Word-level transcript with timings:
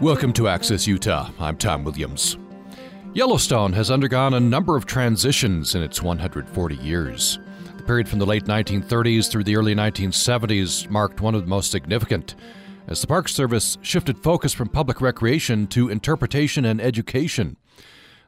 Welcome 0.00 0.32
to 0.34 0.46
Access 0.46 0.86
Utah. 0.86 1.28
I'm 1.40 1.56
Tom 1.56 1.82
Williams. 1.82 2.38
Yellowstone 3.14 3.72
has 3.72 3.90
undergone 3.90 4.34
a 4.34 4.38
number 4.38 4.76
of 4.76 4.86
transitions 4.86 5.74
in 5.74 5.82
its 5.82 6.00
140 6.00 6.76
years. 6.76 7.40
The 7.76 7.82
period 7.82 8.08
from 8.08 8.20
the 8.20 8.26
late 8.26 8.44
1930s 8.44 9.28
through 9.28 9.42
the 9.42 9.56
early 9.56 9.74
1970s 9.74 10.88
marked 10.88 11.20
one 11.20 11.34
of 11.34 11.40
the 11.40 11.48
most 11.48 11.72
significant, 11.72 12.36
as 12.86 13.00
the 13.00 13.08
Park 13.08 13.28
Service 13.28 13.76
shifted 13.82 14.18
focus 14.18 14.52
from 14.52 14.68
public 14.68 15.00
recreation 15.00 15.66
to 15.66 15.88
interpretation 15.88 16.64
and 16.64 16.80
education. 16.80 17.56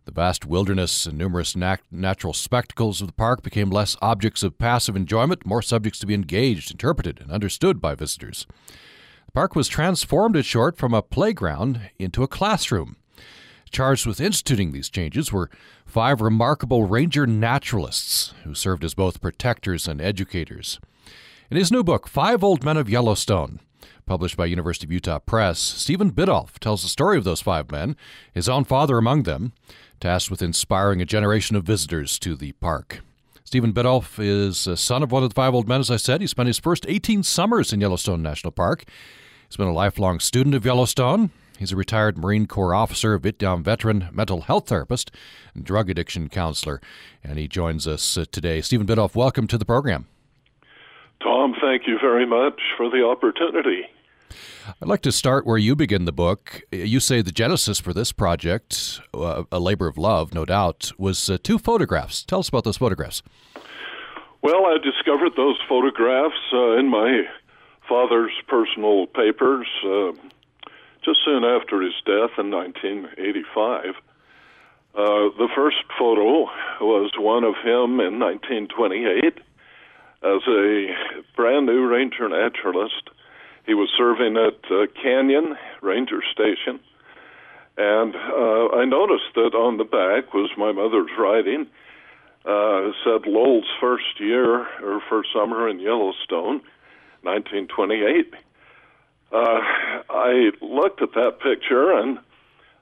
The 0.06 0.12
vast 0.12 0.44
wilderness 0.44 1.06
and 1.06 1.16
numerous 1.16 1.54
nat- 1.54 1.82
natural 1.92 2.32
spectacles 2.32 3.00
of 3.00 3.06
the 3.06 3.12
park 3.12 3.44
became 3.44 3.70
less 3.70 3.96
objects 4.02 4.42
of 4.42 4.58
passive 4.58 4.96
enjoyment, 4.96 5.46
more 5.46 5.62
subjects 5.62 6.00
to 6.00 6.06
be 6.06 6.14
engaged, 6.14 6.72
interpreted, 6.72 7.20
and 7.20 7.30
understood 7.30 7.80
by 7.80 7.94
visitors. 7.94 8.44
Park 9.32 9.54
was 9.54 9.68
transformed, 9.68 10.34
in 10.34 10.42
short, 10.42 10.76
from 10.76 10.92
a 10.92 11.02
playground 11.02 11.90
into 11.98 12.22
a 12.22 12.28
classroom. 12.28 12.96
Charged 13.70 14.04
with 14.04 14.20
instituting 14.20 14.72
these 14.72 14.90
changes 14.90 15.32
were 15.32 15.50
five 15.86 16.20
remarkable 16.20 16.86
ranger 16.86 17.26
naturalists 17.26 18.34
who 18.42 18.54
served 18.54 18.84
as 18.84 18.94
both 18.94 19.20
protectors 19.20 19.86
and 19.86 20.00
educators. 20.00 20.80
In 21.50 21.56
his 21.56 21.70
new 21.70 21.84
book, 21.84 22.08
Five 22.08 22.42
Old 22.42 22.64
Men 22.64 22.76
of 22.76 22.90
Yellowstone, 22.90 23.60
published 24.06 24.36
by 24.36 24.46
University 24.46 24.86
of 24.86 24.92
Utah 24.92 25.20
Press, 25.20 25.60
Stephen 25.60 26.10
Biddulph 26.10 26.58
tells 26.58 26.82
the 26.82 26.88
story 26.88 27.16
of 27.16 27.22
those 27.22 27.40
five 27.40 27.70
men, 27.70 27.96
his 28.34 28.48
own 28.48 28.64
father 28.64 28.98
among 28.98 29.22
them, 29.22 29.52
tasked 30.00 30.30
with 30.30 30.42
inspiring 30.42 31.00
a 31.00 31.06
generation 31.06 31.54
of 31.54 31.62
visitors 31.62 32.18
to 32.18 32.34
the 32.34 32.50
park. 32.52 33.00
Stephen 33.44 33.72
Biddulph 33.72 34.18
is 34.18 34.66
a 34.66 34.76
son 34.76 35.02
of 35.02 35.12
one 35.12 35.22
of 35.22 35.30
the 35.30 35.34
five 35.34 35.54
old 35.54 35.68
men, 35.68 35.80
as 35.80 35.90
I 35.90 35.96
said. 35.96 36.20
He 36.20 36.26
spent 36.26 36.46
his 36.48 36.58
first 36.58 36.86
18 36.88 37.22
summers 37.22 37.72
in 37.72 37.80
Yellowstone 37.80 38.22
National 38.22 38.52
Park. 38.52 38.84
He's 39.50 39.56
been 39.56 39.66
a 39.66 39.72
lifelong 39.72 40.20
student 40.20 40.54
of 40.54 40.64
Yellowstone. 40.64 41.30
He's 41.58 41.72
a 41.72 41.76
retired 41.76 42.16
Marine 42.16 42.46
Corps 42.46 42.72
officer, 42.72 43.18
Vietnam 43.18 43.64
veteran, 43.64 44.08
mental 44.12 44.42
health 44.42 44.68
therapist, 44.68 45.10
and 45.56 45.64
drug 45.64 45.90
addiction 45.90 46.28
counselor. 46.28 46.80
And 47.24 47.36
he 47.36 47.48
joins 47.48 47.88
us 47.88 48.16
uh, 48.16 48.26
today. 48.30 48.60
Stephen 48.60 48.86
Biddulph, 48.86 49.16
welcome 49.16 49.48
to 49.48 49.58
the 49.58 49.64
program. 49.64 50.06
Tom, 51.20 51.56
thank 51.60 51.88
you 51.88 51.98
very 52.00 52.24
much 52.26 52.60
for 52.76 52.88
the 52.88 53.04
opportunity. 53.04 53.86
I'd 54.80 54.86
like 54.86 55.02
to 55.02 55.10
start 55.10 55.44
where 55.44 55.58
you 55.58 55.74
begin 55.74 56.04
the 56.04 56.12
book. 56.12 56.62
You 56.70 57.00
say 57.00 57.20
the 57.20 57.32
genesis 57.32 57.80
for 57.80 57.92
this 57.92 58.12
project, 58.12 59.00
uh, 59.12 59.42
a 59.50 59.58
labor 59.58 59.88
of 59.88 59.98
love, 59.98 60.32
no 60.32 60.44
doubt, 60.44 60.92
was 60.96 61.28
uh, 61.28 61.38
two 61.42 61.58
photographs. 61.58 62.22
Tell 62.22 62.38
us 62.38 62.48
about 62.48 62.62
those 62.62 62.76
photographs. 62.76 63.20
Well, 64.42 64.66
I 64.66 64.76
discovered 64.80 65.32
those 65.36 65.58
photographs 65.68 66.38
uh, 66.52 66.78
in 66.78 66.88
my 66.88 67.24
father's 67.90 68.32
personal 68.46 69.08
papers 69.08 69.66
uh, 69.84 70.12
just 71.04 71.18
soon 71.24 71.42
after 71.42 71.82
his 71.82 71.94
death 72.06 72.38
in 72.38 72.50
1985. 72.52 73.96
Uh, 74.94 75.34
the 75.36 75.48
first 75.54 75.82
photo 75.98 76.46
was 76.80 77.10
one 77.18 77.42
of 77.42 77.54
him 77.56 77.98
in 77.98 78.20
1928 78.20 79.38
as 80.22 80.42
a 80.46 80.86
brand 81.34 81.66
new 81.66 81.84
ranger 81.84 82.28
naturalist. 82.28 83.10
He 83.66 83.74
was 83.74 83.88
serving 83.98 84.36
at 84.36 84.70
uh, 84.70 84.86
Canyon 85.02 85.56
Ranger 85.82 86.22
Station, 86.32 86.78
and 87.76 88.14
uh, 88.14 88.76
I 88.76 88.84
noticed 88.84 89.34
that 89.34 89.54
on 89.54 89.78
the 89.78 89.84
back 89.84 90.32
was 90.32 90.50
my 90.56 90.70
mother's 90.70 91.10
writing. 91.18 91.66
Uh, 92.44 92.92
said 93.04 93.26
Lowell's 93.26 93.68
first 93.80 94.18
year 94.18 94.60
or 94.82 95.02
first 95.10 95.28
summer 95.32 95.68
in 95.68 95.78
Yellowstone, 95.78 96.62
1928. 97.22 98.34
Uh, 99.32 99.60
I 100.10 100.50
looked 100.60 101.02
at 101.02 101.12
that 101.14 101.38
picture, 101.40 101.92
and 101.92 102.18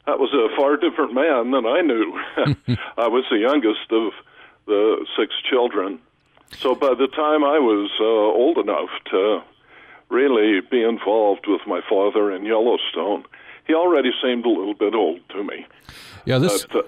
that 0.07 0.19
was 0.19 0.33
a 0.33 0.55
far 0.57 0.77
different 0.77 1.13
man 1.15 1.51
than 1.51 1.67
I 1.67 1.81
knew. 1.83 2.19
I 2.97 3.09
was 3.09 3.25
the 3.31 3.39
youngest 3.39 3.91
of 3.91 4.13
the 4.67 5.07
six 5.19 5.35
children. 5.49 5.99
So 6.57 6.75
by 6.75 6.95
the 6.95 7.09
time 7.09 7.45
I 7.45 7.59
was 7.59 7.91
uh, 8.01 8.05
old 8.05 8.59
enough 8.59 8.91
to 9.11 9.43
really 10.09 10.61
be 10.61 10.83
involved 10.83 11.47
with 11.47 11.61
my 11.67 11.81
father 11.89 12.33
in 12.33 12.45
Yellowstone, 12.45 13.25
he 13.67 13.75
already 13.75 14.11
seemed 14.23 14.47
a 14.47 14.49
little 14.49 14.75
bit 14.75 14.95
old 14.95 15.21
to 15.31 15.45
me. 15.45 15.67
Yeah, 16.25 16.39
this 16.39 16.65
Uh, 16.75 16.83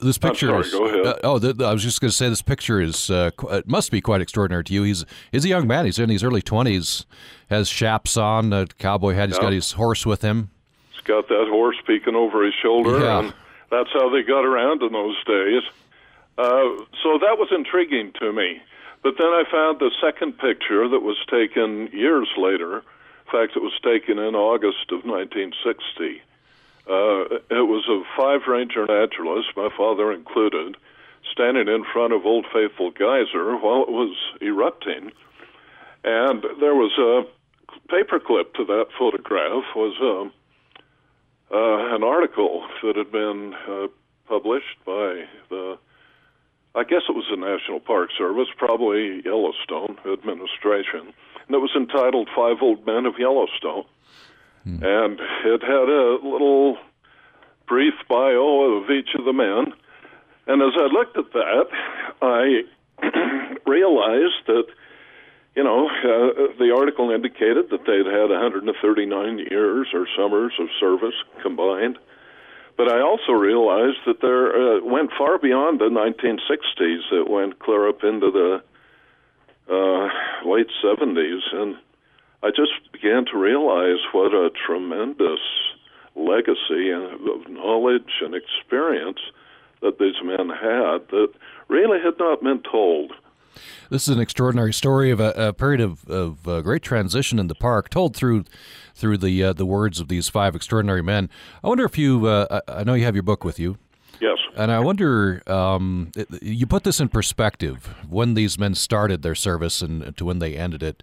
this 0.00 0.18
picture. 0.18 0.62
sorry, 0.64 1.00
is, 1.00 1.06
uh, 1.06 1.18
oh, 1.24 1.38
th- 1.38 1.60
I 1.60 1.72
was 1.72 1.82
just 1.82 2.00
going 2.00 2.10
to 2.10 2.16
say 2.16 2.28
this 2.28 2.42
picture 2.42 2.80
is 2.80 3.10
uh, 3.10 3.30
qu- 3.36 3.48
it 3.48 3.68
must 3.68 3.90
be 3.90 4.00
quite 4.00 4.20
extraordinary 4.20 4.64
to 4.64 4.74
you. 4.74 4.82
He's 4.82 5.04
he's 5.30 5.44
a 5.44 5.48
young 5.48 5.66
man. 5.66 5.84
He's 5.86 5.98
in 5.98 6.08
his 6.10 6.22
early 6.22 6.42
twenties. 6.42 7.06
Has 7.50 7.68
chaps 7.70 8.16
on, 8.16 8.52
a 8.52 8.66
cowboy 8.78 9.14
hat. 9.14 9.28
He's 9.28 9.36
Yeah. 9.38 9.42
got 9.44 9.52
his 9.52 9.72
horse 9.72 10.04
with 10.06 10.22
him. 10.22 10.50
He's 10.92 11.02
got 11.02 11.28
that 11.28 11.46
horse 11.50 11.76
peeking 11.86 12.14
over 12.14 12.44
his 12.44 12.54
shoulder, 12.62 12.98
Yeah. 13.00 13.18
and 13.20 13.34
that's 13.70 13.90
how 13.92 14.08
they 14.10 14.22
got 14.22 14.44
around 14.44 14.82
in 14.82 14.92
those 14.92 15.16
days. 15.24 15.62
Uh, 16.38 16.84
so 17.02 17.18
that 17.18 17.36
was 17.38 17.48
intriguing 17.50 18.12
to 18.20 18.32
me. 18.32 18.60
But 19.02 19.14
then 19.18 19.26
I 19.26 19.44
found 19.50 19.80
the 19.80 19.90
second 20.00 20.38
picture 20.38 20.88
that 20.88 21.00
was 21.00 21.16
taken 21.30 21.88
years 21.92 22.28
later. 22.38 22.76
In 22.78 23.30
fact, 23.32 23.56
it 23.56 23.62
was 23.62 23.72
taken 23.82 24.18
in 24.18 24.34
August 24.34 24.92
of 24.92 25.04
1960. 25.04 26.22
Uh, 26.88 27.38
it 27.50 27.66
was 27.68 27.84
of 27.88 28.02
five 28.16 28.40
ranger 28.48 28.86
naturalists, 28.86 29.52
my 29.56 29.68
father 29.76 30.12
included, 30.12 30.76
standing 31.30 31.68
in 31.68 31.84
front 31.92 32.12
of 32.12 32.26
Old 32.26 32.46
Faithful 32.52 32.90
Geyser 32.90 33.56
while 33.56 33.82
it 33.82 33.90
was 33.90 34.16
erupting. 34.40 35.12
And 36.04 36.42
there 36.60 36.74
was 36.74 36.92
a 36.98 37.24
paperclip 37.88 38.54
to 38.54 38.64
that 38.64 38.86
photograph 38.98 39.64
was 39.76 39.94
um, 40.00 40.32
uh, 41.52 41.94
an 41.94 42.02
article 42.02 42.66
that 42.82 42.96
had 42.96 43.12
been 43.12 43.54
uh, 43.68 43.86
published 44.26 44.78
by 44.84 45.24
the, 45.50 45.78
I 46.74 46.82
guess 46.82 47.02
it 47.08 47.14
was 47.14 47.26
the 47.30 47.36
National 47.36 47.78
Park 47.78 48.10
Service, 48.16 48.48
probably 48.56 49.22
Yellowstone 49.24 49.98
administration, 50.10 51.12
and 51.46 51.54
it 51.54 51.58
was 51.58 51.72
entitled 51.76 52.28
Five 52.34 52.56
Old 52.60 52.84
Men 52.84 53.06
of 53.06 53.14
Yellowstone. 53.18 53.84
And 54.64 55.20
it 55.44 55.62
had 55.62 55.88
a 55.88 56.18
little 56.22 56.78
brief 57.66 57.94
bio 58.08 58.76
of 58.76 58.90
each 58.90 59.10
of 59.18 59.24
the 59.24 59.32
men. 59.32 59.72
And 60.46 60.62
as 60.62 60.72
I 60.76 60.86
looked 60.86 61.16
at 61.16 61.32
that, 61.32 61.66
I 62.20 62.62
realized 63.66 64.46
that 64.46 64.66
you 65.54 65.62
know, 65.62 65.86
uh, 65.86 66.56
the 66.58 66.74
article 66.74 67.10
indicated 67.10 67.68
that 67.70 67.84
they'd 67.84 68.06
had 68.06 68.30
139 68.30 69.38
years 69.50 69.88
or 69.92 70.06
summers 70.16 70.52
of 70.58 70.68
service 70.80 71.14
combined. 71.42 71.98
But 72.76 72.90
I 72.90 73.02
also 73.02 73.32
realized 73.32 73.98
that 74.06 74.22
there 74.22 74.48
uh, 74.48 74.80
went 74.82 75.10
far 75.16 75.38
beyond 75.38 75.78
the 75.78 75.90
1960s. 75.90 77.12
It 77.12 77.28
went 77.28 77.58
clear 77.58 77.86
up 77.86 78.02
into 78.02 78.30
the 78.30 78.62
uh, 79.68 80.48
late 80.48 80.70
70s, 80.82 81.40
and 81.52 81.76
I 82.42 82.48
just 82.50 82.72
began 82.92 83.24
to 83.26 83.38
realize 83.38 83.98
what 84.12 84.32
a 84.34 84.50
tremendous 84.66 85.40
legacy 86.14 86.90
of 86.90 87.48
knowledge 87.48 88.10
and 88.20 88.34
experience 88.34 89.20
that 89.80 89.98
these 89.98 90.14
men 90.24 90.48
had 90.48 91.08
that 91.10 91.28
really 91.68 91.98
had 92.00 92.18
not 92.18 92.42
been 92.42 92.62
told. 92.62 93.12
This 93.90 94.08
is 94.08 94.14
an 94.16 94.20
extraordinary 94.20 94.72
story 94.72 95.10
of 95.10 95.20
a, 95.20 95.30
a 95.48 95.52
period 95.52 95.80
of, 95.80 96.08
of 96.08 96.48
uh, 96.48 96.60
great 96.62 96.82
transition 96.82 97.38
in 97.38 97.48
the 97.48 97.54
park, 97.54 97.90
told 97.90 98.16
through 98.16 98.44
through 98.94 99.18
the 99.18 99.42
uh, 99.44 99.52
the 99.52 99.66
words 99.66 100.00
of 100.00 100.08
these 100.08 100.28
five 100.28 100.54
extraordinary 100.54 101.02
men. 101.02 101.28
I 101.62 101.68
wonder 101.68 101.84
if 101.84 101.98
you, 101.98 102.26
uh, 102.26 102.60
I 102.68 102.80
I 102.80 102.84
know 102.84 102.94
you 102.94 103.04
have 103.04 103.14
your 103.14 103.22
book 103.22 103.44
with 103.44 103.58
you, 103.58 103.76
Yes. 104.20 104.38
and 104.56 104.70
I 104.72 104.78
wonder 104.80 105.42
um, 105.46 106.12
you 106.40 106.66
put 106.66 106.84
this 106.84 107.00
in 107.00 107.08
perspective 107.08 107.94
when 108.08 108.34
these 108.34 108.58
men 108.58 108.74
started 108.74 109.22
their 109.22 109.34
service 109.34 109.82
and 109.82 110.16
to 110.16 110.24
when 110.24 110.38
they 110.38 110.56
ended 110.56 110.82
it. 110.82 111.02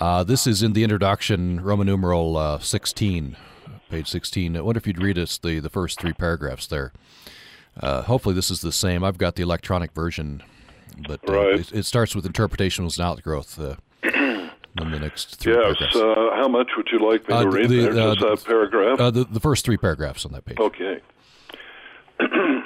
Uh, 0.00 0.24
this 0.24 0.46
is 0.46 0.62
in 0.62 0.72
the 0.72 0.82
introduction, 0.82 1.60
Roman 1.60 1.86
numeral 1.86 2.36
uh, 2.36 2.58
sixteen, 2.58 3.36
page 3.90 4.08
sixteen. 4.08 4.56
I 4.56 4.60
wonder 4.62 4.78
if 4.78 4.86
you'd 4.86 5.02
read 5.02 5.18
us 5.18 5.36
the 5.38 5.58
the 5.60 5.68
first 5.70 6.00
three 6.00 6.12
paragraphs 6.14 6.66
there. 6.66 6.92
Uh, 7.78 8.02
hopefully, 8.02 8.34
this 8.34 8.50
is 8.50 8.60
the 8.62 8.72
same. 8.72 9.04
I've 9.04 9.18
got 9.18 9.36
the 9.36 9.42
electronic 9.42 9.92
version, 9.92 10.42
but 11.06 11.20
uh, 11.28 11.32
Right. 11.32 11.60
it, 11.60 11.72
it 11.72 11.84
starts 11.84 12.14
with 12.16 12.24
interpretation 12.24 12.84
was 12.84 12.98
an 12.98 13.04
outgrowth. 13.04 13.58
Uh, 13.58 13.76
in 14.80 14.90
the 14.92 15.00
next 15.00 15.36
three 15.36 15.52
Yes. 15.52 15.62
paragraphs. 15.78 15.96
Uh, 15.96 16.30
how 16.36 16.46
much 16.48 16.68
would 16.76 16.88
you 16.92 16.98
like 17.00 17.28
me 17.28 17.34
Uh, 17.34 17.42
to 17.42 17.50
read 17.50 17.68
the- 17.68 17.82
there? 17.88 17.90
uh, 18.08 18.14
Just 18.14 18.44
that 18.44 18.48
paragraph? 18.48 19.00
Uh, 19.00 19.10
the, 19.10 19.24
the 19.24 19.40
first 19.40 19.64
three 19.64 19.76
paragraphs 19.76 20.24
on 20.24 20.30
that 20.32 20.44
page. 20.44 20.58
Okay. 20.58 21.00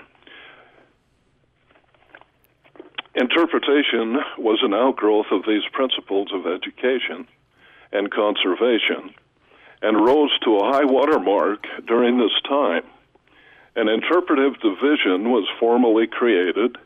Interpretation 3.14 4.18
was 4.38 4.58
an 4.62 4.74
outgrowth 4.74 5.26
of 5.30 5.44
these 5.46 5.62
principles 5.72 6.32
of 6.32 6.46
education 6.46 7.28
and 7.92 8.10
conservation 8.10 9.14
and 9.82 10.04
rose 10.04 10.36
to 10.40 10.56
a 10.56 10.72
high 10.72 10.84
water 10.84 11.20
mark 11.20 11.64
during 11.86 12.18
this 12.18 12.32
time. 12.48 12.82
An 13.76 13.88
interpretive 13.88 14.58
division 14.60 15.30
was 15.30 15.46
formally 15.60 16.08
created 16.08 16.76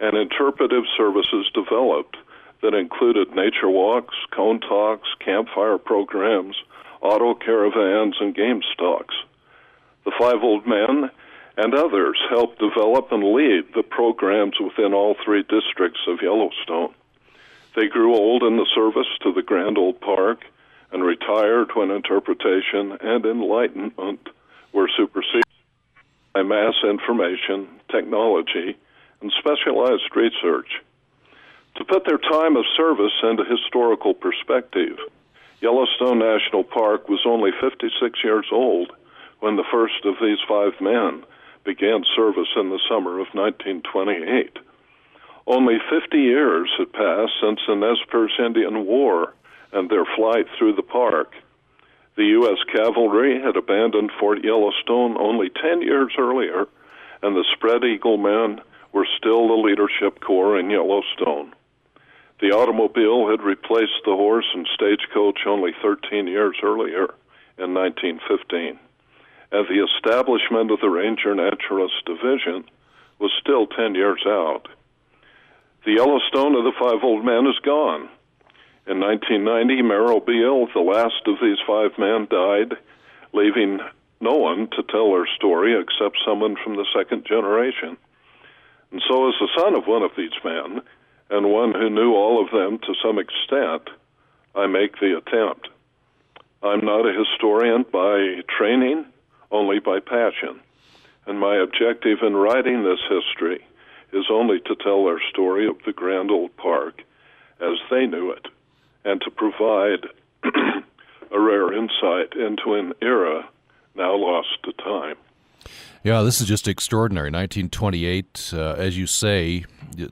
and 0.00 0.16
interpretive 0.16 0.84
services 0.96 1.50
developed 1.52 2.16
that 2.62 2.74
included 2.74 3.34
nature 3.34 3.68
walks, 3.68 4.14
cone 4.30 4.60
talks, 4.60 5.08
campfire 5.22 5.76
programs, 5.76 6.56
auto 7.02 7.34
caravans, 7.34 8.16
and 8.20 8.34
game 8.34 8.62
stalks. 8.72 9.14
The 10.06 10.12
five 10.18 10.42
old 10.42 10.66
men 10.66 11.10
and 11.56 11.74
others 11.74 12.18
helped 12.28 12.58
develop 12.58 13.12
and 13.12 13.22
lead 13.32 13.64
the 13.74 13.82
programs 13.82 14.54
within 14.60 14.92
all 14.92 15.16
three 15.24 15.42
districts 15.42 16.00
of 16.08 16.22
Yellowstone. 16.22 16.92
They 17.76 17.88
grew 17.88 18.14
old 18.14 18.42
in 18.42 18.56
the 18.56 18.66
service 18.74 19.06
to 19.22 19.32
the 19.32 19.42
Grand 19.42 19.78
Old 19.78 20.00
Park 20.00 20.40
and 20.92 21.02
retired 21.02 21.70
when 21.74 21.90
interpretation 21.90 22.96
and 23.00 23.24
enlightenment 23.24 24.28
were 24.72 24.88
superseded 24.96 25.44
by 26.32 26.42
mass 26.42 26.74
information, 26.84 27.68
technology, 27.90 28.76
and 29.20 29.32
specialized 29.38 30.14
research. 30.14 30.82
To 31.76 31.84
put 31.84 32.04
their 32.04 32.18
time 32.18 32.56
of 32.56 32.64
service 32.76 33.12
into 33.22 33.44
historical 33.44 34.14
perspective, 34.14 34.98
Yellowstone 35.60 36.18
National 36.18 36.62
Park 36.62 37.08
was 37.08 37.20
only 37.26 37.50
56 37.60 38.18
years 38.22 38.46
old 38.52 38.92
when 39.40 39.56
the 39.56 39.64
first 39.72 40.04
of 40.04 40.14
these 40.20 40.38
five 40.48 40.72
men 40.80 41.24
began 41.64 42.04
service 42.14 42.48
in 42.56 42.70
the 42.70 42.80
summer 42.88 43.20
of 43.20 43.28
1928. 43.32 44.58
Only 45.46 45.78
50 45.90 46.18
years 46.18 46.70
had 46.78 46.92
passed 46.92 47.32
since 47.40 47.60
the 47.66 47.74
Nez 47.74 47.98
Perce 48.08 48.38
Indian 48.38 48.86
War 48.86 49.34
and 49.72 49.90
their 49.90 50.04
flight 50.16 50.46
through 50.56 50.74
the 50.74 50.82
park. 50.82 51.32
The 52.16 52.26
U.S. 52.38 52.58
cavalry 52.72 53.40
had 53.40 53.56
abandoned 53.56 54.12
Fort 54.18 54.44
Yellowstone 54.44 55.16
only 55.18 55.50
10 55.50 55.82
years 55.82 56.12
earlier, 56.16 56.66
and 57.22 57.34
the 57.34 57.44
Spread 57.52 57.84
Eagle 57.84 58.16
men 58.16 58.60
were 58.92 59.06
still 59.18 59.48
the 59.48 59.54
leadership 59.54 60.20
corps 60.20 60.58
in 60.58 60.70
Yellowstone. 60.70 61.52
The 62.40 62.52
automobile 62.52 63.28
had 63.28 63.42
replaced 63.42 64.04
the 64.04 64.14
horse 64.14 64.46
and 64.54 64.66
stagecoach 64.74 65.40
only 65.46 65.72
13 65.82 66.26
years 66.26 66.56
earlier 66.62 67.14
in 67.58 67.74
1915, 67.74 68.78
and 69.54 69.68
the 69.68 69.86
establishment 69.86 70.72
of 70.72 70.80
the 70.80 70.90
Ranger 70.90 71.32
Naturalist 71.32 72.04
Division 72.04 72.64
was 73.20 73.30
still 73.40 73.68
10 73.68 73.94
years 73.94 74.22
out. 74.26 74.66
The 75.84 75.92
Yellowstone 75.92 76.56
of 76.56 76.64
the 76.64 76.72
Five 76.76 77.04
Old 77.04 77.24
Men 77.24 77.46
is 77.46 77.58
gone. 77.64 78.08
In 78.88 78.98
1990, 78.98 79.82
Merrill 79.82 80.18
Beal, 80.18 80.66
the 80.74 80.80
last 80.80 81.22
of 81.26 81.36
these 81.40 81.58
five 81.66 81.92
men, 81.98 82.26
died, 82.28 82.76
leaving 83.32 83.78
no 84.20 84.34
one 84.34 84.68
to 84.72 84.82
tell 84.82 85.12
their 85.12 85.28
story 85.36 85.78
except 85.80 86.18
someone 86.26 86.56
from 86.62 86.74
the 86.74 86.86
second 86.92 87.24
generation. 87.24 87.96
And 88.90 89.02
so, 89.08 89.28
as 89.28 89.34
the 89.38 89.48
son 89.56 89.76
of 89.76 89.86
one 89.86 90.02
of 90.02 90.10
these 90.16 90.34
men, 90.44 90.82
and 91.30 91.50
one 91.50 91.72
who 91.72 91.88
knew 91.90 92.12
all 92.12 92.44
of 92.44 92.50
them 92.50 92.78
to 92.80 92.94
some 93.02 93.20
extent, 93.20 93.88
I 94.54 94.66
make 94.66 94.98
the 94.98 95.16
attempt. 95.16 95.68
I'm 96.60 96.84
not 96.84 97.06
a 97.06 97.16
historian 97.16 97.84
by 97.90 98.42
training, 98.58 99.06
only 99.54 99.78
by 99.78 100.00
passion. 100.00 100.60
And 101.26 101.38
my 101.38 101.56
objective 101.56 102.18
in 102.22 102.34
writing 102.34 102.82
this 102.82 103.00
history 103.08 103.64
is 104.12 104.26
only 104.30 104.60
to 104.60 104.76
tell 104.82 105.04
their 105.04 105.20
story 105.30 105.66
of 105.66 105.76
the 105.86 105.92
Grand 105.92 106.30
Old 106.30 106.54
Park 106.56 107.02
as 107.60 107.78
they 107.90 108.06
knew 108.06 108.30
it, 108.30 108.46
and 109.04 109.20
to 109.22 109.30
provide 109.30 110.06
a 111.30 111.40
rare 111.40 111.72
insight 111.72 112.34
into 112.34 112.74
an 112.74 112.92
era 113.00 113.48
now 113.94 114.14
lost 114.16 114.58
to 114.64 114.72
time. 114.72 115.16
Yeah, 116.02 116.20
this 116.22 116.40
is 116.40 116.46
just 116.46 116.68
extraordinary. 116.68 117.30
1928, 117.30 118.50
uh, 118.52 118.72
as 118.72 118.98
you 118.98 119.06
say, 119.06 119.64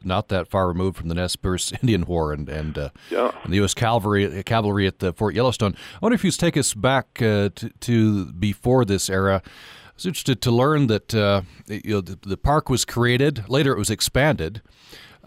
not 0.04 0.28
that 0.28 0.48
far 0.48 0.68
removed 0.68 0.96
from 0.96 1.08
the 1.08 1.14
Nez 1.14 1.36
Perce 1.36 1.72
Indian 1.82 2.04
War 2.04 2.32
and 2.32 2.48
and, 2.48 2.78
uh, 2.78 2.90
yeah. 3.10 3.32
and 3.42 3.52
the 3.52 3.56
U.S. 3.56 3.74
cavalry 3.74 4.42
cavalry 4.44 4.86
at 4.86 4.98
the 4.98 5.12
Fort 5.12 5.34
Yellowstone. 5.34 5.74
I 5.94 5.98
wonder 6.00 6.14
if 6.14 6.24
you 6.24 6.30
take 6.30 6.56
us 6.56 6.74
back 6.74 7.20
uh, 7.22 7.50
to, 7.54 7.70
to, 7.80 8.32
before 8.32 8.84
this 8.84 9.10
era. 9.10 9.42
I 9.44 9.94
was 9.94 10.06
interested 10.06 10.40
to 10.42 10.50
learn 10.50 10.86
that 10.86 11.14
uh, 11.14 11.42
you 11.66 11.94
know 11.94 12.00
the, 12.00 12.18
the, 12.22 12.36
park 12.36 12.68
was 12.68 12.84
created. 12.84 13.48
Later, 13.48 13.72
it 13.72 13.78
was 13.78 13.90
expanded, 13.90 14.62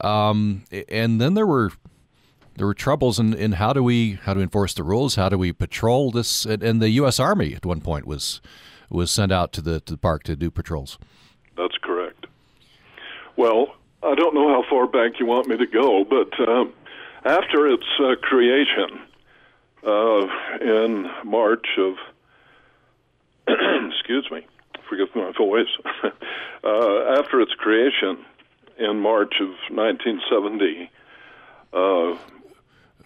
um, 0.01 0.63
and 0.89 1.21
then 1.21 1.35
there 1.35 1.47
were 1.47 1.71
there 2.55 2.65
were 2.65 2.73
troubles 2.73 3.19
in, 3.19 3.33
in 3.33 3.53
how 3.53 3.73
do 3.73 3.83
we 3.83 4.13
how 4.23 4.33
to 4.33 4.39
enforce 4.39 4.73
the 4.73 4.83
rules, 4.83 5.15
how 5.15 5.29
do 5.29 5.37
we 5.37 5.51
patrol 5.51 6.11
this, 6.11 6.45
and, 6.45 6.63
and 6.63 6.81
the 6.81 6.89
U.S. 6.91 7.19
Army 7.19 7.53
at 7.53 7.65
one 7.65 7.81
point 7.81 8.07
was 8.07 8.41
was 8.89 9.11
sent 9.11 9.31
out 9.31 9.51
to 9.53 9.61
the 9.61 9.79
to 9.81 9.93
the 9.93 9.97
park 9.97 10.23
to 10.23 10.35
do 10.35 10.49
patrols. 10.49 10.97
That's 11.57 11.77
correct. 11.81 12.27
Well, 13.37 13.75
I 14.05 14.15
don't 14.15 14.35
know 14.35 14.49
how 14.49 14.63
far 14.69 14.87
back 14.87 15.19
you 15.19 15.25
want 15.25 15.47
me 15.47 15.57
to 15.57 15.67
go, 15.67 16.03
but 16.03 16.39
uh, 16.39 16.65
after 17.25 17.67
its 17.67 17.85
uh, 17.99 18.15
creation 18.21 19.01
uh, 19.85 20.27
in 20.61 21.09
March 21.23 21.67
of 21.77 21.95
excuse 23.47 24.29
me, 24.31 24.45
forgive 24.89 25.09
my 25.15 25.31
voice. 25.37 25.67
Uh, 26.65 27.19
after 27.19 27.39
its 27.41 27.53
creation 27.53 28.17
in 28.79 28.99
March 28.99 29.35
of 29.39 29.49
1970. 29.69 30.89
Uh, 31.71 32.17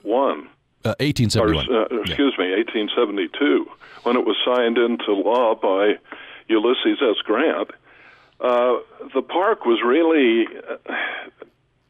one. 0.01 0.48
Uh, 0.86 0.96
1871. 1.00 1.69
Or, 1.69 1.81
uh, 1.81 2.01
excuse 2.01 2.36
yeah. 2.40 2.46
me, 2.46 2.51
1872 2.56 3.69
when 4.04 4.16
it 4.16 4.25
was 4.25 4.38
signed 4.46 4.78
into 4.78 5.12
law 5.12 5.56
by 5.56 5.96
Ulysses 6.48 7.00
S. 7.01 7.18
Grant, 7.25 7.72
uh, 8.39 8.77
the 9.13 9.21
park 9.21 9.65
was 9.65 9.81
really 9.86 10.47
uh, 10.47 10.94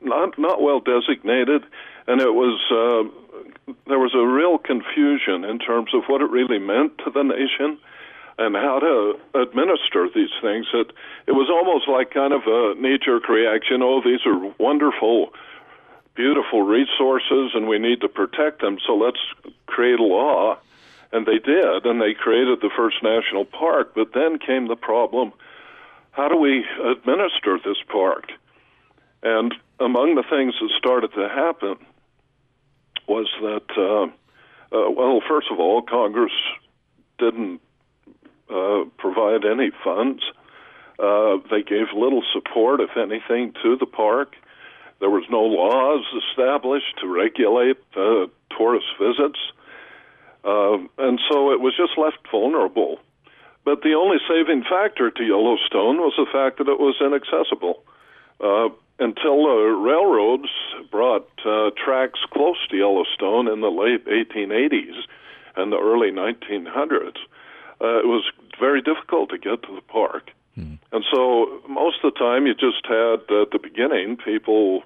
not 0.01 0.37
not 0.39 0.61
well 0.61 0.79
designated, 0.79 1.63
and 2.07 2.21
it 2.21 2.33
was 2.33 2.59
uh, 2.71 3.73
there 3.87 3.99
was 3.99 4.15
a 4.15 4.25
real 4.25 4.57
confusion 4.57 5.43
in 5.43 5.59
terms 5.59 5.93
of 5.93 6.03
what 6.07 6.21
it 6.21 6.29
really 6.29 6.59
meant 6.59 6.97
to 6.99 7.11
the 7.11 7.23
nation 7.23 7.77
and 8.39 8.55
how 8.55 8.79
to 8.79 9.19
administer 9.39 10.07
these 10.13 10.33
things. 10.41 10.65
It 10.73 10.91
it 11.27 11.33
was 11.33 11.49
almost 11.49 11.87
like 11.87 12.11
kind 12.11 12.33
of 12.33 12.41
a 12.47 12.73
knee 12.79 12.97
jerk 12.97 13.29
reaction. 13.29 13.83
Oh, 13.83 14.01
these 14.03 14.25
are 14.25 14.53
wonderful, 14.57 15.33
beautiful 16.15 16.63
resources, 16.63 17.51
and 17.53 17.67
we 17.67 17.77
need 17.77 18.01
to 18.01 18.09
protect 18.09 18.61
them. 18.61 18.79
So 18.87 18.95
let's 18.95 19.19
create 19.67 19.99
a 19.99 20.03
law 20.03 20.57
and 21.11 21.25
they 21.25 21.39
did, 21.39 21.85
and 21.85 21.99
they 21.99 22.13
created 22.13 22.61
the 22.61 22.69
first 22.75 22.97
national 23.01 23.45
park. 23.45 23.93
But 23.95 24.13
then 24.13 24.37
came 24.37 24.67
the 24.67 24.75
problem 24.75 25.33
how 26.11 26.27
do 26.27 26.37
we 26.37 26.65
administer 26.83 27.57
this 27.63 27.77
park? 27.91 28.25
And 29.23 29.53
among 29.79 30.15
the 30.15 30.23
things 30.29 30.55
that 30.59 30.69
started 30.77 31.11
to 31.13 31.27
happen 31.29 31.75
was 33.07 33.27
that, 33.41 33.65
uh, 33.77 34.75
uh, 34.75 34.91
well, 34.91 35.21
first 35.27 35.47
of 35.51 35.59
all, 35.59 35.81
Congress 35.81 36.31
didn't 37.17 37.61
uh, 38.49 38.83
provide 38.97 39.45
any 39.45 39.71
funds. 39.83 40.23
Uh, 40.99 41.37
they 41.49 41.63
gave 41.63 41.87
little 41.95 42.23
support, 42.33 42.81
if 42.81 42.97
anything, 42.97 43.53
to 43.63 43.77
the 43.77 43.85
park. 43.85 44.35
There 44.99 45.09
was 45.09 45.23
no 45.29 45.41
laws 45.41 46.05
established 46.29 46.97
to 47.01 47.07
regulate 47.07 47.77
uh, 47.95 48.27
tourist 48.57 48.87
visits. 48.99 49.39
Uh, 50.43 50.77
and 50.97 51.19
so 51.29 51.51
it 51.51 51.59
was 51.61 51.73
just 51.77 51.97
left 51.97 52.19
vulnerable. 52.31 52.99
But 53.65 53.81
the 53.81 53.93
only 53.93 54.17
saving 54.27 54.63
factor 54.63 55.11
to 55.11 55.23
Yellowstone 55.23 55.97
was 55.97 56.13
the 56.17 56.25
fact 56.31 56.57
that 56.57 56.67
it 56.67 56.79
was 56.79 56.95
inaccessible. 57.01 57.83
Uh, 58.39 58.69
until 58.99 59.43
the 59.43 59.79
railroads 59.79 60.49
brought 60.91 61.29
uh, 61.45 61.71
tracks 61.77 62.19
close 62.31 62.57
to 62.69 62.77
Yellowstone 62.77 63.47
in 63.47 63.61
the 63.61 63.69
late 63.71 64.05
1880s 64.05 64.95
and 65.55 65.71
the 65.71 65.77
early 65.77 66.11
1900s, 66.11 67.17
uh, 67.81 67.99
it 67.99 68.07
was 68.07 68.23
very 68.59 68.81
difficult 68.81 69.29
to 69.29 69.37
get 69.37 69.61
to 69.63 69.75
the 69.75 69.81
park. 69.81 70.31
Mm. 70.57 70.79
And 70.91 71.05
so 71.11 71.61
most 71.67 71.97
of 72.03 72.13
the 72.13 72.19
time 72.19 72.45
you 72.45 72.53
just 72.53 72.85
had, 72.85 73.21
at 73.31 73.51
the 73.51 73.59
beginning, 73.61 74.17
people 74.17 74.83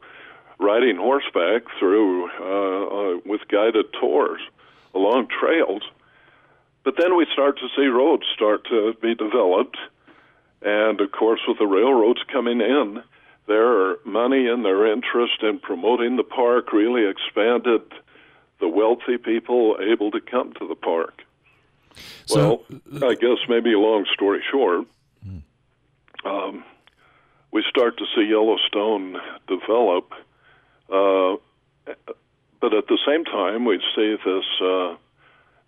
riding 0.59 0.97
horseback 0.97 1.63
through 1.79 2.29
uh, 2.39 3.15
uh, 3.15 3.19
with 3.25 3.41
guided 3.47 3.91
tours 3.93 4.41
along 4.93 5.27
trails. 5.27 5.81
But 6.83 6.95
then 6.97 7.15
we 7.15 7.25
start 7.31 7.57
to 7.59 7.67
see 7.75 7.85
roads 7.87 8.23
start 8.33 8.65
to 8.65 8.93
be 9.01 9.15
developed. 9.15 9.77
And 10.61 10.99
of 11.01 11.11
course, 11.11 11.41
with 11.47 11.57
the 11.57 11.67
railroads 11.67 12.21
coming 12.31 12.61
in, 12.61 13.03
their 13.47 13.97
money 14.05 14.47
and 14.47 14.63
their 14.63 14.91
interest 14.91 15.41
in 15.41 15.59
promoting 15.59 16.15
the 16.15 16.23
park 16.23 16.71
really 16.71 17.05
expanded 17.05 17.81
the 18.59 18.67
wealthy 18.67 19.17
people 19.17 19.77
able 19.81 20.11
to 20.11 20.21
come 20.21 20.53
to 20.53 20.67
the 20.67 20.75
park. 20.75 21.21
So, 22.25 22.63
well, 22.91 23.09
I 23.11 23.15
guess 23.15 23.37
maybe 23.49 23.73
a 23.73 23.79
long 23.79 24.05
story 24.13 24.41
short, 24.49 24.87
hmm. 25.23 25.39
um, 26.25 26.63
we 27.51 27.63
start 27.69 27.97
to 27.97 28.05
see 28.15 28.23
Yellowstone 28.23 29.17
develop. 29.47 30.11
Uh, 30.89 31.35
but 32.61 32.73
at 32.73 32.87
the 32.87 32.97
same 33.05 33.25
time, 33.25 33.65
we 33.65 33.79
see 33.95 34.15
this 34.25 34.45
uh, 34.61 34.95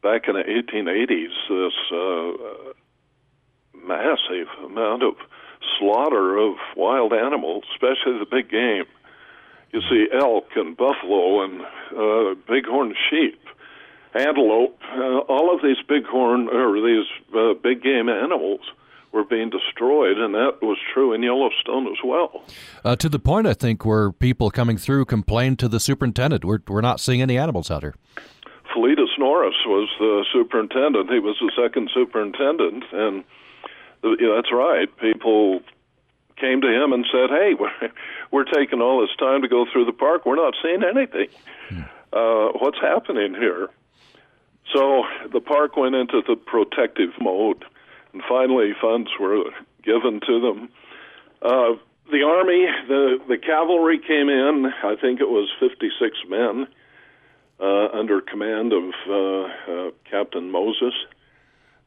back 0.06 0.28
in 0.28 0.36
the 0.36 0.44
1880s, 0.44 1.34
this 1.50 1.74
uh, 1.92 2.74
massive 3.88 4.48
amount 4.64 5.02
of 5.02 5.16
slaughter 5.80 6.38
of 6.38 6.54
wild 6.78 7.12
animals, 7.12 7.64
especially 7.74 8.20
the 8.20 8.28
big 8.30 8.52
game. 8.52 8.86
You 9.72 9.82
see 9.90 10.06
elk 10.14 10.50
and 10.56 10.78
buffalo 10.78 11.44
and 11.44 11.62
uh, 11.98 12.36
bighorn 12.48 12.94
sheep, 13.10 13.42
antelope. 14.14 14.80
Uh, 14.96 15.26
all 15.28 15.54
of 15.54 15.64
these 15.64 15.82
bighorn 15.90 16.50
or 16.50 16.76
these 16.76 17.08
uh, 17.36 17.56
big 17.56 17.82
game 17.82 18.08
animals 18.08 18.62
were 19.12 19.24
being 19.24 19.50
destroyed, 19.50 20.20
and 20.20 20.36
that 20.36 20.60
was 20.62 20.78
true 20.94 21.14
in 21.14 21.24
Yellowstone 21.24 21.88
as 21.88 21.98
well. 22.06 22.44
Uh, 22.84 22.96
to 22.96 23.10
the 23.10 23.18
point, 23.18 23.48
I 23.48 23.56
think, 23.56 23.84
where 23.84 24.12
people 24.12 24.52
coming 24.52 24.78
through 24.78 25.06
complained 25.06 25.58
to 25.60 25.68
the 25.68 25.80
superintendent, 25.80 26.46
"We're 26.46 26.60
we're 26.68 26.82
not 26.82 27.00
seeing 27.00 27.24
any 27.24 27.40
animals 27.40 27.72
out 27.72 27.82
here." 27.82 27.96
Philetus 28.76 29.18
Norris 29.18 29.56
was 29.66 29.90
the 30.00 30.26
superintendent. 30.34 31.10
He 31.10 31.20
was 31.20 31.38
the 31.40 31.52
second 31.56 31.90
superintendent, 31.94 32.84
and 32.92 33.24
yeah, 34.04 34.36
that's 34.36 34.52
right. 34.52 34.90
People 34.98 35.62
came 36.36 36.60
to 36.60 36.68
him 36.68 36.92
and 36.92 37.06
said, 37.10 37.30
"Hey, 37.30 37.54
we're, 37.60 37.72
we're 38.32 38.44
taking 38.44 38.82
all 38.82 39.00
this 39.00 39.16
time 39.18 39.42
to 39.42 39.48
go 39.48 39.66
through 39.72 39.86
the 39.86 39.94
park. 39.94 40.26
We're 40.26 40.36
not 40.36 40.56
seeing 40.62 40.84
anything. 40.84 41.30
Hmm. 41.70 41.82
Uh, 42.12 42.50
what's 42.60 42.80
happening 42.80 43.34
here?" 43.34 43.70
So 44.74 45.06
the 45.32 45.40
park 45.40 45.78
went 45.78 45.96
into 45.96 46.22
the 46.28 46.36
protective 46.36 47.12
mode, 47.22 47.64
and 48.12 48.22
finally 48.28 48.74
funds 48.82 49.10
were 49.18 49.52
given 49.84 50.20
to 50.28 50.42
them. 50.42 50.70
Uh, 51.42 51.80
the 52.12 52.24
army, 52.24 52.68
the 52.90 53.20
the 53.30 53.38
cavalry 53.38 54.00
came 54.00 54.28
in. 54.28 54.66
I 54.84 54.96
think 55.00 55.22
it 55.22 55.30
was 55.30 55.50
56 55.62 56.18
men 56.28 56.68
under 57.60 58.22
command 58.22 58.74
of 58.74 58.84
uh, 59.10 59.72
uh 59.72 59.92
Captain 60.10 60.52
Moses. 60.52 60.94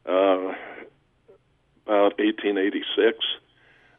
Uh, 0.05 0.53
about 1.85 2.19
1886, 2.19 3.17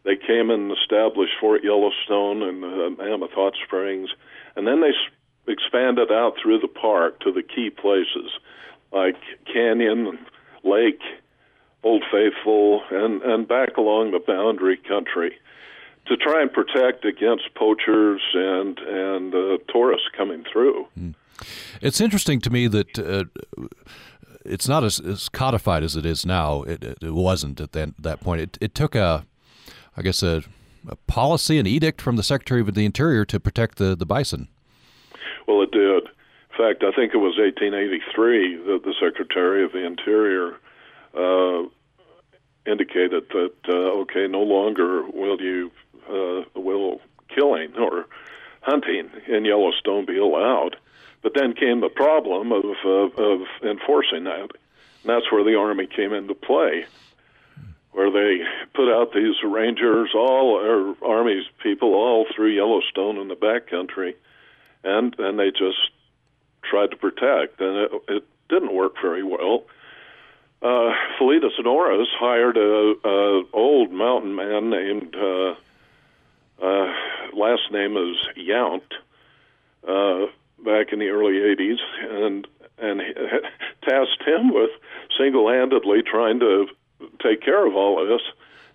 they 0.05 0.17
came 0.17 0.51
and 0.51 0.73
established 0.73 1.33
Fort 1.41 1.63
Yellowstone 1.65 2.43
and 2.43 2.65
uh, 2.65 3.03
Mammoth 3.03 3.33
Hot 3.33 3.55
Springs, 3.65 4.11
and 4.57 4.67
then 4.67 4.81
they 4.81 4.93
expanded 5.51 6.13
out 6.13 6.35
through 6.41 6.61
the 6.61 6.69
park 6.69 7.21
to 7.21 7.33
the 7.33 7.43
key 7.43 7.71
places 7.71 8.31
like 8.93 9.17
Canyon, 9.53 10.19
Lake, 10.65 11.01
Old 11.83 12.05
Faithful, 12.11 12.83
and, 12.91 13.23
and 13.23 13.49
back 13.49 13.77
along 13.77 14.13
the 14.13 14.21
boundary 14.21 14.77
country 14.77 15.37
to 16.07 16.17
try 16.17 16.43
and 16.43 16.53
protect 16.53 17.05
against 17.05 17.55
poachers 17.55 18.21
and 18.35 18.79
and 18.79 19.35
uh, 19.35 19.59
tourists 19.69 20.09
coming 20.17 20.45
through. 20.51 20.87
Mm. 20.99 21.15
It's 21.81 22.01
interesting 22.01 22.41
to 22.41 22.51
me 22.51 22.67
that 22.69 22.99
uh, 22.99 23.25
it's 24.45 24.69
not 24.69 24.85
as, 24.85 25.01
as, 25.01 25.29
codified 25.29 25.83
as 25.83 25.97
it 25.97 26.07
is 26.07 26.25
now. 26.27 26.63
It, 26.63 26.83
it 26.85 27.15
wasn't 27.15 27.61
at 27.61 27.73
that, 27.73 27.91
that 27.99 28.21
point. 28.21 28.41
It, 28.41 28.59
it 28.61 28.75
took 28.75 28.95
a, 28.95 29.25
I 29.97 30.03
guess, 30.03 30.23
a, 30.23 30.43
a, 30.89 30.97
policy, 31.07 31.59
an 31.59 31.67
edict 31.67 32.01
from 32.01 32.17
the 32.17 32.23
Secretary 32.23 32.61
of 32.61 32.75
the 32.75 32.85
Interior 32.85 33.25
to 33.27 33.41
protect 33.41 33.79
the, 33.79 33.95
the 33.97 34.07
bison. 34.07 34.49
Well, 35.47 35.63
it 35.63 35.71
did. 35.71 36.05
In 36.05 36.57
fact, 36.57 36.83
I 36.83 36.93
think 36.95 37.15
it 37.15 37.19
was 37.19 37.37
1883 37.39 38.57
that 38.57 38.81
the 38.85 38.95
Secretary 39.01 39.65
of 39.65 39.73
the 39.73 39.85
Interior 39.85 40.57
uh, 41.15 41.69
indicated 42.67 43.25
that 43.31 43.55
uh, 43.69 44.01
okay, 44.03 44.27
no 44.29 44.43
longer 44.43 45.03
will 45.11 45.41
you 45.41 45.71
uh, 46.09 46.43
will 46.55 47.01
killing 47.35 47.75
or 47.79 48.07
hunting 48.63 49.11
in 49.29 49.45
Yellowstone 49.45 50.07
be 50.07 50.19
allowed. 50.19 50.77
But 51.23 51.35
then 51.35 51.55
came 51.55 51.81
the 51.81 51.89
problem 51.89 52.53
of 52.53 52.65
of, 52.85 53.43
enforcing 53.63 54.25
that, 54.25 54.41
and 54.41 54.51
that's 55.05 55.31
where 55.31 55.45
the 55.45 55.57
Army 55.57 55.87
came 55.87 56.15
into 56.15 56.35
play, 56.35 56.87
where 57.93 58.11
they 58.11 58.45
put 58.75 58.91
out 58.91 59.13
these 59.13 59.37
rangers, 59.45 60.11
all 60.15 60.97
or 61.03 61.43
people, 61.63 61.95
all 61.95 62.27
through 62.35 62.53
Yellowstone 62.53 63.19
in 63.19 63.29
the 63.29 63.37
backcountry, 63.37 64.15
and 64.83 65.15
and 65.19 65.39
they 65.39 65.51
just 65.51 65.91
tried 66.63 66.91
to 66.93 66.97
protect, 66.97 67.61
and 67.61 67.77
it, 67.77 67.91
it 68.09 68.25
didn't 68.49 68.75
work 68.75 68.95
very 69.03 69.23
well. 69.23 69.65
Uh, 70.63 70.93
Philetus 71.19 71.53
Norris 71.63 72.09
hired 72.19 72.57
a, 72.57 72.95
a 73.05 73.43
old 73.53 73.91
mountain 73.93 74.35
man 74.35 74.69
named 74.69 75.17
uh, 75.17 75.55
uh, 76.63 76.93
last 77.33 77.73
name 77.73 77.97
is 77.97 78.17
Yount 78.37 78.83
uh, 79.89 80.27
back 80.65 80.93
in 80.93 80.99
the 80.99 81.09
early 81.09 81.35
'80s, 81.35 81.79
and 82.09 82.47
and 82.79 83.01
tasked 83.83 84.23
him 84.27 84.53
with 84.53 84.71
single-handedly 85.19 86.03
trying 86.03 86.41
to 86.41 86.67
take 87.23 87.43
care 87.43 87.67
of 87.67 87.75
all 87.75 88.01
of 88.01 88.09
this 88.09 88.23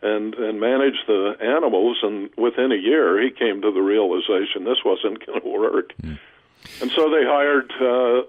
and 0.02 0.36
and 0.36 0.60
manage 0.60 0.98
the 1.08 1.36
animals. 1.42 1.98
And 2.02 2.30
within 2.38 2.72
a 2.72 2.76
year, 2.76 3.22
he 3.22 3.32
came 3.32 3.62
to 3.62 3.72
the 3.72 3.82
realization 3.82 4.64
this 4.64 4.84
wasn't 4.86 5.26
going 5.26 5.42
to 5.42 5.48
work. 5.48 5.94
Mm. 6.02 6.20
And 6.82 6.92
so 6.92 7.10
they 7.10 7.24
hired 7.24 7.72
uh, 7.80 8.24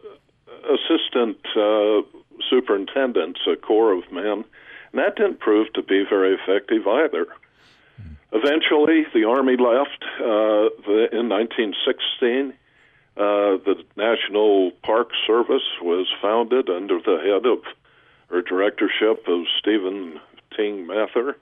assistant 0.75 1.38
uh, 1.56 2.02
superintendents, 2.50 3.40
a 3.50 3.56
corps 3.56 3.92
of 3.92 4.10
men, 4.12 4.44
and 4.92 5.00
that 5.00 5.16
didn't 5.16 5.40
prove 5.40 5.72
to 5.72 5.82
be 5.82 6.04
very 6.08 6.34
effective 6.34 6.86
either. 6.86 7.26
Eventually, 8.32 9.06
the 9.14 9.25
Army 9.25 9.56
left 9.56 10.04
uh, 10.20 10.68
the, 10.84 11.08
in 11.12 11.28
1916. 11.28 12.52
Uh, 13.16 13.56
the 13.64 13.82
National 13.96 14.73
Park 14.82 15.08
Service 15.26 15.62
was 15.80 16.06
founded 16.20 16.68
under 16.68 17.00
the 17.00 17.18
head 17.18 17.46
of 17.46 17.61
or 18.28 18.42
directorship 18.42 19.26
of 19.28 19.44
Stephen 19.58 20.20
Tyng 20.56 20.87
Mather, 20.87 21.37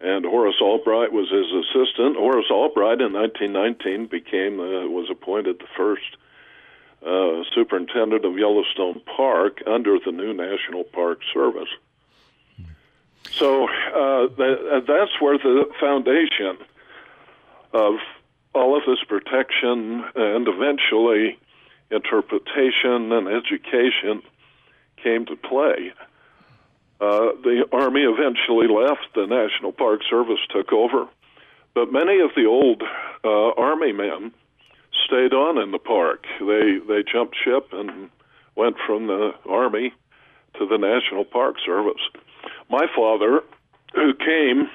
and 0.00 0.24
Horace 0.24 0.60
Albright 0.62 1.12
was 1.12 1.28
his 1.28 1.46
assistant. 1.52 2.16
Horace 2.16 2.50
Albright 2.50 3.00
in 3.00 3.12
1919 3.12 4.06
became 4.06 4.60
uh, 4.60 4.86
was 4.88 5.10
appointed 5.10 5.58
the 5.58 5.66
first 5.76 6.16
uh, 7.04 7.42
superintendent 7.54 8.24
of 8.24 8.38
Yellowstone 8.38 9.00
Park 9.00 9.60
under 9.66 9.98
the 9.98 10.12
new 10.12 10.32
National 10.32 10.84
Park 10.84 11.20
Service. 11.34 11.68
So 13.30 13.64
uh, 13.64 14.28
that, 14.36 14.84
that's 14.86 15.20
where 15.20 15.38
the 15.38 15.68
foundation 15.78 16.58
of 17.72 17.94
all 18.54 18.76
of 18.76 18.82
this 18.86 19.02
protection 19.08 20.04
and 20.14 20.48
eventually 20.48 21.38
interpretation 21.90 23.12
and 23.12 23.28
education 23.28 24.22
came 25.02 25.26
to 25.26 25.36
play. 25.36 25.92
Uh, 27.00 27.30
the 27.44 27.64
Army 27.72 28.02
eventually 28.02 28.66
left, 28.66 29.06
the 29.14 29.26
National 29.26 29.72
Park 29.72 30.00
Service 30.08 30.40
took 30.50 30.72
over, 30.72 31.06
but 31.74 31.92
many 31.92 32.20
of 32.20 32.30
the 32.34 32.44
old 32.44 32.82
uh, 33.24 33.50
Army 33.50 33.92
men 33.92 34.32
stayed 35.06 35.32
on 35.32 35.58
in 35.58 35.70
the 35.70 35.78
park. 35.78 36.24
They 36.40 36.78
they 36.88 37.04
jumped 37.04 37.36
ship 37.42 37.68
and 37.72 38.10
went 38.56 38.76
from 38.84 39.06
the 39.06 39.32
Army 39.48 39.94
to 40.58 40.66
the 40.66 40.76
National 40.76 41.24
Park 41.24 41.56
Service. 41.64 42.02
My 42.68 42.86
father, 42.94 43.42
who 43.94 44.12
came 44.14 44.68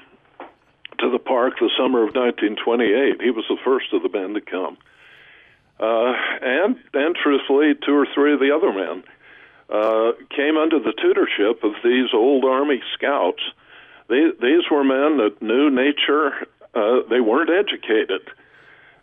to 1.04 1.12
the 1.12 1.20
park 1.20 1.56
the 1.60 1.70
summer 1.78 2.00
of 2.00 2.16
1928, 2.16 3.22
he 3.22 3.30
was 3.30 3.46
the 3.50 3.58
first 3.64 3.94
of 3.94 4.02
the 4.04 4.10
men 4.10 4.34
to 4.34 4.42
come. 4.42 4.78
Uh, 5.80 6.14
and 6.42 6.78
and 6.94 7.16
truthfully, 7.16 7.74
two 7.86 7.94
or 7.94 8.08
three 8.14 8.34
of 8.34 8.40
the 8.40 8.56
other 8.56 8.72
men 8.72 9.04
uh, 9.70 10.14
came 10.30 10.56
under 10.56 10.80
the 10.80 10.94
tutorship 10.94 11.64
of 11.64 11.74
these 11.84 12.14
old 12.14 12.46
Army 12.46 12.82
scouts. 12.94 13.42
They, 14.08 14.32
these 14.40 14.64
were 14.72 14.84
men 14.84 15.18
that 15.18 15.42
knew 15.42 15.70
nature. 15.70 16.48
Uh, 16.74 17.02
they 17.10 17.20
weren't 17.20 17.50
educated 17.50 18.22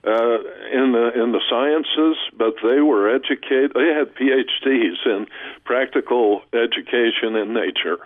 uh, 0.07 0.39
in 0.73 0.93
the 0.93 1.11
in 1.21 1.33
the 1.33 1.43
sciences, 1.51 2.17
but 2.37 2.55
they 2.63 2.81
were 2.81 3.15
educated. 3.15 3.73
They 3.75 3.93
had 3.93 4.15
PhDs 4.15 5.05
in 5.05 5.27
practical 5.65 6.43
education 6.55 7.37
in 7.37 7.53
nature. 7.53 7.99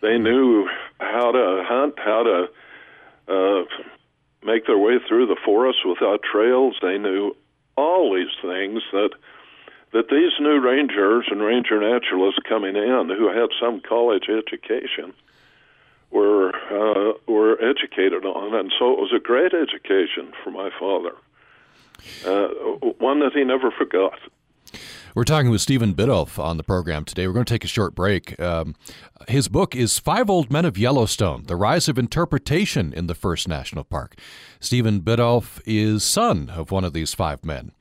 They 0.00 0.18
knew 0.18 0.68
how 0.98 1.30
to 1.32 1.64
hunt, 1.68 1.94
how 1.98 2.22
to 2.24 2.48
uh, 3.30 3.64
make 4.44 4.66
their 4.66 4.78
way 4.78 4.98
through 5.08 5.26
the 5.26 5.36
forest 5.44 5.78
without 5.86 6.22
trails. 6.22 6.76
They 6.82 6.98
knew 6.98 7.36
all 7.76 8.14
these 8.14 8.34
things 8.42 8.82
that 8.92 9.10
that 9.92 10.08
these 10.08 10.32
new 10.38 10.60
rangers 10.60 11.26
and 11.30 11.40
ranger 11.40 11.80
naturalists 11.80 12.40
coming 12.48 12.76
in 12.76 13.10
who 13.16 13.28
had 13.28 13.50
some 13.60 13.80
college 13.80 14.28
education 14.28 15.12
were 16.10 16.52
uh, 16.54 17.12
were 17.26 17.56
educated 17.62 18.24
on, 18.24 18.54
and 18.54 18.72
so 18.78 18.92
it 18.92 18.98
was 18.98 19.12
a 19.14 19.20
great 19.20 19.52
education 19.54 20.32
for 20.42 20.50
my 20.50 20.70
father, 20.78 21.14
uh, 22.26 22.48
one 22.98 23.20
that 23.20 23.32
he 23.32 23.44
never 23.44 23.70
forgot. 23.70 24.18
We're 25.12 25.24
talking 25.24 25.50
with 25.50 25.60
Stephen 25.60 25.92
Biddulph 25.92 26.38
on 26.38 26.56
the 26.56 26.62
program 26.62 27.04
today. 27.04 27.26
We're 27.26 27.32
going 27.32 27.44
to 27.44 27.52
take 27.52 27.64
a 27.64 27.68
short 27.68 27.96
break. 27.96 28.38
Um, 28.38 28.76
his 29.26 29.48
book 29.48 29.74
is 29.74 29.98
Five 29.98 30.30
Old 30.30 30.52
Men 30.52 30.64
of 30.64 30.78
Yellowstone 30.78 31.46
The 31.46 31.56
Rise 31.56 31.88
of 31.88 31.98
Interpretation 31.98 32.92
in 32.92 33.08
the 33.08 33.16
First 33.16 33.48
National 33.48 33.82
Park. 33.82 34.16
Stephen 34.60 35.00
Biddulph 35.00 35.60
is 35.66 36.04
son 36.04 36.48
of 36.50 36.70
one 36.70 36.84
of 36.84 36.92
these 36.92 37.12
five 37.12 37.44
men. 37.44 37.72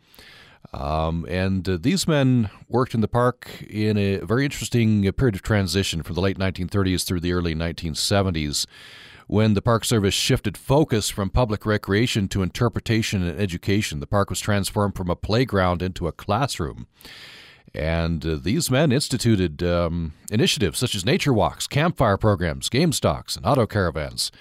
Um, 0.74 1.24
and 1.30 1.70
uh, 1.70 1.78
these 1.80 2.08
men 2.08 2.50
worked 2.68 2.96
in 2.96 3.02
the 3.02 3.08
park 3.08 3.64
in 3.70 3.96
a 3.96 4.18
very 4.18 4.44
interesting 4.44 5.12
period 5.14 5.36
of 5.36 5.44
transition 5.44 6.02
from 6.02 6.16
the 6.16 6.22
late 6.22 6.40
1930s 6.40 7.06
through 7.06 7.20
the 7.20 7.34
early 7.34 7.54
1970s 7.54 8.66
when 9.30 9.54
the 9.54 9.62
Park 9.62 9.86
Service 9.86 10.16
shifted 10.16 10.58
focus 10.58 11.12
from 11.12 11.30
public 11.30 11.64
recreation 11.64 12.28
to 12.30 12.42
interpretation 12.42 13.22
and 13.22 13.40
education. 13.40 14.00
The 14.00 14.08
park 14.08 14.32
was 14.32 14.40
transformed 14.40 14.96
from 14.96 15.08
a 15.08 15.16
playground 15.16 15.84
into 15.84 16.08
a 16.08 16.12
classroom. 16.12 16.88
And 17.76 18.26
uh, 18.26 18.40
these 18.42 18.72
men 18.72 18.92
instituted 18.92 19.62
um, 19.62 20.14
initiatives 20.32 20.80
such 20.80 20.96
as 20.96 21.06
nature 21.06 21.32
walks, 21.32 21.68
campfire 21.68 22.18
programs, 22.18 22.70
game 22.70 22.92
stalks, 22.92 23.36
and 23.36 23.46
auto 23.46 23.68
caravans. 23.68 24.32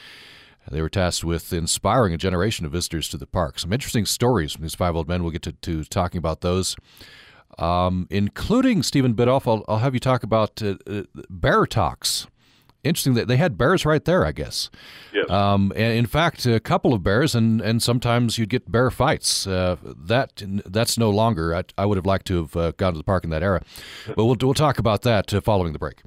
They 0.71 0.81
were 0.81 0.89
tasked 0.89 1.23
with 1.23 1.53
inspiring 1.53 2.15
a 2.15 2.19
generation 2.19 2.65
of 2.65 2.73
visitors 2.73 3.11
to 3.11 3.19
the 3.19 3.27
park. 3.27 3.59
Some 3.59 3.75
interesting 3.75 4.07
stories 4.07 4.55
from 4.55 4.63
these 4.63 4.75
five 4.75 4.97
old 4.97 5.07
men. 5.07 5.23
We'll 5.23 5.33
get 5.33 5.43
to, 5.43 5.53
to 5.53 5.85
talking 5.85 6.17
about 6.17 6.41
those, 6.41 6.77
um, 7.59 8.07
including 8.09 8.83
Stephen 8.83 9.13
Biddulph. 9.13 9.47
I'll, 9.47 9.67
I'll, 9.69 9.81
have 9.81 9.93
you 9.93 10.01
talk 10.01 10.23
about 10.23 10.63
uh, 10.63 10.77
uh, 10.87 11.03
bear 11.29 11.67
talks. 11.67 12.27
Interesting 12.85 13.15
that 13.15 13.27
they 13.27 13.37
had 13.37 13.59
bears 13.59 13.85
right 13.85 14.05
there, 14.05 14.25
I 14.25 14.31
guess. 14.31 14.71
Yes. 15.13 15.29
Um, 15.29 15.73
and 15.75 15.99
in 15.99 16.07
fact, 16.07 16.47
a 16.47 16.61
couple 16.61 16.95
of 16.95 17.03
bears, 17.03 17.35
and, 17.35 17.61
and 17.61 17.83
sometimes 17.83 18.39
you'd 18.39 18.51
get 18.51 18.71
bear 18.71 18.91
fights. 18.91 19.49
Uh, 19.49 19.77
that 19.83 20.43
that's 20.65 20.97
no 20.97 21.11
longer. 21.11 21.57
I, 21.57 21.65
I, 21.77 21.87
would 21.87 21.97
have 21.97 22.07
liked 22.07 22.27
to 22.29 22.43
have 22.43 22.57
uh, 22.57 22.73
gone 22.77 22.93
to 22.93 22.99
the 22.99 23.05
park 23.05 23.25
in 23.25 23.31
that 23.31 23.43
era, 23.43 23.63
but 24.07 24.25
we'll 24.25 24.37
we'll 24.41 24.55
talk 24.55 24.79
about 24.79 25.03
that 25.03 25.35
uh, 25.35 25.41
following 25.41 25.73
the 25.73 25.79
break. 25.79 26.03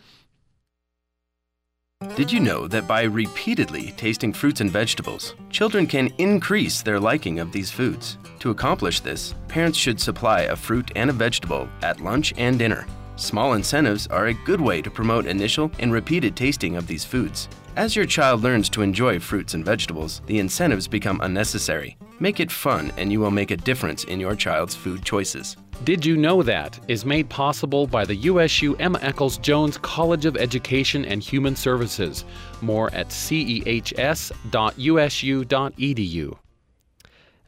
Did 2.16 2.32
you 2.32 2.40
know 2.40 2.68
that 2.68 2.88
by 2.88 3.04
repeatedly 3.04 3.94
tasting 3.96 4.34
fruits 4.34 4.60
and 4.60 4.72
vegetables, 4.72 5.36
children 5.51 5.86
can 5.86 6.12
increase 6.18 6.82
their 6.82 7.00
liking 7.00 7.40
of 7.40 7.51
these 7.51 7.70
foods? 7.70 8.18
To 8.40 8.50
accomplish 8.50 9.01
this, 9.01 9.36
parents 9.48 9.78
should 9.78 10.00
supply 10.00 10.42
a 10.42 10.56
fruit 10.56 10.92
and 10.96 11.12
a 11.12 11.13
vegetable 11.13 11.70
at 11.84 12.01
lunch 12.01 12.34
and 12.38 12.58
dinner. 12.58 12.88
Small 13.22 13.54
incentives 13.54 14.08
are 14.08 14.25
a 14.25 14.34
good 14.34 14.60
way 14.60 14.82
to 14.82 14.90
promote 14.90 15.28
initial 15.28 15.72
and 15.78 15.94
repeated 15.94 16.36
tasting 16.36 16.75
of 16.75 16.88
these 16.88 17.06
foods. 17.06 17.48
As 17.75 17.96
your 17.96 18.08
child 18.08 18.42
learns 18.42 18.68
to 18.70 18.82
enjoy 18.82 19.20
fruits 19.20 19.54
and 19.54 19.63
vegetables, 19.63 20.24
the 20.25 20.40
incentives 20.40 20.88
become 20.88 21.22
unnecessary. 21.22 21.98
Make 22.20 22.40
it 22.40 22.51
fun 22.51 22.92
and 22.98 23.12
you 23.12 23.20
will 23.20 23.30
make 23.30 23.51
a 23.51 23.58
difference 23.58 24.06
in 24.06 24.20
your 24.20 24.36
child's 24.36 24.74
food 24.74 25.06
choices. 25.06 25.56
Did 25.84 26.04
You 26.04 26.18
Know 26.18 26.42
That 26.42 26.80
is 26.88 27.06
made 27.06 27.30
possible 27.30 27.86
by 27.86 28.06
the 28.06 28.16
USU 28.16 28.75
Emma 28.78 28.98
Eccles 29.04 29.38
Jones 29.38 29.78
College 29.78 30.25
of 30.25 30.36
Education 30.36 31.06
and 31.06 31.22
Human 31.22 31.56
Services. 31.56 32.25
More 32.62 32.92
at 32.92 33.10
cehs.usu.edu. 33.10 34.32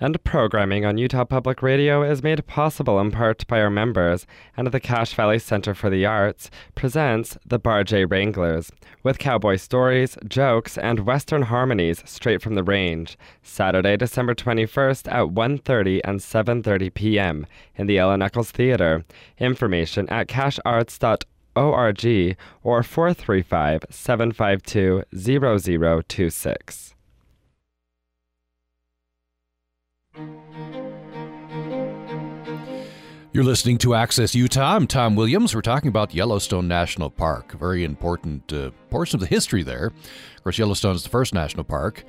And 0.03 0.21
programming 0.25 0.83
on 0.83 0.97
Utah 0.97 1.23
Public 1.23 1.63
Radio 1.63 2.03
is 2.03 2.21
made 2.21 2.45
possible 2.45 2.99
in 2.99 3.09
part 3.09 3.47
by 3.47 3.61
our 3.61 3.69
members, 3.69 4.27
and 4.57 4.67
the 4.67 4.81
Cache 4.81 5.13
Valley 5.13 5.39
Center 5.39 5.73
for 5.73 5.89
the 5.89 6.05
Arts 6.05 6.51
presents 6.75 7.37
the 7.45 7.57
Bar 7.57 7.85
J 7.85 8.03
Wranglers, 8.03 8.69
with 9.01 9.17
cowboy 9.17 9.55
stories, 9.55 10.17
jokes, 10.27 10.77
and 10.77 11.05
western 11.05 11.43
harmonies 11.43 12.03
straight 12.05 12.41
from 12.41 12.55
the 12.55 12.65
range. 12.65 13.17
Saturday, 13.43 13.95
December 13.95 14.35
21st 14.35 15.09
at 15.09 15.33
1.30 15.33 16.01
and 16.03 16.19
7.30 16.19 16.93
p.m. 16.93 17.47
in 17.77 17.87
the 17.87 17.97
Ellen 17.97 18.21
Eccles 18.21 18.51
Theater. 18.51 19.05
Information 19.37 20.09
at 20.09 20.27
cachearts.org 20.27 22.37
or 22.61 22.83
435 22.83 23.85
752 23.89 25.03
0026. 25.15 26.92
You're 33.33 33.43
listening 33.43 33.79
to 33.79 33.95
Access 33.95 34.35
Utah. 34.35 34.75
I'm 34.75 34.85
Tom 34.85 35.15
Williams. 35.15 35.55
We're 35.55 35.61
talking 35.61 35.87
about 35.87 36.13
Yellowstone 36.13 36.67
National 36.67 37.09
Park, 37.09 37.55
a 37.55 37.57
very 37.57 37.83
important 37.83 38.53
uh, 38.53 38.69
portion 38.91 39.15
of 39.17 39.21
the 39.21 39.25
history 39.25 39.63
there. 39.63 39.87
Of 39.87 40.43
course, 40.43 40.59
Yellowstone 40.59 40.95
is 40.95 41.01
the 41.01 41.09
first 41.09 41.33
national 41.33 41.63
park, 41.63 42.05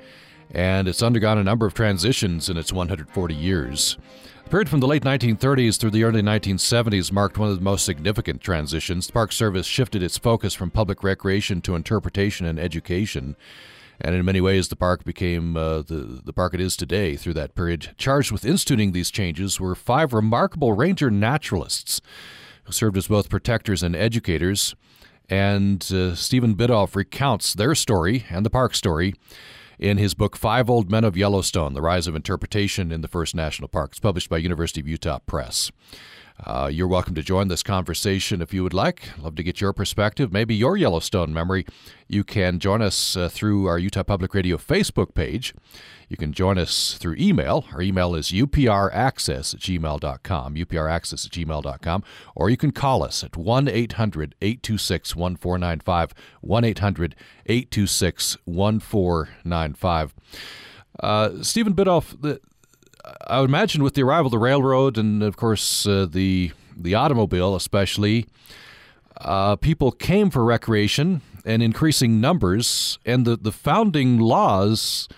and 0.50 0.86
it's 0.86 1.02
undergone 1.02 1.38
a 1.38 1.42
number 1.42 1.64
of 1.64 1.72
transitions 1.72 2.50
in 2.50 2.58
its 2.58 2.74
140 2.74 3.34
years. 3.34 3.96
The 4.44 4.50
period 4.50 4.68
from 4.68 4.80
the 4.80 4.86
late 4.86 5.02
1930s 5.02 5.78
through 5.78 5.92
the 5.92 6.04
early 6.04 6.20
1970s 6.20 7.10
marked 7.10 7.38
one 7.38 7.48
of 7.48 7.56
the 7.56 7.64
most 7.64 7.86
significant 7.86 8.42
transitions. 8.42 9.06
The 9.06 9.14
Park 9.14 9.32
Service 9.32 9.66
shifted 9.66 10.02
its 10.02 10.18
focus 10.18 10.52
from 10.52 10.70
public 10.70 11.02
recreation 11.02 11.62
to 11.62 11.74
interpretation 11.74 12.44
and 12.44 12.60
education. 12.60 13.34
And 14.04 14.14
in 14.14 14.22
many 14.26 14.42
ways, 14.42 14.68
the 14.68 14.76
park 14.76 15.02
became 15.02 15.56
uh, 15.56 15.80
the, 15.80 16.20
the 16.22 16.34
park 16.34 16.52
it 16.52 16.60
is 16.60 16.76
today 16.76 17.16
through 17.16 17.32
that 17.34 17.54
period. 17.54 17.94
Charged 17.96 18.32
with 18.32 18.44
instituting 18.44 18.92
these 18.92 19.10
changes 19.10 19.58
were 19.58 19.74
five 19.74 20.12
remarkable 20.12 20.74
ranger 20.74 21.10
naturalists 21.10 22.02
who 22.64 22.72
served 22.72 22.98
as 22.98 23.08
both 23.08 23.30
protectors 23.30 23.82
and 23.82 23.96
educators. 23.96 24.74
And 25.30 25.82
uh, 25.90 26.16
Stephen 26.16 26.54
Biddulph 26.54 26.94
recounts 26.94 27.54
their 27.54 27.74
story 27.74 28.26
and 28.28 28.44
the 28.44 28.50
park 28.50 28.74
story 28.74 29.14
in 29.78 29.96
his 29.96 30.12
book 30.12 30.36
Five 30.36 30.68
Old 30.68 30.90
Men 30.90 31.04
of 31.04 31.16
Yellowstone: 31.16 31.72
The 31.72 31.80
Rise 31.80 32.06
of 32.06 32.14
Interpretation 32.14 32.92
in 32.92 33.00
the 33.00 33.08
First 33.08 33.34
National 33.34 33.68
Park. 33.68 33.92
It's 33.92 34.00
published 34.00 34.28
by 34.28 34.36
University 34.36 34.82
of 34.82 34.86
Utah 34.86 35.20
Press. 35.20 35.72
Uh, 36.42 36.68
you're 36.72 36.88
welcome 36.88 37.14
to 37.14 37.22
join 37.22 37.46
this 37.46 37.62
conversation 37.62 38.42
if 38.42 38.52
you 38.52 38.64
would 38.64 38.74
like. 38.74 39.10
Love 39.18 39.36
to 39.36 39.42
get 39.42 39.60
your 39.60 39.72
perspective, 39.72 40.32
maybe 40.32 40.54
your 40.54 40.76
Yellowstone 40.76 41.32
memory. 41.32 41.64
You 42.08 42.24
can 42.24 42.58
join 42.58 42.82
us 42.82 43.16
uh, 43.16 43.28
through 43.28 43.66
our 43.66 43.78
Utah 43.78 44.02
Public 44.02 44.34
Radio 44.34 44.56
Facebook 44.56 45.14
page. 45.14 45.54
You 46.08 46.16
can 46.16 46.32
join 46.32 46.58
us 46.58 46.94
through 46.98 47.16
email. 47.18 47.64
Our 47.72 47.80
email 47.82 48.16
is 48.16 48.30
upraccess 48.30 49.54
at 49.54 49.60
gmail.com, 49.60 50.54
upraccess 50.56 51.26
at 51.26 51.32
gmail.com, 51.32 52.04
or 52.34 52.50
you 52.50 52.56
can 52.56 52.72
call 52.72 53.04
us 53.04 53.22
at 53.22 53.36
1 53.36 53.68
800 53.68 54.34
826 54.42 55.16
1495, 55.16 56.14
1 56.40 56.64
800 56.64 57.16
826 57.46 58.36
1495. 58.44 60.14
Uh, 61.00 61.42
Stephen 61.42 61.74
Biddulph, 61.74 62.20
the, 62.20 62.40
I 63.26 63.40
would 63.40 63.50
imagine 63.50 63.82
with 63.82 63.94
the 63.94 64.02
arrival 64.02 64.26
of 64.26 64.32
the 64.32 64.38
railroad 64.38 64.98
and, 64.98 65.22
of 65.22 65.36
course, 65.36 65.86
uh, 65.86 66.06
the 66.10 66.52
the 66.76 66.94
automobile, 66.94 67.54
especially, 67.54 68.26
uh, 69.20 69.56
people 69.56 69.92
came 69.92 70.28
for 70.30 70.44
recreation 70.44 71.20
in 71.44 71.62
increasing 71.62 72.20
numbers, 72.20 72.98
and 73.06 73.24
the, 73.24 73.36
the 73.36 73.52
founding 73.52 74.18
laws 74.18 75.08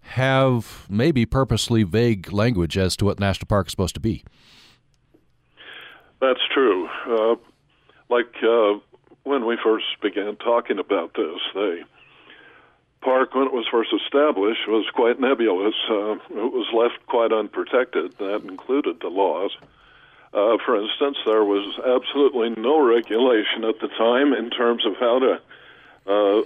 have 0.00 0.86
maybe 0.88 1.24
purposely 1.24 1.82
vague 1.82 2.32
language 2.32 2.76
as 2.76 2.96
to 2.96 3.04
what 3.04 3.18
national 3.18 3.46
park 3.46 3.66
is 3.66 3.70
supposed 3.70 3.94
to 3.94 4.00
be. 4.00 4.24
That's 6.20 6.40
true. 6.52 6.88
Uh, 7.08 7.36
like 8.08 8.34
uh, 8.42 8.78
when 9.24 9.46
we 9.46 9.56
first 9.62 9.86
began 10.02 10.36
talking 10.36 10.78
about 10.78 11.14
this, 11.14 11.40
they 11.54 11.82
park, 13.06 13.36
when 13.36 13.46
it 13.46 13.52
was 13.52 13.66
first 13.70 13.94
established, 13.94 14.66
was 14.66 14.84
quite 14.92 15.20
nebulous. 15.20 15.76
Uh, 15.88 16.14
it 16.14 16.50
was 16.52 16.66
left 16.74 17.06
quite 17.06 17.32
unprotected. 17.32 18.18
That 18.18 18.42
included 18.42 18.98
the 18.98 19.08
laws. 19.08 19.56
Uh, 20.34 20.58
for 20.66 20.74
instance, 20.74 21.16
there 21.24 21.44
was 21.44 21.64
absolutely 21.86 22.50
no 22.60 22.84
regulation 22.84 23.62
at 23.62 23.78
the 23.78 23.86
time 23.86 24.32
in 24.32 24.50
terms 24.50 24.84
of 24.84 24.96
how 24.98 25.20
to 25.20 25.32
uh, 26.10 26.42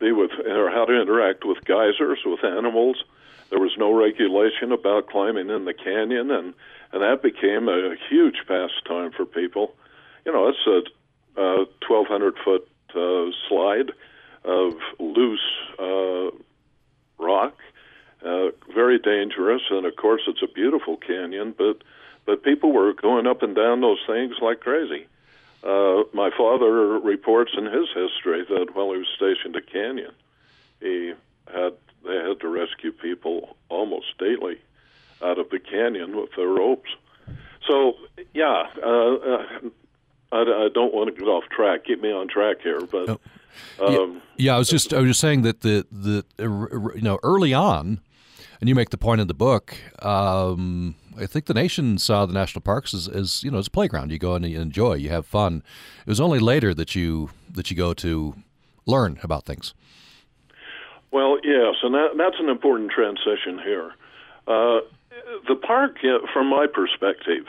be 0.00 0.10
with 0.10 0.32
or 0.44 0.68
how 0.68 0.84
to 0.84 1.00
interact 1.00 1.44
with 1.44 1.64
geysers, 1.64 2.18
with 2.26 2.42
animals. 2.42 3.04
There 3.50 3.60
was 3.60 3.76
no 3.78 3.94
regulation 3.94 4.72
about 4.72 5.06
climbing 5.06 5.48
in 5.48 5.64
the 5.64 5.74
canyon, 5.74 6.32
and 6.32 6.54
and 6.90 7.02
that 7.02 7.22
became 7.22 7.68
a 7.68 7.94
huge 8.10 8.38
pastime 8.48 9.12
for 9.12 9.24
people. 9.24 9.76
You 10.26 10.32
know, 10.32 10.48
it's 10.48 10.66
a, 10.66 11.40
a 11.40 11.56
1,200 11.86 12.34
foot 12.44 12.68
uh, 12.96 13.30
slide 13.48 13.92
of 14.44 14.74
loose 14.98 15.40
uh, 15.78 16.30
rock, 17.18 17.58
uh, 18.24 18.48
very 18.74 18.98
dangerous, 18.98 19.62
and 19.70 19.86
of 19.86 19.96
course 19.96 20.22
it's 20.26 20.42
a 20.42 20.52
beautiful 20.52 20.96
canyon. 20.96 21.54
But 21.56 21.82
but 22.26 22.42
people 22.42 22.72
were 22.72 22.92
going 22.92 23.26
up 23.26 23.42
and 23.42 23.54
down 23.54 23.80
those 23.80 24.00
things 24.06 24.36
like 24.40 24.60
crazy. 24.60 25.06
Uh, 25.62 26.04
my 26.12 26.30
father 26.36 26.70
reports 26.98 27.52
in 27.56 27.64
his 27.64 27.88
history 27.94 28.44
that 28.48 28.74
while 28.74 28.92
he 28.92 28.98
was 28.98 29.08
stationed 29.16 29.56
at 29.56 29.70
Canyon, 29.70 30.12
he 30.80 31.14
had 31.52 31.72
they 32.04 32.16
had 32.16 32.40
to 32.40 32.48
rescue 32.48 32.92
people 32.92 33.56
almost 33.70 34.06
daily 34.18 34.60
out 35.22 35.38
of 35.38 35.48
the 35.48 35.58
canyon 35.58 36.16
with 36.16 36.30
their 36.36 36.48
ropes. 36.48 36.90
So 37.66 37.94
yeah, 38.34 38.64
uh, 38.82 39.14
uh, 39.14 39.46
I, 40.32 40.40
I, 40.40 40.68
don't 40.74 40.92
want 40.92 41.14
to 41.14 41.18
get 41.18 41.28
off 41.28 41.44
track. 41.48 41.84
Keep 41.86 42.02
me 42.02 42.12
on 42.12 42.28
track 42.28 42.58
here, 42.62 42.80
but. 42.80 43.08
Oh. 43.08 43.20
Um, 43.80 44.22
yeah, 44.36 44.54
I 44.54 44.58
was 44.58 44.68
just 44.68 44.92
I 44.92 44.98
was 44.98 45.08
just 45.08 45.20
saying 45.20 45.42
that 45.42 45.60
the 45.60 45.86
the 45.90 46.24
you 46.38 47.02
know 47.02 47.18
early 47.22 47.54
on, 47.54 48.00
and 48.60 48.68
you 48.68 48.74
make 48.74 48.90
the 48.90 48.98
point 48.98 49.20
in 49.20 49.28
the 49.28 49.34
book. 49.34 49.76
Um, 50.00 50.96
I 51.18 51.26
think 51.26 51.46
the 51.46 51.54
nation 51.54 51.98
saw 51.98 52.26
the 52.26 52.32
national 52.32 52.62
parks 52.62 52.92
as, 52.92 53.08
as 53.08 53.42
you 53.44 53.50
know 53.50 53.58
as 53.58 53.66
a 53.66 53.70
playground. 53.70 54.10
You 54.10 54.18
go 54.18 54.34
and 54.34 54.44
you 54.44 54.60
enjoy, 54.60 54.94
you 54.94 55.10
have 55.10 55.26
fun. 55.26 55.62
It 56.06 56.08
was 56.08 56.20
only 56.20 56.38
later 56.38 56.74
that 56.74 56.94
you 56.94 57.30
that 57.52 57.70
you 57.70 57.76
go 57.76 57.94
to 57.94 58.34
learn 58.86 59.18
about 59.22 59.44
things. 59.44 59.74
Well, 61.10 61.38
yes, 61.44 61.76
and 61.82 61.94
that, 61.94 62.16
that's 62.18 62.36
an 62.40 62.48
important 62.48 62.90
transition 62.90 63.60
here. 63.62 63.92
Uh, 64.48 64.80
the 65.46 65.54
park, 65.54 65.98
from 66.32 66.48
my 66.48 66.66
perspective, 66.66 67.46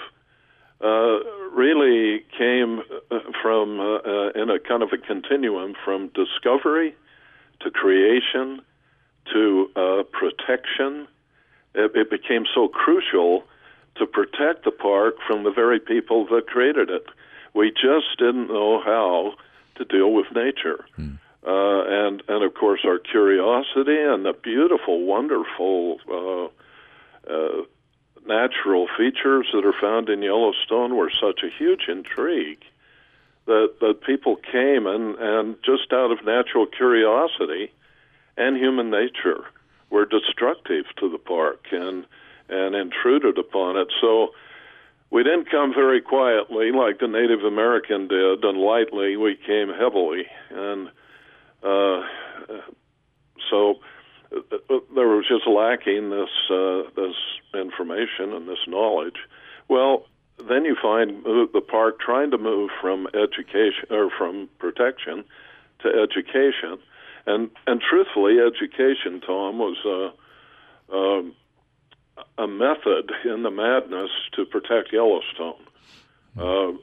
uh, 0.82 1.20
really 1.54 2.24
came 2.38 2.82
uh, 3.12 3.20
from 3.42 3.80
uh, 3.80 3.98
uh, 3.98 4.30
in 4.36 4.50
a 4.50 4.60
kind 4.60 4.84
of 4.84 4.90
a 4.92 4.98
continuum 4.98 5.74
from 5.84 6.10
discovery 6.10 6.96
to 7.62 7.72
creation 7.72 8.62
to 9.34 9.70
uh, 9.76 10.04
protection. 10.12 11.08
It, 11.74 11.92
it, 11.96 12.10
became 12.10 12.46
so 12.54 12.68
crucial 12.68 13.44
to 13.96 14.06
protect 14.06 14.64
the 14.66 14.72
park 14.72 15.16
from 15.26 15.44
the 15.44 15.52
very 15.52 15.80
people 15.80 16.26
that 16.28 16.48
created 16.48 16.90
it. 16.90 17.06
We 17.54 17.72
just 17.72 18.18
didn't 18.18 18.48
know 18.48 18.82
how 18.84 19.34
to 19.76 19.86
deal 19.86 20.14
with 20.14 20.28
nature. 20.34 20.86
Hmm. 20.96 21.16
Uh, 21.48 21.84
and 21.86 22.24
and 22.28 22.44
of 22.44 22.54
course 22.56 22.82
our 22.86 22.98
curiosity 22.98 23.98
and 23.98 24.26
the 24.26 24.34
beautiful, 24.34 25.06
wonderful 25.06 26.00
uh, 26.10 26.46
uh, 27.32 27.62
natural 28.28 28.88
features 28.98 29.48
that 29.54 29.66
are 29.66 29.80
found 29.80 30.10
in 30.10 30.22
Yellowstone 30.22 30.96
were 30.96 31.12
such 31.12 31.42
a 31.44 31.50
huge 31.50 31.88
intrigue 31.88 32.64
that 33.46 33.76
that 33.80 34.02
people 34.02 34.36
came 34.36 34.88
and 34.88 35.16
and 35.16 35.56
just 35.64 35.94
out 35.94 36.12
of 36.12 36.26
natural 36.26 36.66
curiosity 36.66 37.72
and 38.38 38.58
human 38.58 38.90
nature 38.90 39.46
were 39.90 40.06
destructive 40.06 40.86
to 40.98 41.10
the 41.10 41.18
park 41.18 41.68
and 41.72 42.06
and 42.50 42.76
intruded 42.76 43.38
upon 43.38 43.78
it. 43.78 43.88
So 44.02 44.34
we 45.10 45.24
didn't 45.24 45.50
come 45.50 45.74
very 45.74 46.02
quietly 46.02 46.72
like 46.72 47.00
the 47.00 47.08
Native 47.08 47.44
American 47.44 48.08
did, 48.08 48.44
and 48.44 48.58
lightly. 48.58 49.18
We 49.18 49.36
came 49.36 49.70
heavily, 49.70 50.26
and 50.50 50.90
uh, 51.64 52.02
so 53.50 53.80
there 54.32 55.08
was 55.08 55.26
just 55.28 55.48
lacking 55.48 56.10
this 56.10 56.30
uh, 56.50 56.84
this 56.96 57.16
information 57.54 58.34
and 58.34 58.48
this 58.48 58.60
knowledge. 58.68 59.18
Well, 59.68 60.06
then 60.38 60.66
you 60.66 60.76
find 60.82 61.24
the 61.24 61.62
park 61.62 62.00
trying 62.00 62.32
to 62.32 62.38
move 62.38 62.70
from 62.82 63.08
education 63.08 63.88
or 63.90 64.10
from 64.18 64.50
protection 64.60 65.24
to 65.80 65.90
education, 65.90 66.78
and 67.26 67.50
and 67.68 67.82
truthfully, 67.82 68.38
education, 68.40 69.22
Tom, 69.22 69.58
was 69.58 69.78
a, 69.86 70.96
a, 70.96 72.44
a 72.44 72.48
method 72.48 73.12
in 73.24 73.44
the 73.44 73.52
madness 73.52 74.12
to 74.34 74.46
protect 74.46 74.92
Yellowstone. 74.92 75.62
Uh, 76.38 76.74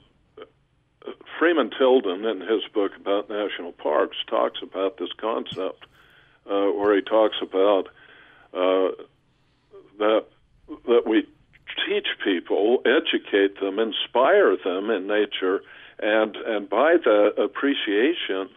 Freeman 1.39 1.71
Tilden, 1.77 2.25
in 2.25 2.41
his 2.41 2.63
book 2.73 2.93
about 2.97 3.29
national 3.29 3.73
parks, 3.73 4.17
talks 4.29 4.61
about 4.63 4.99
this 4.99 5.13
concept, 5.21 5.87
uh, 6.47 6.67
where 6.71 6.95
he 6.95 7.03
talks 7.03 7.37
about 7.43 7.89
uh, 8.55 8.91
that 9.99 10.25
that 10.87 11.03
we 11.07 11.27
teach 11.87 12.07
people, 12.25 12.83
educate 12.85 13.61
them, 13.61 13.79
inspire 13.79 14.57
them 14.57 14.91
in 14.91 15.07
nature, 15.07 15.63
and 15.99 16.37
and 16.37 16.69
by 16.69 16.97
the 17.03 17.33
appreciation 17.43 18.49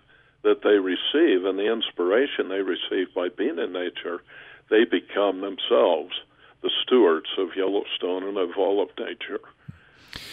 that 0.43 0.61
they 0.63 0.77
receive 0.77 1.45
and 1.45 1.57
the 1.57 1.71
inspiration 1.71 2.49
they 2.49 2.61
receive 2.61 3.13
by 3.15 3.29
being 3.29 3.57
in 3.57 3.73
nature, 3.73 4.21
they 4.69 4.85
become 4.85 5.41
themselves 5.41 6.13
the 6.61 6.69
stewards 6.83 7.29
of 7.37 7.49
Yellowstone 7.55 8.23
and 8.23 8.37
of 8.37 8.51
all 8.57 8.81
of 8.81 8.89
nature. 8.97 9.39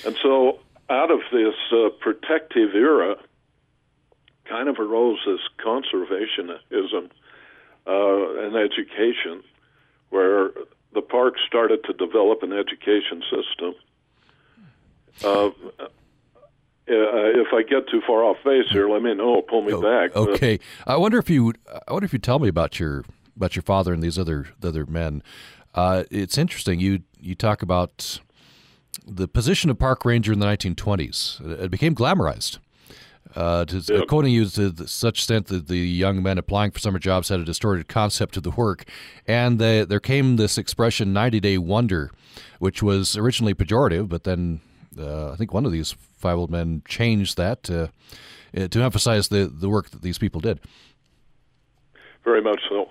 And 0.05 0.17
so, 0.23 0.61
out 0.91 1.11
of 1.11 1.21
this 1.33 1.55
uh, 1.73 1.88
protective 2.01 2.75
era, 2.75 3.17
kind 4.45 4.69
of 4.69 4.79
arose 4.79 5.19
this 5.27 5.41
conservationism 5.65 7.11
uh, 7.87 8.45
and 8.45 8.57
education, 8.57 9.42
where 10.11 10.51
the 10.95 11.03
park 11.03 11.35
started 11.47 11.85
to 11.85 11.92
develop 11.92 12.42
an 12.42 12.53
education 12.53 13.23
system. 13.31 13.75
Uh, 15.25 15.51
uh, 16.88 17.40
if 17.40 17.49
I 17.53 17.62
get 17.62 17.88
too 17.88 18.03
far 18.07 18.25
off 18.25 18.38
base 18.45 18.68
here, 18.71 18.88
let 18.88 19.03
me 19.03 19.14
know. 19.14 19.40
Pull 19.42 19.62
me 19.62 19.73
oh, 19.73 19.81
back. 19.81 20.16
Okay. 20.16 20.59
But. 20.85 20.92
I 20.92 20.97
wonder 20.97 21.18
if 21.18 21.31
you. 21.31 21.53
I 21.87 21.92
wonder 21.92 22.05
if 22.05 22.12
you 22.12 22.18
tell 22.18 22.38
me 22.38 22.49
about 22.49 22.81
your 22.81 23.05
about 23.37 23.57
your 23.57 23.62
father 23.62 23.92
and 23.92 24.03
these 24.03 24.18
other 24.18 24.49
the 24.61 24.68
other 24.68 24.87
men. 24.87 25.23
Uh, 25.75 26.05
it's 26.11 26.37
interesting. 26.37 26.81
You 26.81 27.03
you 27.21 27.35
talk 27.35 27.62
about 27.62 28.21
the 29.07 29.29
position 29.29 29.71
of 29.71 29.79
park 29.79 30.05
ranger 30.05 30.33
in 30.33 30.38
the 30.38 30.47
1920s. 30.47 31.62
It 31.62 31.71
became 31.71 31.95
glamorized. 31.95 32.59
Uh, 33.35 33.64
to, 33.64 33.78
yeah. 33.88 34.00
Quoting 34.06 34.32
you 34.32 34.44
to 34.44 34.87
such 34.87 35.20
extent 35.20 35.46
that 35.46 35.66
the 35.68 35.78
young 35.78 36.22
men 36.22 36.37
applying 36.37 36.70
for 36.70 36.78
summer 36.78 36.98
jobs 36.98 37.30
had 37.30 37.40
a 37.40 37.44
distorted 37.44 37.88
concept 37.88 38.37
of 38.37 38.42
the 38.42 38.50
work, 38.50 38.85
and 39.26 39.58
they, 39.58 39.85
there 39.85 40.00
came 40.00 40.37
this 40.37 40.58
expression 40.58 41.12
"90 41.12 41.40
day 41.40 41.56
wonder," 41.56 42.11
which 42.58 42.82
was 42.82 43.16
originally 43.16 43.54
pejorative, 43.54 44.08
but 44.08 44.24
then 44.24 44.61
uh, 44.98 45.32
I 45.32 45.37
think 45.37 45.54
one 45.54 45.64
of 45.64 45.72
these 45.72 45.92
five 46.18 46.37
old 46.37 46.50
men 46.50 46.82
changed 46.87 47.37
that 47.37 47.62
to, 47.64 47.90
uh, 48.56 48.68
to 48.68 48.82
emphasize 48.82 49.28
the, 49.28 49.46
the 49.46 49.68
work 49.68 49.90
that 49.90 50.02
these 50.02 50.18
people 50.18 50.40
did. 50.40 50.61
Very 52.24 52.42
much 52.42 52.61
so. 52.68 52.90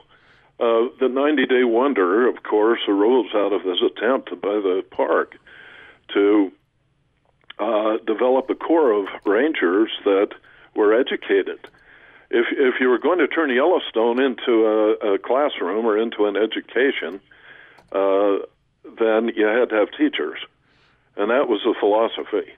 Uh, 0.60 0.90
the 1.00 1.08
90 1.10 1.46
Day 1.48 1.64
Wonder, 1.64 2.28
of 2.28 2.44
course, 2.44 2.82
arose 2.88 3.30
out 3.34 3.54
of 3.54 3.64
this 3.64 3.80
attempt 3.82 4.30
by 4.42 4.54
the 4.54 4.84
park 4.92 5.36
to 6.14 6.52
uh, 7.60 7.98
develop 8.06 8.50
a 8.50 8.56
core 8.56 8.92
of 8.92 9.06
rangers 9.26 9.92
that 10.06 10.30
were 10.76 10.94
educated. 10.94 11.60
If, 12.30 12.46
if 12.52 12.76
you 12.80 12.88
were 12.90 12.98
going 12.98 13.20
to 13.20 13.28
turn 13.28 13.50
Yellowstone 13.50 14.22
into 14.22 14.66
a, 14.66 15.16
a 15.16 15.20
classroom 15.20 15.86
or 15.86 15.98
into 15.98 16.26
an 16.26 16.38
education, 16.38 17.20
uh, 17.92 18.38
then 19.00 19.32
you 19.36 19.46
had 19.46 19.70
to 19.70 19.76
have 19.76 19.90
teachers. 19.98 20.40
And 21.18 21.30
that 21.30 21.50
was 21.50 21.62
the 21.64 21.76
philosophy. 21.80 22.52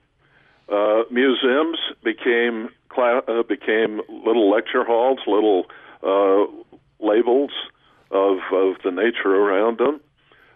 Uh, 0.69 1.03
museums 1.12 1.79
became 2.03 2.69
cla- 2.89 3.23
uh, 3.27 3.43
became 3.43 4.01
little 4.10 4.49
lecture 4.49 4.84
halls, 4.84 5.19
little 5.27 5.65
uh, 6.03 6.45
labels 6.99 7.51
of 8.12 8.38
of 8.53 8.75
the 8.84 8.91
nature 8.91 9.36
around 9.36 9.79
them. 9.79 9.99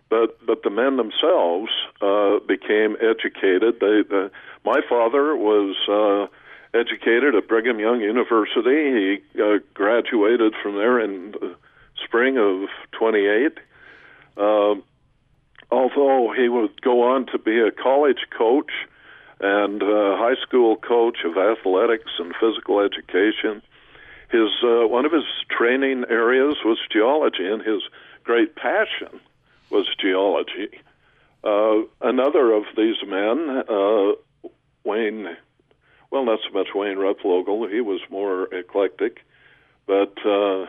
But 0.09 0.45
but 0.45 0.63
the 0.63 0.69
men 0.69 0.97
themselves 0.97 1.71
uh, 2.01 2.39
became 2.47 2.95
educated. 3.01 3.75
They, 3.81 4.03
the, 4.07 4.31
my 4.63 4.79
father 4.87 5.35
was 5.35 5.75
uh, 5.89 6.27
educated 6.77 7.35
at 7.35 7.47
Brigham 7.47 7.79
Young 7.79 8.01
University. 8.01 9.19
He 9.33 9.41
uh, 9.41 9.59
graduated 9.73 10.53
from 10.61 10.75
there 10.75 10.99
in 10.99 11.31
the 11.31 11.55
spring 12.03 12.37
of 12.37 12.69
28. 12.97 13.57
Uh, 14.37 14.75
although 15.71 16.33
he 16.35 16.47
would 16.47 16.81
go 16.81 17.03
on 17.03 17.25
to 17.27 17.37
be 17.37 17.59
a 17.59 17.71
college 17.71 18.27
coach 18.37 18.71
and 19.39 19.83
uh, 19.83 20.17
high 20.17 20.35
school 20.41 20.77
coach 20.77 21.17
of 21.25 21.37
athletics 21.37 22.11
and 22.19 22.33
physical 22.39 22.79
education, 22.79 23.61
his 24.31 24.49
uh, 24.63 24.87
one 24.87 25.05
of 25.05 25.11
his 25.11 25.25
training 25.49 26.05
areas 26.09 26.57
was 26.63 26.77
geology, 26.91 27.45
and 27.45 27.61
his 27.61 27.81
great 28.23 28.55
passion 28.55 29.19
was 29.69 29.87
geology. 29.99 30.69
Uh, 31.43 31.81
another 32.01 32.51
of 32.51 32.63
these 32.75 32.97
men, 33.05 33.63
uh, 33.69 34.11
Wayne, 34.83 35.37
well, 36.11 36.25
not 36.25 36.39
so 36.45 36.53
much 36.53 36.69
Wayne 36.73 36.97
Replogle, 36.97 37.71
he 37.71 37.81
was 37.81 38.01
more 38.09 38.53
eclectic, 38.53 39.25
but 39.85 40.13
uh, 40.25 40.63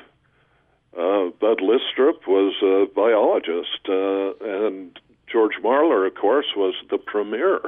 uh, 0.96 1.30
Bud 1.40 1.60
Lystrup 1.60 2.26
was 2.26 2.54
a 2.62 2.86
biologist, 2.94 3.88
uh, 3.88 4.34
and 4.44 4.98
George 5.30 5.54
Marler, 5.62 6.06
of 6.06 6.14
course, 6.14 6.46
was 6.56 6.74
the 6.90 6.98
premier 6.98 7.60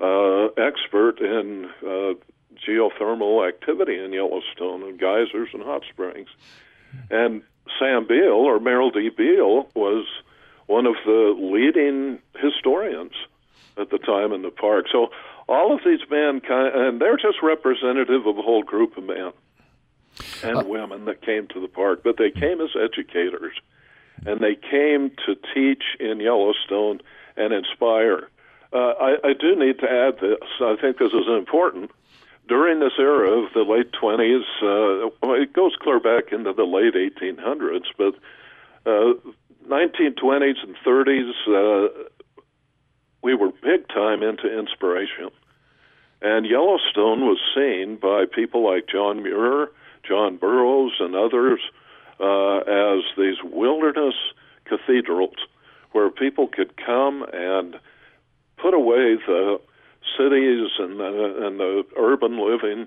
uh, 0.00 0.46
expert 0.56 1.20
in 1.20 1.70
geothermal 2.66 3.46
activity 3.46 3.98
in 3.98 4.12
Yellowstone 4.12 4.82
and 4.82 4.98
geysers 4.98 5.48
and 5.52 5.62
hot 5.62 5.82
springs. 5.90 6.28
And 7.10 7.42
Sam 7.78 8.06
Beal, 8.06 8.32
or 8.32 8.60
Merrill 8.60 8.90
D. 8.90 9.10
Beal, 9.10 9.68
was 9.74 10.06
one 10.66 10.86
of 10.86 10.94
the 11.04 11.36
leading 11.38 12.18
historians 12.38 13.12
at 13.76 13.90
the 13.90 13.98
time 13.98 14.32
in 14.32 14.42
the 14.42 14.50
park. 14.50 14.86
So 14.90 15.10
all 15.48 15.74
of 15.74 15.80
these 15.84 16.00
men, 16.10 16.40
kind 16.40 16.68
of, 16.68 16.74
and 16.74 17.00
they're 17.00 17.16
just 17.16 17.42
representative 17.42 18.26
of 18.26 18.38
a 18.38 18.42
whole 18.42 18.62
group 18.62 18.96
of 18.96 19.04
men 19.04 19.32
and 20.42 20.56
uh, 20.56 20.64
women 20.66 21.04
that 21.04 21.22
came 21.22 21.46
to 21.48 21.60
the 21.60 21.68
park, 21.68 22.00
but 22.02 22.16
they 22.16 22.30
came 22.30 22.60
as 22.60 22.70
educators, 22.74 23.54
and 24.24 24.40
they 24.40 24.54
came 24.54 25.10
to 25.26 25.36
teach 25.54 25.84
in 26.00 26.20
Yellowstone 26.20 27.00
and 27.36 27.52
inspire. 27.52 28.28
Uh, 28.72 28.94
I, 28.98 29.16
I 29.22 29.32
do 29.38 29.54
need 29.54 29.78
to 29.80 29.90
add 29.90 30.18
this. 30.20 30.40
I 30.60 30.76
think 30.80 30.98
this 30.98 31.12
is 31.12 31.28
important 31.28 31.90
during 32.48 32.80
this 32.80 32.92
era 32.98 33.30
of 33.30 33.52
the 33.52 33.62
late 33.62 33.92
20s, 33.92 34.42
uh, 34.62 35.10
well, 35.22 35.40
it 35.40 35.52
goes 35.52 35.74
clear 35.80 35.98
back 35.98 36.32
into 36.32 36.52
the 36.52 36.64
late 36.64 36.94
1800s, 36.94 37.86
but 37.96 38.14
uh, 38.88 39.14
1920s 39.68 40.62
and 40.62 40.76
30s, 40.84 41.32
uh, 41.48 41.88
we 43.22 43.34
were 43.34 43.50
big 43.62 43.88
time 43.88 44.22
into 44.22 44.58
inspiration. 44.58 45.30
And 46.22 46.46
Yellowstone 46.46 47.22
was 47.22 47.38
seen 47.54 47.96
by 47.96 48.24
people 48.32 48.64
like 48.64 48.88
John 48.88 49.22
Muir, 49.22 49.68
John 50.06 50.36
Burroughs, 50.36 50.94
and 51.00 51.14
others 51.14 51.60
uh, 52.20 52.58
as 52.58 53.04
these 53.18 53.36
wilderness 53.44 54.14
cathedrals 54.64 55.36
where 55.92 56.10
people 56.10 56.48
could 56.48 56.76
come 56.76 57.24
and 57.32 57.76
put 58.56 58.74
away 58.74 59.16
the 59.26 59.60
cities 60.16 60.70
and 60.78 60.98
the, 60.98 61.46
and 61.46 61.60
the 61.60 61.84
urban 61.96 62.38
living 62.38 62.86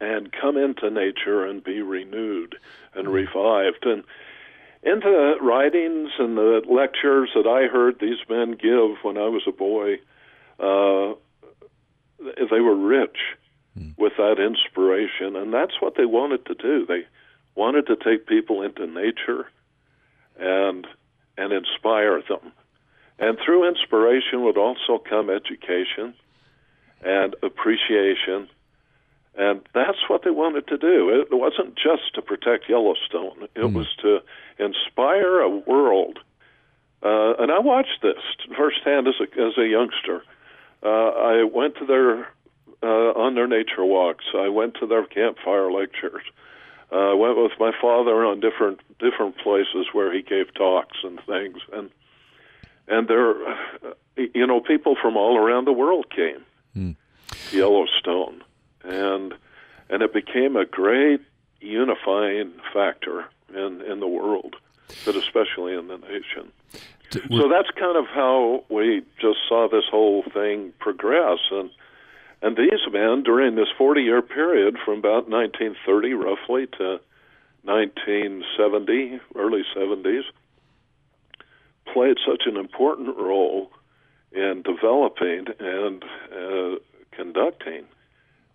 and 0.00 0.32
come 0.32 0.56
into 0.56 0.90
nature 0.90 1.44
and 1.44 1.62
be 1.62 1.82
renewed 1.82 2.56
and 2.94 3.08
revived. 3.08 3.84
And 3.84 4.02
in 4.82 5.00
the 5.00 5.34
writings 5.40 6.10
and 6.18 6.36
the 6.36 6.62
lectures 6.68 7.30
that 7.34 7.46
I 7.46 7.66
heard 7.66 7.98
these 8.00 8.18
men 8.28 8.52
give 8.52 8.96
when 9.02 9.18
I 9.18 9.28
was 9.28 9.42
a 9.46 9.52
boy, 9.52 9.94
uh, 10.58 11.14
they 12.18 12.60
were 12.60 12.74
rich 12.74 13.16
mm. 13.78 13.96
with 13.98 14.14
that 14.16 14.38
inspiration, 14.38 15.36
and 15.36 15.52
that's 15.52 15.80
what 15.80 15.96
they 15.96 16.06
wanted 16.06 16.46
to 16.46 16.54
do. 16.54 16.86
They 16.86 17.04
wanted 17.54 17.86
to 17.88 17.96
take 17.96 18.26
people 18.26 18.62
into 18.62 18.86
nature 18.86 19.48
and 20.38 20.86
and 21.36 21.52
inspire 21.52 22.22
them. 22.28 22.52
And 23.18 23.38
through 23.44 23.68
inspiration 23.68 24.44
would 24.44 24.56
also 24.56 24.98
come 24.98 25.30
education 25.30 26.14
and 27.02 27.34
appreciation. 27.42 28.48
And 29.36 29.60
that's 29.74 30.08
what 30.08 30.22
they 30.24 30.30
wanted 30.30 30.66
to 30.68 30.76
do. 30.76 31.08
It 31.08 31.34
wasn't 31.34 31.76
just 31.76 32.14
to 32.14 32.22
protect 32.22 32.68
Yellowstone, 32.68 33.48
it 33.54 33.60
mm 33.60 33.72
was 33.72 33.86
to 34.02 34.20
inspire 34.58 35.40
a 35.40 35.48
world. 35.48 36.18
Uh, 37.02 37.34
and 37.38 37.50
I 37.50 37.58
watched 37.60 38.02
this 38.02 38.22
firsthand 38.56 39.08
as 39.08 39.14
a, 39.20 39.40
as 39.40 39.56
a 39.56 39.66
youngster. 39.66 40.22
Uh, 40.82 41.10
I 41.10 41.44
went 41.44 41.76
to 41.76 41.86
their 41.86 42.28
uh, 42.82 43.12
on 43.18 43.34
their 43.34 43.46
nature 43.46 43.84
walks. 43.84 44.24
I 44.34 44.48
went 44.48 44.74
to 44.80 44.86
their 44.86 45.06
campfire 45.06 45.70
lectures. 45.70 46.22
Uh, 46.92 47.12
I 47.12 47.14
went 47.14 47.36
with 47.36 47.52
my 47.58 47.72
father 47.80 48.24
on 48.24 48.40
different 48.40 48.80
different 48.98 49.38
places 49.38 49.86
where 49.92 50.12
he 50.12 50.22
gave 50.22 50.52
talks 50.54 50.98
and 51.02 51.20
things, 51.26 51.58
and 51.72 51.90
and 52.88 53.06
there, 53.06 53.48
uh, 53.48 53.94
you 54.16 54.46
know, 54.46 54.60
people 54.60 54.96
from 55.00 55.16
all 55.16 55.38
around 55.38 55.66
the 55.66 55.72
world 55.72 56.06
came 56.10 56.44
mm. 56.76 56.96
to 57.50 57.56
Yellowstone, 57.56 58.42
and 58.84 59.34
and 59.88 60.02
it 60.02 60.12
became 60.12 60.56
a 60.56 60.64
great 60.64 61.20
unifying 61.60 62.52
factor 62.72 63.26
in 63.54 63.82
in 63.82 64.00
the 64.00 64.08
world, 64.08 64.56
but 65.04 65.16
especially 65.16 65.74
in 65.74 65.88
the 65.88 65.98
nation. 65.98 66.52
So 67.12 67.48
that's 67.48 67.70
kind 67.76 67.96
of 67.96 68.06
how 68.06 68.64
we 68.68 69.02
just 69.20 69.38
saw 69.48 69.68
this 69.68 69.84
whole 69.90 70.22
thing 70.32 70.72
progress, 70.78 71.40
and 71.50 71.70
and 72.42 72.56
these 72.56 72.80
men 72.90 73.22
during 73.22 73.56
this 73.56 73.68
40 73.76 74.02
year 74.02 74.22
period 74.22 74.76
from 74.84 74.98
about 74.98 75.28
1930 75.28 76.14
roughly 76.14 76.66
to 76.78 77.00
1970, 77.64 79.20
early 79.34 79.62
70s, 79.76 80.22
played 81.92 82.16
such 82.26 82.44
an 82.46 82.56
important 82.56 83.16
role 83.16 83.70
in 84.32 84.62
developing 84.62 85.46
and 85.58 86.04
uh, 86.32 86.76
conducting 87.10 87.84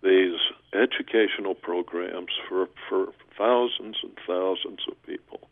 these 0.02 0.38
educational 0.72 1.54
programs 1.54 2.30
for, 2.48 2.68
for 2.88 3.08
thousands 3.36 3.96
and 4.02 4.16
thousands 4.26 4.80
of 4.88 5.02
people. 5.06 5.48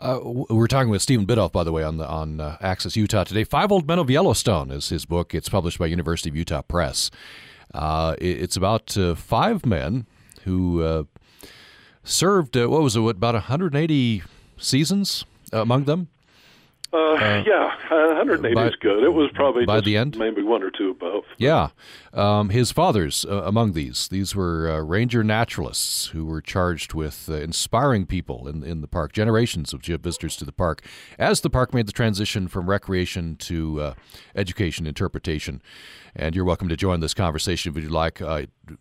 Uh, 0.00 0.20
we're 0.22 0.68
talking 0.68 0.90
with 0.90 1.02
Stephen 1.02 1.26
Biddulph, 1.26 1.50
by 1.50 1.64
the 1.64 1.72
way, 1.72 1.82
on 1.82 1.96
the, 1.96 2.08
on 2.08 2.40
uh, 2.40 2.56
Access 2.60 2.96
Utah 2.96 3.24
today. 3.24 3.42
Five 3.42 3.72
Old 3.72 3.88
Men 3.88 3.98
of 3.98 4.08
Yellowstone 4.08 4.70
is 4.70 4.90
his 4.90 5.04
book. 5.04 5.34
It's 5.34 5.48
published 5.48 5.78
by 5.78 5.86
University 5.86 6.30
of 6.30 6.36
Utah 6.36 6.62
Press. 6.62 7.10
Uh, 7.74 8.14
it, 8.18 8.42
it's 8.42 8.56
about 8.56 8.96
uh, 8.96 9.16
five 9.16 9.66
men 9.66 10.06
who 10.44 10.82
uh, 10.82 11.04
served. 12.04 12.56
Uh, 12.56 12.68
what 12.68 12.82
was 12.82 12.94
it? 12.94 13.00
What, 13.00 13.16
about 13.16 13.34
180 13.34 14.22
seasons 14.56 15.24
among 15.52 15.84
them. 15.84 16.08
Uh, 16.90 16.96
uh, 16.96 17.42
yeah, 17.46 17.76
180 17.90 18.54
by, 18.54 18.68
is 18.68 18.76
good. 18.76 19.02
It 19.04 19.12
was 19.12 19.30
probably 19.34 19.66
by 19.66 19.80
the 19.80 19.96
end, 19.96 20.16
maybe 20.16 20.42
one 20.42 20.62
or 20.62 20.70
two 20.70 20.90
above. 20.90 21.24
Yeah, 21.36 21.68
um, 22.14 22.48
his 22.48 22.72
fathers 22.72 23.26
uh, 23.28 23.42
among 23.42 23.72
these. 23.72 24.08
These 24.08 24.34
were 24.34 24.70
uh, 24.70 24.80
ranger 24.80 25.22
naturalists 25.22 26.06
who 26.06 26.24
were 26.24 26.40
charged 26.40 26.94
with 26.94 27.28
uh, 27.28 27.34
inspiring 27.34 28.06
people 28.06 28.48
in 28.48 28.62
in 28.62 28.80
the 28.80 28.88
park, 28.88 29.12
generations 29.12 29.74
of 29.74 29.82
visitors 29.82 30.34
to 30.36 30.46
the 30.46 30.52
park, 30.52 30.82
as 31.18 31.42
the 31.42 31.50
park 31.50 31.74
made 31.74 31.86
the 31.86 31.92
transition 31.92 32.48
from 32.48 32.70
recreation 32.70 33.36
to 33.36 33.80
uh, 33.82 33.94
education 34.34 34.86
interpretation. 34.86 35.60
And 36.16 36.34
you're 36.34 36.46
welcome 36.46 36.68
to 36.68 36.76
join 36.76 37.00
this 37.00 37.14
conversation 37.14 37.70
if 37.76 37.82
you'd 37.82 37.92
like 37.92 38.22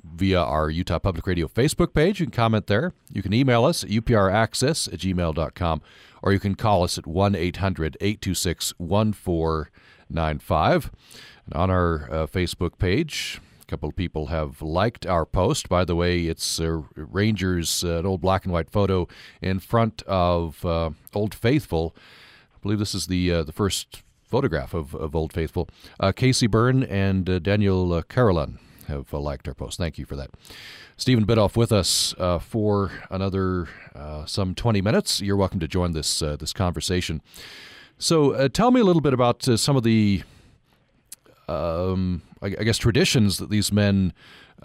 via 0.04 0.40
our 0.40 0.70
Utah 0.70 1.00
Public 1.00 1.28
Radio 1.28 1.48
Facebook 1.48 1.94
page. 1.94 2.20
You 2.20 2.28
can 2.28 2.34
comment 2.34 2.68
there. 2.68 2.94
You 3.12 3.22
can 3.22 3.34
email 3.34 3.66
us 3.66 3.84
at 3.84 3.90
upraccess 3.90 4.92
at 4.92 5.00
gmail.com 5.00 5.82
or 6.22 6.34
you 6.34 6.40
can 6.40 6.56
call 6.56 6.84
us 6.84 6.98
at 6.98 7.08
1 7.08 7.36
800 7.36 7.98
826 8.02 8.74
1495. 8.78 10.92
On 11.54 11.72
our 11.72 12.12
uh, 12.12 12.28
Facebook 12.28 12.78
page, 12.78 13.40
a 13.62 13.66
couple 13.66 13.88
of 13.88 13.96
people 13.96 14.28
have 14.28 14.62
liked 14.62 15.06
our 15.06 15.26
post. 15.26 15.70
By 15.70 15.86
the 15.86 15.96
way, 15.96 16.24
it's 16.24 16.60
uh, 16.60 16.82
Rangers, 16.96 17.84
uh, 17.84 18.00
an 18.00 18.06
old 18.06 18.22
black 18.22 18.44
and 18.44 18.54
white 18.54 18.70
photo 18.70 19.08
in 19.42 19.60
front 19.60 20.04
of 20.04 20.66
uh, 20.66 20.90
Old 21.14 21.34
Faithful. 21.34 21.96
I 22.56 22.60
believe 22.62 22.80
this 22.80 22.96
is 22.96 23.08
the 23.08 23.32
uh, 23.32 23.44
the 23.44 23.54
first 23.54 24.04
photograph 24.26 24.74
of, 24.74 24.94
of 24.94 25.16
Old 25.16 25.32
Faithful. 25.32 25.70
Uh, 26.00 26.12
Casey 26.12 26.48
Byrne 26.48 26.84
and 26.84 27.42
Daniel 27.42 28.04
Carolan 28.04 28.60
have 28.88 29.14
liked 29.14 29.48
our 29.48 29.54
post. 29.54 29.78
Thank 29.78 29.98
you 29.98 30.06
for 30.06 30.16
that. 30.16 30.30
Stephen 30.98 31.26
Biddulph 31.26 31.56
with 31.56 31.72
us 31.72 32.16
uh, 32.18 32.40
for 32.40 32.92
another 33.10 33.68
uh, 33.96 34.26
some 34.26 34.56
20 34.56 34.82
minutes. 34.82 35.22
You're 35.22 35.36
welcome 35.36 35.60
to 35.60 35.68
join 35.68 35.92
this 35.92 36.22
uh, 36.22 36.36
this 36.36 36.54
conversation. 36.54 37.22
So, 38.00 38.32
uh, 38.32 38.50
tell 38.50 38.72
me 38.72 38.82
a 38.82 38.84
little 38.84 39.02
bit 39.02 39.14
about 39.14 39.48
uh, 39.48 39.58
some 39.58 39.76
of 39.76 39.84
the, 39.84 40.22
um, 41.48 42.22
I, 42.44 42.50
guess, 42.50 42.78
traditions 42.78 43.38
that 43.38 43.50
these 43.50 43.72
men 43.72 44.14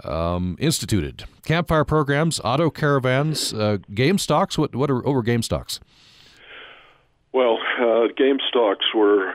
um, 0.05 0.57
instituted. 0.59 1.25
Campfire 1.45 1.85
programs, 1.85 2.41
auto 2.45 2.69
caravans, 2.69 3.55
uh, 3.55 3.79
game 3.95 4.19
stalks. 4.19 4.59
What 4.59 4.75
what, 4.75 4.91
are, 4.91 4.97
what 4.97 5.15
were 5.15 5.23
game 5.23 5.43
stalks? 5.43 5.81
Well, 7.33 7.59
game 8.17 8.39
stalks 8.49 8.87
were 8.95 9.35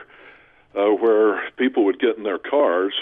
where 0.72 1.50
people 1.56 1.84
would 1.84 1.98
get 1.98 2.16
in 2.16 2.22
their 2.22 2.38
cars 2.38 2.94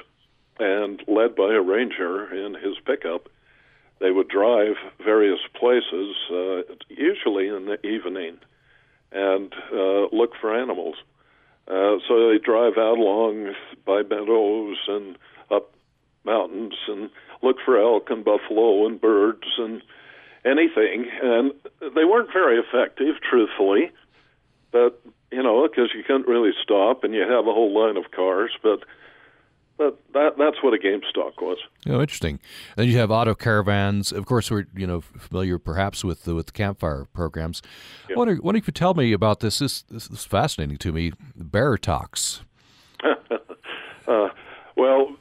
and 0.59 1.03
led 1.07 1.35
by 1.37 1.55
a 1.55 1.61
ranger 1.61 2.33
in 2.33 2.55
his 2.55 2.77
pickup 2.85 3.29
they 3.99 4.11
would 4.11 4.29
drive 4.29 4.75
various 5.03 5.41
places, 5.59 6.17
uh, 6.31 6.63
usually 6.89 7.49
in 7.49 7.67
the 7.67 7.79
evening, 7.87 8.39
and 9.13 9.55
uh, 9.73 10.07
look 10.13 10.33
for 10.41 10.55
animals. 10.55 10.97
Uh, 11.67 11.97
so 12.07 12.29
they 12.29 12.39
drive 12.39 12.75
out 12.77 12.99
along 12.99 13.55
by 13.85 14.03
meadows 14.03 14.77
and 14.89 15.17
up 15.51 15.73
mountains 16.25 16.75
and 16.89 17.11
look 17.43 17.57
for 17.65 17.81
elk 17.81 18.11
and 18.11 18.25
buffalo 18.25 18.87
and 18.87 19.01
birds 19.01 19.47
and 19.59 19.83
anything. 20.45 21.07
And 21.23 21.53
they 21.81 22.05
weren't 22.05 22.33
very 22.33 22.59
effective, 22.59 23.17
truthfully, 23.29 23.91
but 24.71 25.01
you 25.33 25.43
know, 25.43 25.67
because 25.67 25.91
you 25.95 26.05
couldn't 26.05 26.29
really 26.29 26.53
stop 26.63 27.03
and 27.03 27.15
you 27.15 27.23
have 27.23 27.47
a 27.47 27.53
whole 27.53 27.75
line 27.75 27.97
of 27.97 28.11
cars, 28.13 28.53
but 28.63 28.85
but 29.79 29.99
that 30.15 30.39
that's 30.39 30.63
what 30.63 30.75
a 30.75 30.79
game 30.79 31.01
stalk 31.09 31.41
was. 31.41 31.59
Oh, 31.87 32.01
interesting. 32.01 32.41
then 32.77 32.89
you 32.89 32.99
have 32.99 33.11
auto 33.11 33.35
caravans. 33.35 34.13
Of 34.13 34.27
course, 34.27 34.51
we're 34.51 34.67
you 34.75 34.87
know 34.87 35.01
familiar 35.01 35.59
perhaps 35.59 36.05
with 36.05 36.25
the, 36.25 36.35
with 36.35 36.47
the 36.47 36.53
campfire 36.53 37.07
programs. 37.13 37.63
Yeah. 38.09 38.17
I 38.17 38.19
wonder, 38.19 38.37
what 38.37 38.55
if 38.55 38.61
you 38.61 38.65
could 38.65 38.75
tell 38.75 38.95
me 38.95 39.13
about 39.13 39.41
this? 39.41 39.59
This, 39.59 39.83
this 39.83 40.09
is 40.09 40.25
fascinating 40.25 40.79
to 40.79 40.93
me. 40.93 41.13
Bear 41.35 41.77
talks. 41.77 42.43
uh, 44.09 44.29
well, 44.77 45.17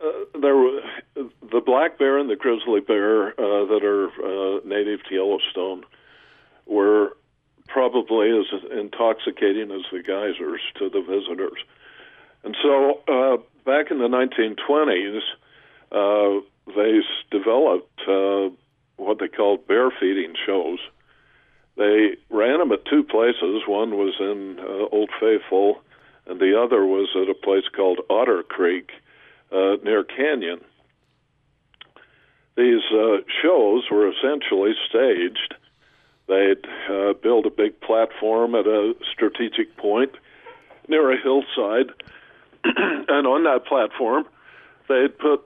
uh, 0.00 0.40
there 0.40 0.56
were 0.56 0.80
the 1.14 1.60
black 1.64 1.98
bear 1.98 2.18
and 2.18 2.30
the 2.30 2.36
grizzly 2.36 2.80
bear 2.80 3.28
uh, 3.28 3.66
that 3.66 3.84
are 3.84 4.08
uh, 4.08 4.60
native 4.64 5.00
to 5.08 5.14
Yellowstone 5.14 5.84
were 6.66 7.16
probably 7.68 8.30
as 8.30 8.46
intoxicating 8.76 9.70
as 9.70 9.82
the 9.92 10.02
geysers 10.02 10.60
to 10.76 10.88
the 10.88 11.00
visitors. 11.00 11.64
And 12.44 12.56
so 12.62 13.00
uh, 13.08 13.36
back 13.64 13.90
in 13.90 13.98
the 13.98 14.08
1920s, 14.08 15.20
uh, 15.92 16.40
they 16.74 17.00
developed 17.30 18.00
uh, 18.08 18.54
what 18.96 19.18
they 19.18 19.28
called 19.28 19.66
bear 19.66 19.90
feeding 19.90 20.34
shows. 20.46 20.78
They 21.76 22.16
ran 22.30 22.58
them 22.58 22.72
at 22.72 22.84
two 22.84 23.02
places. 23.02 23.62
One 23.66 23.96
was 23.96 24.14
in 24.20 24.58
uh, 24.58 24.94
Old 24.94 25.10
Faithful, 25.20 25.82
and 26.26 26.40
the 26.40 26.60
other 26.60 26.84
was 26.86 27.08
at 27.16 27.28
a 27.28 27.34
place 27.34 27.64
called 27.74 28.00
Otter 28.08 28.42
Creek 28.42 28.90
uh, 29.52 29.76
near 29.82 30.04
Canyon. 30.04 30.60
These 32.56 32.82
uh, 32.92 33.18
shows 33.42 33.84
were 33.90 34.10
essentially 34.10 34.72
staged. 34.88 35.54
They'd 36.26 36.64
build 37.22 37.46
a 37.46 37.50
big 37.50 37.80
platform 37.80 38.54
at 38.54 38.66
a 38.66 38.94
strategic 39.12 39.76
point 39.76 40.12
near 40.86 41.10
a 41.10 41.20
hillside 41.20 41.90
and 42.64 43.26
on 43.26 43.44
that 43.44 43.66
platform, 43.66 44.24
they'd 44.88 45.18
put 45.18 45.42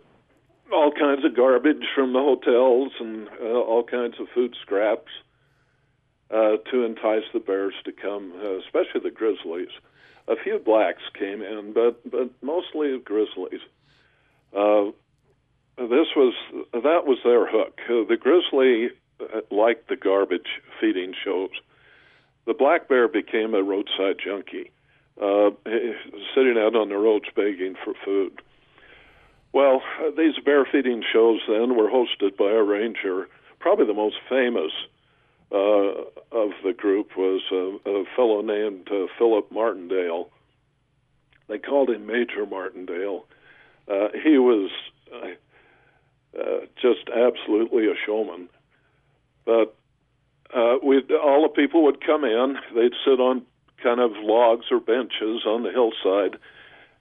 all 0.73 0.93
kinds 0.93 1.25
of 1.25 1.37
garbage 1.37 1.85
from 1.95 2.13
the 2.13 2.19
hotels 2.19 2.93
and 2.99 3.29
uh, 3.41 3.61
all 3.61 3.85
kinds 3.85 4.15
of 4.19 4.27
food 4.35 4.57
scraps 4.61 5.11
uh, 6.31 6.57
to 6.71 6.85
entice 6.85 7.25
the 7.33 7.41
bears 7.41 7.75
to 7.85 7.93
come, 7.93 8.33
uh, 8.43 8.59
especially 8.59 9.01
the 9.03 9.11
grizzlies. 9.11 9.69
A 10.27 10.37
few 10.43 10.59
blacks 10.59 11.03
came 11.19 11.43
in, 11.43 11.73
but 11.75 12.01
but 12.11 12.31
mostly 12.43 12.99
grizzlies. 12.99 13.61
Uh, 14.57 14.91
this 15.77 16.09
was 16.17 16.35
that 16.73 17.05
was 17.07 17.19
their 17.25 17.47
hook. 17.47 17.79
Uh, 17.89 18.09
the 18.09 18.17
grizzly 18.17 18.89
uh, 19.21 19.41
liked 19.55 19.89
the 19.89 19.97
garbage 19.97 20.61
feeding 20.81 21.15
shows. 21.23 21.51
The 22.47 22.55
black 22.55 22.89
bear 22.89 23.07
became 23.07 23.55
a 23.55 23.63
roadside 23.63 24.17
junkie 24.25 24.71
uh, 25.21 25.51
sitting 26.35 26.57
out 26.59 26.75
on 26.75 26.89
the 26.89 26.97
roads 26.97 27.27
begging 27.37 27.77
for 27.85 27.95
food. 28.05 28.41
Well, 29.53 29.83
uh, 30.01 30.11
these 30.17 30.35
bear 30.45 30.67
feeding 30.71 31.05
shows 31.13 31.41
then 31.49 31.77
were 31.77 31.89
hosted 31.89 32.37
by 32.37 32.51
a 32.51 32.63
ranger. 32.63 33.29
Probably 33.61 33.87
the 33.87 33.95
most 33.95 34.17
famous 34.29 34.73
uh, 35.53 36.03
of 36.33 36.51
the 36.65 36.73
group 36.77 37.17
was 37.17 37.41
a, 37.53 37.89
a 37.89 38.05
fellow 38.17 38.43
named 38.43 38.89
uh, 38.91 39.07
Philip 39.17 39.53
Martindale. 39.53 40.29
They 41.49 41.59
called 41.59 41.91
him 41.91 42.07
Major 42.07 42.47
Martindale. 42.47 43.27
Uh, 43.87 44.09
he 44.25 44.39
was 44.39 44.71
uh, 45.15 46.41
just 46.81 47.09
absolutely 47.15 47.87
a 47.87 47.95
showman. 48.05 48.49
But 49.45 49.77
all 50.53 51.43
the 51.43 51.53
people 51.55 51.85
would 51.85 52.05
come 52.05 52.25
in. 52.25 52.57
They'd 52.75 52.93
sit 53.05 53.21
on 53.21 53.43
kind 53.85 54.01
of 54.01 54.13
logs 54.17 54.67
or 54.73 54.81
benches 54.81 55.45
on 55.47 55.63
the 55.63 55.71
hillside, 55.71 56.39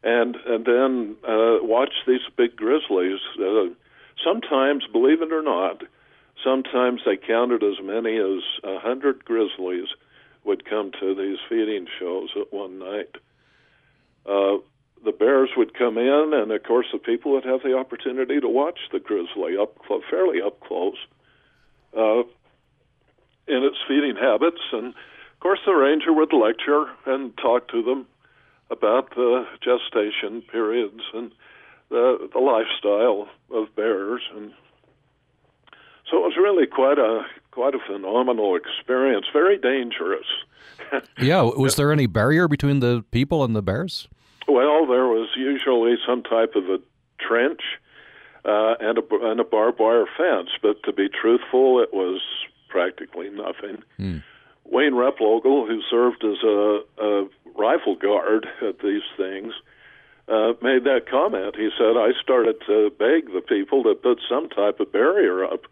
and 0.03 0.35
and 0.35 0.65
then 0.65 1.15
uh, 1.27 1.57
watch 1.63 1.93
these 2.05 2.21
big 2.37 2.55
grizzlies. 2.55 3.19
Uh, 3.39 3.73
sometimes, 4.23 4.83
believe 4.91 5.21
it 5.21 5.33
or 5.33 5.41
not, 5.41 5.81
sometimes 6.43 7.01
they 7.05 7.17
counted 7.17 7.63
as 7.63 7.83
many 7.83 8.17
as 8.17 8.43
a 8.63 8.79
hundred 8.79 9.25
grizzlies 9.25 9.87
would 10.43 10.69
come 10.69 10.91
to 10.99 11.15
these 11.15 11.37
feeding 11.47 11.87
shows 11.99 12.29
at 12.35 12.53
one 12.53 12.77
night. 12.79 13.15
Uh, 14.25 14.57
the 15.05 15.11
bears 15.11 15.49
would 15.57 15.73
come 15.73 15.97
in, 15.97 16.31
and 16.33 16.51
of 16.51 16.63
course, 16.63 16.87
the 16.91 16.99
people 16.99 17.31
would 17.33 17.45
have 17.45 17.61
the 17.63 17.77
opportunity 17.77 18.39
to 18.39 18.47
watch 18.47 18.79
the 18.91 18.99
grizzly 18.99 19.57
up 19.57 19.77
fairly 20.09 20.41
up 20.41 20.59
close 20.61 20.97
uh, 21.97 22.23
in 23.47 23.63
its 23.63 23.77
feeding 23.87 24.15
habits. 24.15 24.61
And 24.71 24.93
course, 25.43 25.59
the 25.65 25.73
ranger 25.73 26.13
would 26.13 26.33
lecture 26.33 26.85
and 27.05 27.37
talk 27.37 27.67
to 27.67 27.83
them 27.83 28.07
about 28.71 29.09
the 29.11 29.45
gestation 29.61 30.41
periods 30.41 31.01
and 31.13 31.31
the, 31.89 32.29
the 32.31 32.39
lifestyle 32.39 33.27
of 33.53 33.75
bears. 33.75 34.21
And 34.35 34.53
so 36.09 36.17
it 36.17 36.21
was 36.21 36.37
really 36.37 36.65
quite 36.65 36.97
a 36.97 37.25
quite 37.51 37.75
a 37.75 37.79
phenomenal 37.85 38.55
experience. 38.55 39.27
Very 39.31 39.57
dangerous. 39.57 40.25
yeah. 41.19 41.41
Was 41.41 41.75
there 41.75 41.91
any 41.91 42.07
barrier 42.07 42.47
between 42.47 42.79
the 42.79 43.05
people 43.11 43.43
and 43.43 43.55
the 43.55 43.61
bears? 43.61 44.07
Well, 44.47 44.87
there 44.87 45.07
was 45.07 45.29
usually 45.35 45.95
some 46.07 46.23
type 46.23 46.55
of 46.55 46.63
a 46.69 46.79
trench 47.19 47.61
uh, 48.45 48.75
and, 48.79 48.97
a, 48.97 49.03
and 49.21 49.39
a 49.39 49.43
barbed 49.43 49.79
wire 49.79 50.05
fence, 50.17 50.49
but 50.61 50.81
to 50.83 50.91
be 50.91 51.07
truthful, 51.09 51.79
it 51.81 51.93
was 51.93 52.21
practically 52.69 53.29
nothing. 53.29 53.83
Hmm. 53.97 54.17
Wayne 54.65 54.93
Replogle, 54.93 55.67
who 55.67 55.81
served 55.89 56.23
as 56.23 56.41
a, 56.43 56.79
a 56.97 57.27
rifle 57.55 57.95
guard 57.95 58.47
at 58.61 58.79
these 58.79 59.03
things, 59.17 59.53
uh, 60.27 60.53
made 60.61 60.85
that 60.85 61.07
comment. 61.09 61.55
He 61.55 61.69
said, 61.77 61.97
I 61.97 62.11
started 62.21 62.55
to 62.67 62.91
beg 62.97 63.33
the 63.33 63.41
people 63.41 63.83
to 63.83 63.93
put 63.93 64.19
some 64.29 64.49
type 64.49 64.79
of 64.79 64.91
barrier 64.91 65.43
up 65.43 65.65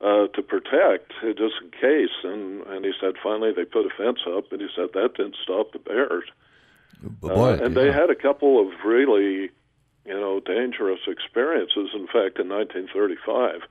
uh, 0.00 0.26
to 0.34 0.42
protect, 0.42 1.12
just 1.22 1.54
in 1.62 1.70
case. 1.70 2.14
And, 2.24 2.62
and 2.66 2.84
he 2.84 2.92
said, 3.00 3.14
finally, 3.22 3.52
they 3.54 3.64
put 3.64 3.86
a 3.86 3.90
fence 3.96 4.20
up, 4.26 4.50
and 4.50 4.60
he 4.60 4.68
said 4.74 4.88
that 4.94 5.14
didn't 5.16 5.36
stop 5.42 5.72
the 5.72 5.78
bears. 5.78 6.24
Boy, 7.02 7.30
uh, 7.30 7.64
and 7.64 7.74
yeah. 7.74 7.82
they 7.82 7.92
had 7.92 8.10
a 8.10 8.16
couple 8.16 8.60
of 8.60 8.72
really, 8.84 9.50
you 10.04 10.14
know, 10.14 10.40
dangerous 10.40 11.00
experiences. 11.06 11.90
In 11.94 12.06
fact, 12.06 12.38
in 12.38 12.48
1935, 12.48 13.62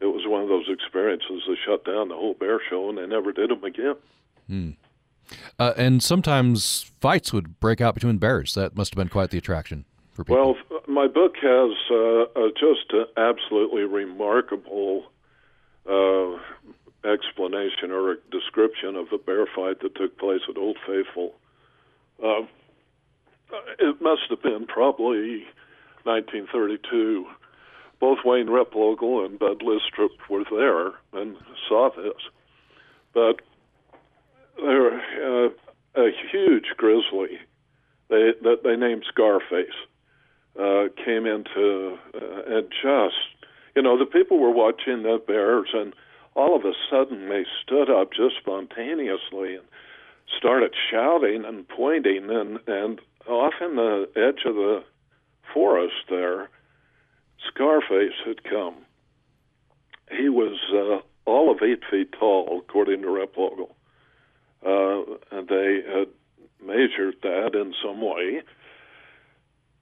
it 0.00 0.06
was 0.06 0.22
one 0.26 0.42
of 0.42 0.48
those 0.48 0.66
experiences 0.68 1.42
that 1.46 1.56
shut 1.64 1.84
down 1.84 2.08
the 2.08 2.14
whole 2.14 2.34
bear 2.34 2.60
show, 2.68 2.88
and 2.88 2.98
they 2.98 3.06
never 3.06 3.32
did 3.32 3.50
them 3.50 3.64
again. 3.64 3.96
Hmm. 4.48 4.70
Uh, 5.58 5.72
and 5.76 6.02
sometimes 6.02 6.92
fights 7.00 7.32
would 7.32 7.58
break 7.58 7.80
out 7.80 7.94
between 7.94 8.18
bears. 8.18 8.54
That 8.54 8.76
must 8.76 8.94
have 8.94 8.98
been 8.98 9.08
quite 9.08 9.30
the 9.30 9.38
attraction 9.38 9.84
for 10.12 10.24
people. 10.24 10.56
Well, 10.70 10.80
my 10.86 11.08
book 11.08 11.34
has 11.42 11.70
uh, 11.90 12.48
just 12.58 12.92
an 12.92 13.06
absolutely 13.16 13.82
remarkable 13.82 15.04
uh, 15.88 16.38
explanation 17.04 17.90
or 17.90 18.12
a 18.12 18.16
description 18.30 18.96
of 18.96 19.06
a 19.12 19.18
bear 19.18 19.46
fight 19.46 19.80
that 19.80 19.94
took 19.94 20.18
place 20.18 20.42
at 20.48 20.56
Old 20.56 20.78
Faithful. 20.86 21.34
Uh, 22.22 22.46
it 23.78 24.00
must 24.00 24.22
have 24.30 24.42
been 24.42 24.66
probably 24.66 25.44
1932. 26.04 27.26
Both 27.98 28.18
Wayne 28.24 28.46
Replogle 28.46 29.24
and 29.24 29.38
Bud 29.38 29.62
Lystrup 29.62 30.10
were 30.28 30.44
there 30.50 31.20
and 31.20 31.36
saw 31.68 31.90
this. 31.96 32.20
But 33.14 33.40
there, 34.56 35.46
uh, 35.46 35.48
a 35.96 36.10
huge 36.30 36.66
grizzly 36.76 37.38
they, 38.08 38.32
that 38.42 38.62
they 38.62 38.76
named 38.76 39.04
Scarface 39.08 39.66
uh, 40.58 40.84
came 41.04 41.26
into 41.26 41.98
uh, 42.14 42.42
and 42.46 42.68
just, 42.70 43.48
you 43.74 43.82
know, 43.82 43.98
the 43.98 44.06
people 44.06 44.38
were 44.38 44.50
watching 44.50 45.02
the 45.02 45.20
bears, 45.26 45.68
and 45.72 45.94
all 46.34 46.54
of 46.56 46.64
a 46.64 46.72
sudden 46.90 47.28
they 47.28 47.44
stood 47.62 47.90
up 47.90 48.12
just 48.12 48.36
spontaneously 48.40 49.56
and 49.56 49.64
started 50.36 50.74
shouting 50.90 51.44
and 51.44 51.68
pointing, 51.68 52.30
and 52.30 52.58
and 52.66 53.00
off 53.26 53.54
in 53.60 53.76
the 53.76 54.08
edge 54.16 54.44
of 54.46 54.54
the 54.54 54.84
forest 55.52 55.94
there, 56.08 56.48
Scarface 57.48 58.14
had 58.24 58.44
come. 58.44 58.76
He 60.10 60.28
was 60.28 60.58
uh, 60.72 61.00
all 61.28 61.50
of 61.50 61.62
eight 61.62 61.82
feet 61.90 62.12
tall, 62.12 62.62
according 62.62 63.02
to 63.02 63.08
Replogle. 63.08 63.72
Uh, 64.64 65.16
and 65.30 65.48
they 65.48 65.82
had 65.86 66.08
measured 66.64 67.16
that 67.22 67.54
in 67.54 67.74
some 67.82 68.00
way, 68.00 68.42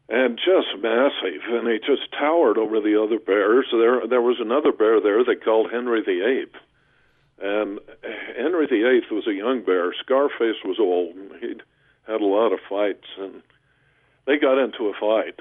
and 0.09 0.37
just 0.37 0.83
massive. 0.83 1.43
And 1.49 1.69
he 1.69 1.79
just 1.79 2.11
towered 2.13 2.59
over 2.59 2.81
the 2.81 3.01
other 3.01 3.19
bears. 3.19 3.67
There, 3.71 4.07
there 4.07 4.23
was 4.23 4.39
another 4.41 4.73
bear 4.73 5.01
there 5.01 5.25
they 5.25 5.37
called 5.37 5.71
Henry 5.71 6.03
the 6.03 6.27
Eighth, 6.27 6.57
and 7.41 7.79
Henry 8.37 8.67
the 8.67 8.89
Eighth 8.89 9.11
was 9.11 9.27
a 9.27 9.33
young 9.33 9.65
bear. 9.65 9.95
Scarface 9.95 10.63
was 10.65 10.79
old. 10.79 11.15
He'd 11.41 11.63
had 12.07 12.21
a 12.21 12.27
lot 12.27 12.53
of 12.53 12.59
fights, 12.69 13.07
and 13.19 13.43
they 14.27 14.39
got 14.39 14.63
into 14.63 14.89
a 14.89 14.93
fight 14.99 15.39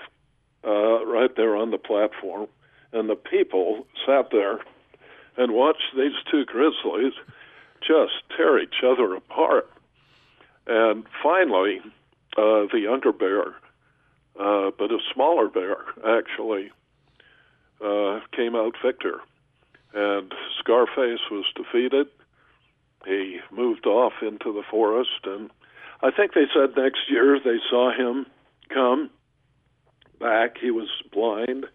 uh, 0.65 1.05
right 1.05 1.35
there 1.35 1.55
on 1.55 1.71
the 1.71 1.77
platform. 1.77 2.47
And 2.91 3.09
the 3.09 3.15
people 3.15 3.87
sat 4.05 4.29
there 4.31 4.59
and 5.37 5.53
watched 5.53 5.95
these 5.95 6.13
two 6.29 6.45
grizzlies 6.45 7.13
just 7.81 8.13
tear 8.37 8.59
each 8.59 8.83
other 8.85 9.15
apart. 9.15 9.69
And 10.67 11.05
finally, 11.21 11.81
uh, 12.37 12.67
the 12.71 12.79
younger 12.81 13.11
bear, 13.11 13.47
uh, 14.39 14.71
but 14.77 14.91
a 14.91 14.99
smaller 15.13 15.49
bear, 15.49 15.77
actually, 16.05 16.71
uh, 17.83 18.21
came 18.35 18.55
out 18.55 18.75
victor 18.83 19.19
and 19.93 20.33
Scarface 20.59 21.19
was 21.31 21.45
defeated. 21.55 22.07
He 23.05 23.39
moved 23.51 23.85
off 23.85 24.13
into 24.21 24.53
the 24.53 24.63
forest, 24.69 25.25
and 25.25 25.49
I 26.01 26.11
think 26.11 26.33
they 26.33 26.45
said 26.53 26.75
next 26.75 27.09
year 27.09 27.39
they 27.43 27.57
saw 27.69 27.91
him 27.91 28.25
come 28.69 29.09
back. 30.23 30.57
He 30.57 30.71
was 30.71 30.89
blind. 31.11 31.65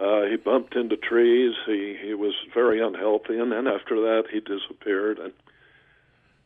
Uh, 0.00 0.22
he 0.22 0.36
bumped 0.36 0.76
into 0.76 0.96
trees. 0.96 1.54
He 1.66 1.96
he 2.00 2.14
was 2.14 2.34
very 2.54 2.80
unhealthy, 2.80 3.38
and 3.38 3.52
then 3.52 3.66
after 3.66 3.96
that 3.96 4.24
he 4.32 4.40
disappeared. 4.40 5.18
And 5.18 5.32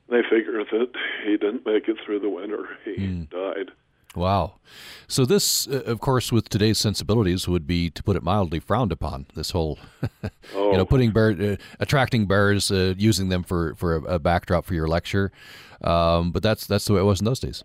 they 0.08 0.22
figured 0.28 0.66
that 0.70 0.90
he 1.24 1.36
didn't 1.36 1.66
make 1.66 1.88
it 1.88 1.96
through 2.04 2.20
the 2.20 2.30
winter. 2.30 2.68
He 2.84 2.96
mm. 2.96 3.30
died. 3.30 3.70
Wow. 4.14 4.54
So 5.08 5.24
this, 5.24 5.66
uh, 5.66 5.82
of 5.86 6.00
course, 6.00 6.30
with 6.30 6.48
today's 6.48 6.78
sensibilities, 6.78 7.48
would 7.48 7.66
be, 7.66 7.88
to 7.90 8.02
put 8.02 8.14
it 8.14 8.22
mildly, 8.22 8.60
frowned 8.60 8.92
upon. 8.92 9.26
This 9.34 9.52
whole, 9.52 9.78
oh. 10.54 10.70
you 10.70 10.76
know, 10.76 10.84
putting 10.84 11.12
bear, 11.12 11.30
uh, 11.30 11.56
attracting 11.80 12.26
bears, 12.26 12.70
uh, 12.70 12.94
using 12.98 13.28
them 13.28 13.42
for 13.42 13.74
for 13.74 13.96
a, 13.96 14.02
a, 14.02 14.18
backdrop 14.18 14.64
for 14.64 14.74
your 14.74 14.88
lecture. 14.88 15.32
Um, 15.82 16.30
but 16.30 16.42
that's 16.42 16.66
that's 16.66 16.84
the 16.84 16.94
way 16.94 17.00
it 17.00 17.04
was 17.04 17.20
in 17.20 17.24
those 17.24 17.40
days. 17.40 17.64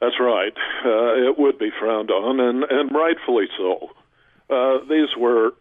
That's 0.00 0.20
right. 0.20 0.52
Uh, 0.84 1.28
it 1.28 1.38
would 1.38 1.58
be 1.58 1.70
frowned 1.78 2.10
on, 2.10 2.40
and 2.40 2.64
and 2.64 2.92
rightfully 2.92 3.46
so. 3.56 3.90
Uh, 4.48 4.84
these 4.88 5.16
were, 5.16 5.52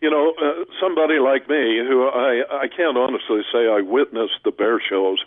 you 0.00 0.10
know, 0.10 0.32
uh, 0.40 0.64
somebody 0.80 1.18
like 1.18 1.48
me 1.48 1.78
who 1.86 2.08
I 2.08 2.42
I 2.50 2.68
can't 2.68 2.96
honestly 2.96 3.42
say 3.52 3.68
I 3.68 3.82
witnessed 3.82 4.40
the 4.44 4.50
bear 4.50 4.80
shows 4.80 5.18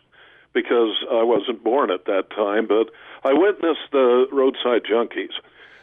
because 0.53 0.95
I 1.11 1.23
wasn't 1.23 1.63
born 1.63 1.91
at 1.91 2.05
that 2.05 2.29
time, 2.31 2.65
but 2.67 2.89
I 3.23 3.33
witnessed 3.33 3.91
the 3.91 4.27
roadside 4.31 4.83
junkies 4.83 5.33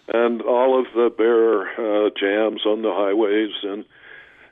and 0.09 0.43
all 0.43 0.79
of 0.79 0.87
the 0.95 1.11
bear 1.17 1.63
uh, 1.79 2.11
jams 2.19 2.67
on 2.67 2.83
the 2.83 2.93
highways 2.93 3.53
and 3.63 3.85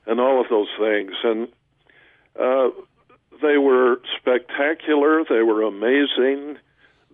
and 0.07 0.21
all 0.21 0.41
of 0.41 0.49
those 0.49 0.69
things, 0.79 1.13
and 1.23 1.49
uh, 2.39 2.71
they 3.43 3.59
were 3.59 4.01
spectacular. 4.19 5.25
They 5.29 5.43
were 5.43 5.63
amazing. 5.63 6.59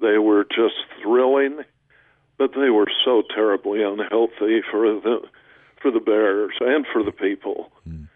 They 0.01 0.19
were 0.19 0.45
just 0.45 0.75
thrilling, 1.03 1.61
but 2.39 2.53
they 2.53 2.71
were 2.71 2.89
so 3.05 3.23
terribly 3.35 3.83
unhealthy 3.83 4.61
for 4.71 5.01
the 5.01 5.21
for 5.81 5.91
the 5.91 6.01
bears 6.01 6.55
and 6.61 6.87
for 6.93 7.03
the 7.03 7.13
people. 7.13 7.71
Mm. 7.89 8.09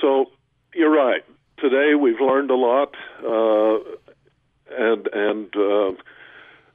So 0.00 0.26
you're 0.74 0.90
right. 0.90 1.24
Today 1.58 1.94
we've 1.94 2.20
learned 2.20 2.50
a 2.50 2.56
lot. 2.56 2.94
Uh, 3.24 3.78
and 4.70 5.08
and 5.12 5.56
uh, 5.56 5.92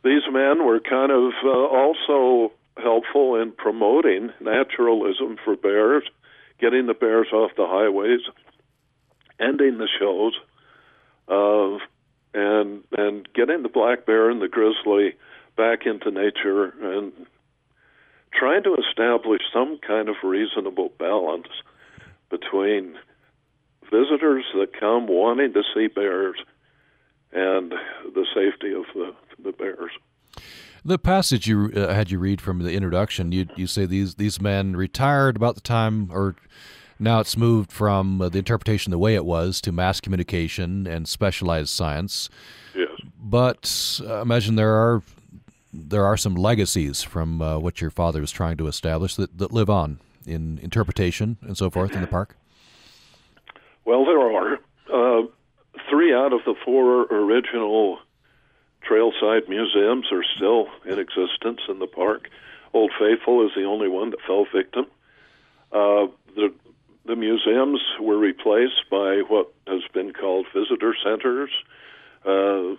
these 0.03 0.23
men 0.31 0.65
were 0.65 0.79
kind 0.79 1.11
of 1.11 1.33
uh, 1.43 1.49
also 1.49 2.51
helpful 2.77 3.35
in 3.35 3.51
promoting 3.51 4.31
naturalism 4.41 5.37
for 5.43 5.55
bears, 5.55 6.03
getting 6.59 6.87
the 6.87 6.93
bears 6.93 7.27
off 7.31 7.51
the 7.55 7.67
highways, 7.67 8.21
ending 9.39 9.77
the 9.77 9.87
shows, 9.99 10.33
uh, 11.27 11.77
and 12.33 12.83
and 12.97 13.27
getting 13.33 13.63
the 13.63 13.69
black 13.69 14.05
bear 14.05 14.29
and 14.29 14.41
the 14.41 14.47
grizzly 14.47 15.15
back 15.55 15.85
into 15.85 16.11
nature 16.11 16.73
and 16.81 17.11
trying 18.33 18.63
to 18.63 18.75
establish 18.75 19.41
some 19.53 19.77
kind 19.85 20.09
of 20.09 20.15
reasonable 20.23 20.91
balance 20.97 21.47
between 22.29 22.95
visitors 23.91 24.45
that 24.55 24.79
come 24.79 25.07
wanting 25.07 25.53
to 25.53 25.61
see 25.73 25.87
bears 25.87 26.37
and 27.31 27.71
the 28.13 28.25
safety 28.33 28.73
of 28.73 28.85
the, 28.93 29.13
the 29.43 29.51
bears. 29.51 29.91
The 30.85 30.99
passage 30.99 31.47
you 31.47 31.71
uh, 31.75 31.93
had 31.93 32.11
you 32.11 32.19
read 32.19 32.41
from 32.41 32.59
the 32.59 32.73
introduction, 32.73 33.31
you 33.31 33.47
you 33.55 33.67
say 33.67 33.85
these 33.85 34.15
these 34.15 34.41
men 34.41 34.75
retired 34.75 35.37
about 35.37 35.55
the 35.55 35.61
time, 35.61 36.09
or 36.11 36.35
now 36.99 37.19
it's 37.19 37.37
moved 37.37 37.71
from 37.71 38.21
uh, 38.21 38.29
the 38.29 38.39
interpretation 38.39 38.91
the 38.91 38.97
way 38.97 39.15
it 39.15 39.25
was 39.25 39.61
to 39.61 39.71
mass 39.71 39.99
communication 39.99 40.87
and 40.87 41.07
specialized 41.07 41.69
science. 41.69 42.29
Yes. 42.75 42.89
But 43.17 44.01
uh, 44.05 44.21
imagine 44.21 44.55
there 44.55 44.75
are 44.75 45.01
there 45.73 46.05
are 46.05 46.17
some 46.17 46.35
legacies 46.35 47.01
from 47.01 47.41
uh, 47.41 47.57
what 47.57 47.81
your 47.81 47.89
father 47.89 48.21
was 48.21 48.31
trying 48.31 48.57
to 48.57 48.67
establish 48.67 49.15
that, 49.15 49.37
that 49.39 49.51
live 49.51 49.69
on 49.69 49.99
in 50.25 50.59
interpretation 50.59 51.37
and 51.41 51.57
so 51.57 51.69
forth 51.69 51.93
in 51.93 52.01
the 52.01 52.07
park. 52.07 52.37
Well, 53.83 54.05
there 54.05 54.19
are 54.19 54.53
uh, 54.93 55.27
three 55.89 56.13
out 56.13 56.31
of 56.31 56.41
the 56.45 56.55
four 56.63 57.05
original 57.05 57.99
trailside 58.87 59.49
museums 59.49 60.11
are 60.11 60.23
still 60.35 60.67
in 60.85 60.99
existence 60.99 61.61
in 61.67 61.79
the 61.79 61.87
park. 61.87 62.29
Old 62.73 62.91
Faithful 62.99 63.45
is 63.45 63.51
the 63.55 63.63
only 63.63 63.87
one 63.87 64.11
that 64.11 64.19
fell 64.25 64.45
victim. 64.53 64.85
Uh, 65.71 66.07
the 66.35 66.53
the 67.05 67.15
museums 67.15 67.81
were 67.99 68.17
replaced 68.17 68.89
by 68.89 69.21
what 69.27 69.51
has 69.67 69.81
been 69.93 70.13
called 70.13 70.47
visitor 70.53 70.95
centers, 71.03 71.49
uh, 72.25 72.75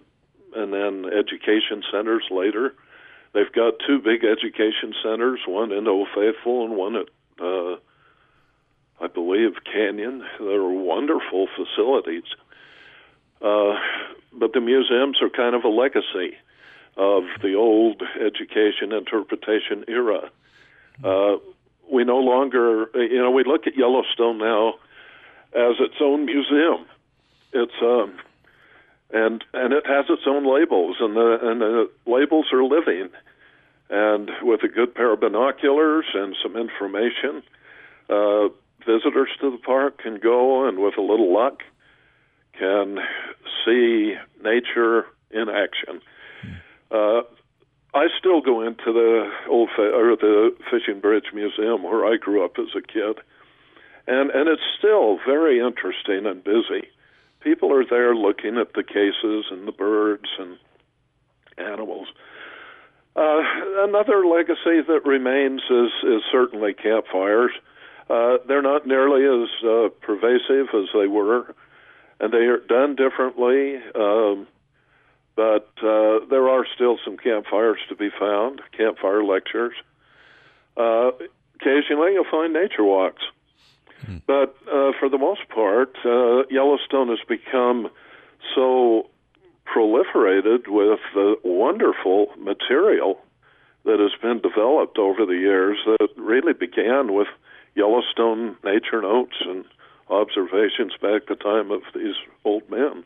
and 0.57 0.73
then 0.73 1.05
education 1.13 1.83
centers 1.93 2.25
later. 2.31 2.75
They've 3.33 3.53
got 3.53 3.75
two 3.87 3.99
big 3.99 4.25
education 4.25 4.95
centers, 5.03 5.41
one 5.47 5.73
in 5.73 5.89
Old 5.89 6.09
Faithful 6.15 6.65
and 6.65 6.77
one 6.77 6.97
at, 6.97 7.09
uh, 7.41 7.77
I 9.01 9.09
believe, 9.13 9.53
Canyon. 9.65 10.25
They're 10.39 10.63
wonderful 10.63 11.49
facilities. 11.57 12.25
Uh, 13.43 13.75
but 14.33 14.53
the 14.53 14.61
museums 14.61 15.21
are 15.21 15.29
kind 15.29 15.55
of 15.55 15.65
a 15.65 15.69
legacy 15.69 16.37
of 16.97 17.25
the 17.43 17.55
old 17.55 18.03
education 18.21 18.93
interpretation 18.93 19.85
era. 19.89 20.31
Uh, 21.03 21.37
we 21.91 22.05
no 22.05 22.19
longer, 22.19 22.87
you 22.95 23.19
know, 23.19 23.31
we 23.31 23.45
look 23.45 23.67
at 23.67 23.77
Yellowstone 23.77 24.39
now 24.39 24.75
as 25.55 25.77
its 25.81 25.97
own 26.01 26.25
museum. 26.25 26.87
It's 27.53 27.73
um, 27.83 28.19
and 29.13 29.45
and 29.53 29.73
it 29.73 29.87
has 29.87 30.07
its 30.09 30.23
own 30.27 30.45
labels, 30.45 30.97
and 31.01 31.15
the 31.17 31.39
and 31.43 31.61
the 31.61 31.91
labels 32.07 32.47
are 32.53 32.65
living. 32.65 33.11
And 33.91 34.31
with 34.43 34.63
a 34.63 34.69
good 34.69 34.95
pair 34.95 35.13
of 35.13 35.21
binoculars 35.21 36.07
and 36.15 36.35
some 36.43 36.57
information, 36.57 37.43
uh, 38.09 38.49
visitors 38.85 39.29
to 39.41 39.51
the 39.51 39.59
park 39.59 39.99
can 39.99 40.19
go, 40.19 40.67
and 40.67 40.79
with 40.79 40.97
a 40.97 41.03
little 41.03 41.33
luck, 41.33 41.63
can 42.59 42.99
see 43.65 44.15
nature 44.43 45.07
in 45.31 45.49
action. 45.49 46.01
Uh, 46.91 47.23
I 47.95 48.09
still 48.19 48.41
go 48.41 48.61
into 48.61 48.93
the 48.93 49.31
old 49.49 49.71
or 49.79 50.17
the 50.17 50.55
Fishing 50.71 51.01
Bridge 51.01 51.27
Museum 51.33 51.83
where 51.83 52.05
I 52.05 52.17
grew 52.17 52.45
up 52.45 52.59
as 52.59 52.75
a 52.77 52.83
kid, 52.83 53.19
and 54.07 54.31
and 54.31 54.49
it's 54.49 54.63
still 54.79 55.19
very 55.25 55.61
interesting 55.61 56.27
and 56.27 56.43
busy. 56.43 56.89
People 57.41 57.73
are 57.73 57.85
there 57.89 58.15
looking 58.15 58.59
at 58.59 58.73
the 58.75 58.83
cases 58.83 59.47
and 59.51 59.69
the 59.69 59.73
birds 59.73 60.29
and 60.39 60.59
animals. 61.57 62.09
Uh, 63.15 63.43
another 63.87 64.27
legacy 64.27 64.83
that 64.89 65.03
remains 65.05 65.63
is 65.71 65.93
is 66.03 66.23
certainly 66.33 66.75
campfires. 66.75 67.53
Uh, 68.11 68.39
they're 68.49 68.61
not 68.61 68.87
nearly 68.87 69.25
as 69.25 69.49
uh, 69.65 69.89
pervasive 70.03 70.67
as 70.75 70.89
they 70.93 71.07
were 71.07 71.55
and 72.21 72.33
they 72.33 72.47
are 72.47 72.59
done 72.59 72.97
differently. 72.97 73.77
Um, 73.95 74.47
but 75.37 75.69
uh, 75.83 76.21
there 76.31 76.49
are 76.49 76.65
still 76.75 76.99
some 77.05 77.17
campfires 77.17 77.79
to 77.89 77.97
be 77.97 78.11
found, 78.11 78.61
campfire 78.77 79.25
lectures. 79.25 79.75
Uh, 80.77 81.11
occasionally, 81.57 82.13
you'll 82.13 82.31
find 82.31 82.53
nature 82.53 82.85
walks. 82.85 83.23
Hmm. 84.07 84.19
But 84.27 84.57
uh, 84.71 84.93
for 84.99 85.09
the 85.09 85.19
most 85.19 85.49
part, 85.49 85.97
uh, 86.05 86.45
Yellowstone 86.51 87.09
has 87.09 87.21
become 87.29 87.91
so 88.55 89.09
proliferated 89.67 90.69
with 90.69 91.01
the 91.15 91.37
wonderful 91.43 92.29
material 92.39 93.21
that 93.85 93.99
has 93.99 94.13
been 94.21 94.41
developed 94.41 94.99
over 94.99 95.27
the 95.27 95.37
years 95.37 95.79
that 95.87 96.09
really 96.17 96.53
began 96.53 97.13
with 97.13 97.29
Yellowstone 97.75 98.57
nature 98.65 99.03
notes 99.03 99.37
and 99.41 99.65
observations 100.09 100.93
back 101.01 101.27
the 101.27 101.35
time 101.35 101.71
of 101.71 101.83
these 101.95 102.15
old 102.45 102.69
men. 102.71 103.05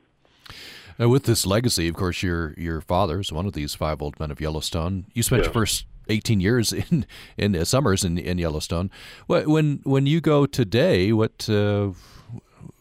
Now, 0.98 1.08
with 1.08 1.24
this 1.24 1.46
legacy, 1.46 1.88
of 1.88 1.94
course, 1.94 2.22
your 2.22 2.54
your 2.56 2.80
father 2.80 3.20
is 3.20 3.32
one 3.32 3.46
of 3.46 3.52
these 3.52 3.74
five 3.74 4.02
old 4.02 4.18
men 4.18 4.30
of 4.30 4.40
Yellowstone. 4.40 5.06
You 5.14 5.22
spent 5.22 5.40
yes. 5.40 5.46
your 5.46 5.52
first 5.52 5.86
18 6.08 6.40
years 6.40 6.72
in 6.90 7.06
in 7.36 7.54
uh, 7.54 7.64
summers 7.64 8.04
in, 8.04 8.18
in 8.18 8.38
Yellowstone. 8.38 8.90
When 9.26 9.80
when 9.84 10.06
you 10.06 10.20
go 10.20 10.46
today, 10.46 11.12
what 11.12 11.48
uh, 11.48 11.92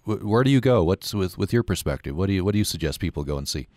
where 0.05 0.43
do 0.43 0.49
you 0.49 0.61
go? 0.61 0.83
What's 0.83 1.13
with 1.13 1.37
with 1.37 1.53
your 1.53 1.63
perspective? 1.63 2.15
What 2.15 2.27
do 2.27 2.33
you 2.33 2.43
what 2.43 2.53
do 2.53 2.57
you 2.57 2.65
suggest 2.65 2.99
people 2.99 3.23
go 3.23 3.37
and 3.37 3.47
see? 3.47 3.67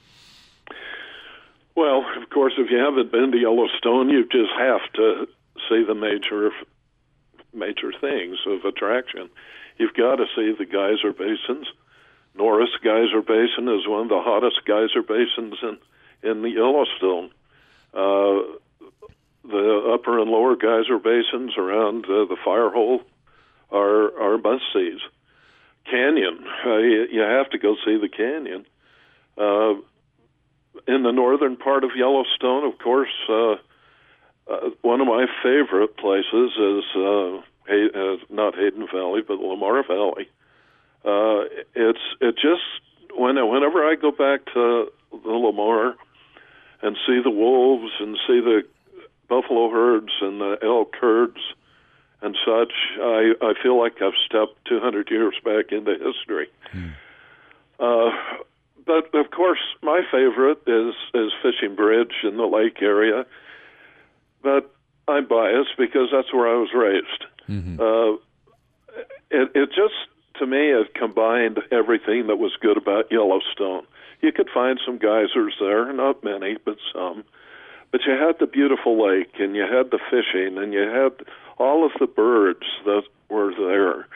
Well, 1.76 2.04
of 2.20 2.28
course, 2.30 2.54
if 2.58 2.70
you 2.70 2.78
haven't 2.78 3.12
been 3.12 3.32
to 3.32 3.38
Yellowstone, 3.38 4.08
you 4.08 4.24
just 4.24 4.52
have 4.58 4.80
to 4.94 5.26
see 5.68 5.84
the 5.86 5.94
major 5.94 6.50
major 7.52 7.92
things 8.00 8.38
of 8.46 8.64
attraction 8.64 9.28
you've 9.80 9.94
got 9.94 10.16
to 10.16 10.26
see 10.36 10.52
the 10.56 10.66
geyser 10.66 11.12
basins. 11.12 11.66
Norris 12.40 12.70
Geyser 12.82 13.20
Basin 13.20 13.68
is 13.68 13.86
one 13.86 14.04
of 14.04 14.08
the 14.08 14.22
hottest 14.22 14.64
geyser 14.64 15.02
basins 15.02 15.56
in 15.62 15.76
in 16.22 16.40
the 16.40 16.48
Yellowstone. 16.48 17.30
Uh, 17.92 18.56
the 19.44 19.92
upper 19.92 20.18
and 20.18 20.30
lower 20.30 20.56
geyser 20.56 20.98
basins 20.98 21.58
around 21.58 22.06
uh, 22.06 22.24
the 22.24 22.38
Firehole 22.42 23.00
are 23.70 24.18
are 24.18 24.38
must 24.38 24.64
sees. 24.72 25.00
Canyon, 25.84 26.46
uh, 26.64 26.78
you, 26.78 27.20
have 27.20 27.50
to 27.50 27.58
go 27.58 27.76
see 27.84 27.98
the 27.98 28.08
canyon. 28.08 28.64
Uh, 29.36 29.74
in 30.88 31.02
the 31.02 31.12
northern 31.12 31.56
part 31.58 31.84
of 31.84 31.90
Yellowstone, 31.94 32.64
of 32.64 32.78
course, 32.78 33.12
uh, 33.28 33.52
uh, 34.50 34.70
one 34.80 35.02
of 35.02 35.06
my 35.06 35.26
favorite 35.42 35.96
places 35.98 36.52
is 36.56 36.84
uh, 36.96 37.42
Hay, 37.66 37.88
uh, 37.94 38.16
not 38.30 38.54
Hayden 38.54 38.86
Valley, 38.90 39.20
but 39.26 39.40
Lamar 39.40 39.82
Valley. 39.86 40.28
Uh, 41.04 41.44
it's 41.74 41.98
it 42.20 42.34
just 42.34 42.62
when 43.16 43.36
whenever 43.48 43.84
I 43.84 43.94
go 43.94 44.10
back 44.10 44.44
to 44.54 44.92
the 45.10 45.30
Lamar 45.30 45.96
and 46.82 46.96
see 47.06 47.20
the 47.22 47.30
wolves 47.30 47.92
and 48.00 48.16
see 48.26 48.40
the 48.40 48.62
buffalo 49.28 49.70
herds 49.70 50.12
and 50.20 50.40
the 50.40 50.58
elk 50.62 50.94
herds 51.00 51.38
and 52.22 52.36
such, 52.44 52.72
I 53.00 53.32
I 53.40 53.54
feel 53.62 53.78
like 53.78 54.02
I've 54.02 54.18
stepped 54.26 54.64
200 54.68 55.10
years 55.10 55.34
back 55.44 55.72
into 55.72 55.92
history. 55.92 56.48
Hmm. 56.72 56.88
Uh, 57.78 58.10
but 58.86 59.14
of 59.14 59.30
course, 59.30 59.60
my 59.82 60.02
favorite 60.10 60.62
is 60.66 60.94
is 61.14 61.32
Fishing 61.42 61.74
Bridge 61.74 62.14
in 62.24 62.36
the 62.36 62.46
lake 62.46 62.82
area. 62.82 63.24
But 64.42 64.74
I'm 65.10 65.26
biased 65.26 65.76
because 65.76 66.08
that's 66.12 66.32
where 66.32 66.48
I 66.48 66.56
was 66.56 66.70
raised. 66.74 67.24
Mm-hmm. 67.48 67.80
Uh, 67.80 68.12
it, 69.30 69.50
it 69.54 69.68
just, 69.68 69.94
to 70.40 70.46
me, 70.46 70.72
it 70.72 70.94
combined 70.94 71.60
everything 71.70 72.26
that 72.26 72.38
was 72.38 72.56
good 72.60 72.76
about 72.76 73.12
Yellowstone. 73.12 73.86
You 74.20 74.32
could 74.32 74.48
find 74.52 74.80
some 74.84 74.98
geysers 74.98 75.54
there, 75.60 75.92
not 75.92 76.24
many, 76.24 76.56
but 76.64 76.76
some. 76.92 77.24
But 77.92 78.02
you 78.06 78.12
had 78.12 78.38
the 78.38 78.46
beautiful 78.46 79.00
lake, 79.00 79.34
and 79.38 79.54
you 79.54 79.62
had 79.62 79.90
the 79.90 80.00
fishing, 80.10 80.58
and 80.58 80.72
you 80.72 80.80
had 80.80 81.12
all 81.58 81.84
of 81.84 81.92
the 82.00 82.06
birds 82.06 82.66
that 82.84 83.02
were 83.28 83.54
there, 83.54 84.06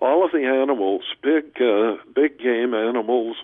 all 0.00 0.24
of 0.24 0.32
the 0.32 0.44
animals, 0.44 1.02
big, 1.22 1.60
uh, 1.60 1.96
big 2.14 2.38
game 2.38 2.74
animals, 2.74 3.36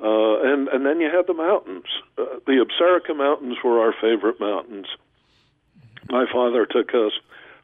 uh, 0.00 0.40
and 0.42 0.68
and 0.68 0.86
then 0.86 1.00
you 1.00 1.10
had 1.10 1.26
the 1.26 1.34
mountains. 1.34 1.86
Uh, 2.16 2.24
the 2.46 2.64
Absaroka 2.64 3.16
Mountains 3.16 3.58
were 3.64 3.80
our 3.80 3.94
favorite 4.00 4.38
mountains. 4.38 4.86
My 6.08 6.24
father 6.32 6.66
took 6.66 6.94
us 6.94 7.12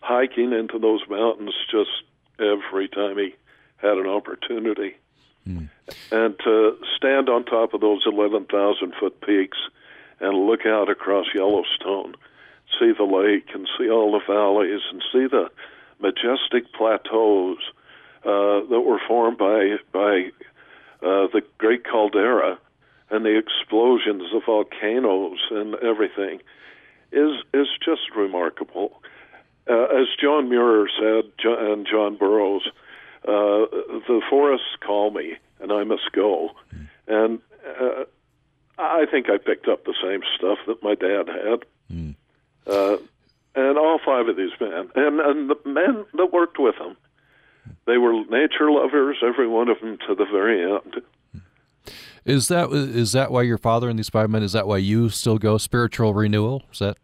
hiking 0.00 0.52
into 0.52 0.78
those 0.78 1.02
mountains 1.08 1.54
just 1.70 1.90
every 2.40 2.88
time 2.88 3.18
he 3.18 3.34
had 3.84 3.98
an 3.98 4.06
opportunity. 4.06 4.96
Mm. 5.46 5.68
And 6.10 6.38
to 6.38 6.76
stand 6.96 7.28
on 7.28 7.44
top 7.44 7.74
of 7.74 7.80
those 7.80 8.02
11,000 8.06 8.94
foot 8.98 9.20
peaks 9.20 9.58
and 10.20 10.46
look 10.46 10.64
out 10.66 10.88
across 10.88 11.26
Yellowstone, 11.34 12.14
see 12.78 12.92
the 12.96 13.04
lake 13.04 13.50
and 13.54 13.68
see 13.78 13.90
all 13.90 14.12
the 14.12 14.24
valleys 14.26 14.80
and 14.90 15.02
see 15.12 15.26
the 15.26 15.50
majestic 16.00 16.72
plateaus 16.72 17.58
uh, 18.24 18.64
that 18.70 18.82
were 18.86 19.00
formed 19.06 19.38
by 19.38 19.76
by 19.92 20.30
uh, 21.02 21.28
the 21.32 21.42
great 21.58 21.84
caldera 21.84 22.58
and 23.10 23.24
the 23.24 23.38
explosions 23.38 24.22
of 24.34 24.42
volcanoes 24.46 25.38
and 25.50 25.74
everything 25.76 26.40
is 27.12 27.36
is 27.52 27.68
just 27.84 28.10
remarkable. 28.16 29.02
Uh, 29.68 29.84
as 29.84 30.08
John 30.20 30.48
Muir 30.48 30.88
said, 30.98 31.30
and 31.44 31.86
John 31.86 32.16
Burroughs, 32.16 32.68
uh, 33.26 33.66
the 34.06 34.20
forests 34.28 34.76
call 34.84 35.10
me, 35.10 35.34
and 35.60 35.72
I 35.72 35.84
must 35.84 36.12
go. 36.12 36.50
And 37.06 37.40
uh, 37.80 38.04
I 38.78 39.06
think 39.10 39.30
I 39.30 39.38
picked 39.38 39.68
up 39.68 39.84
the 39.84 39.94
same 40.02 40.20
stuff 40.36 40.58
that 40.66 40.82
my 40.82 40.94
dad 40.94 41.28
had. 41.28 41.64
Mm. 41.92 42.14
Uh, 42.66 42.96
and 43.54 43.78
all 43.78 44.00
five 44.04 44.28
of 44.28 44.36
these 44.36 44.50
men, 44.60 44.90
and, 44.94 45.20
and 45.20 45.50
the 45.50 45.56
men 45.64 46.04
that 46.14 46.32
worked 46.32 46.58
with 46.58 46.76
them, 46.78 46.96
they 47.86 47.98
were 47.98 48.24
nature 48.26 48.70
lovers, 48.70 49.18
every 49.22 49.46
one 49.46 49.68
of 49.68 49.80
them 49.80 49.98
to 50.08 50.14
the 50.14 50.24
very 50.24 50.62
end. 50.62 51.02
Is 52.24 52.48
that 52.48 52.72
is 52.72 53.12
that 53.12 53.30
why 53.30 53.42
your 53.42 53.58
father 53.58 53.90
and 53.90 53.98
these 53.98 54.08
five 54.08 54.30
men? 54.30 54.42
Is 54.42 54.52
that 54.52 54.66
why 54.66 54.78
you 54.78 55.10
still 55.10 55.36
go 55.36 55.58
spiritual 55.58 56.14
renewal? 56.14 56.62
Is 56.72 56.78
that? 56.78 56.96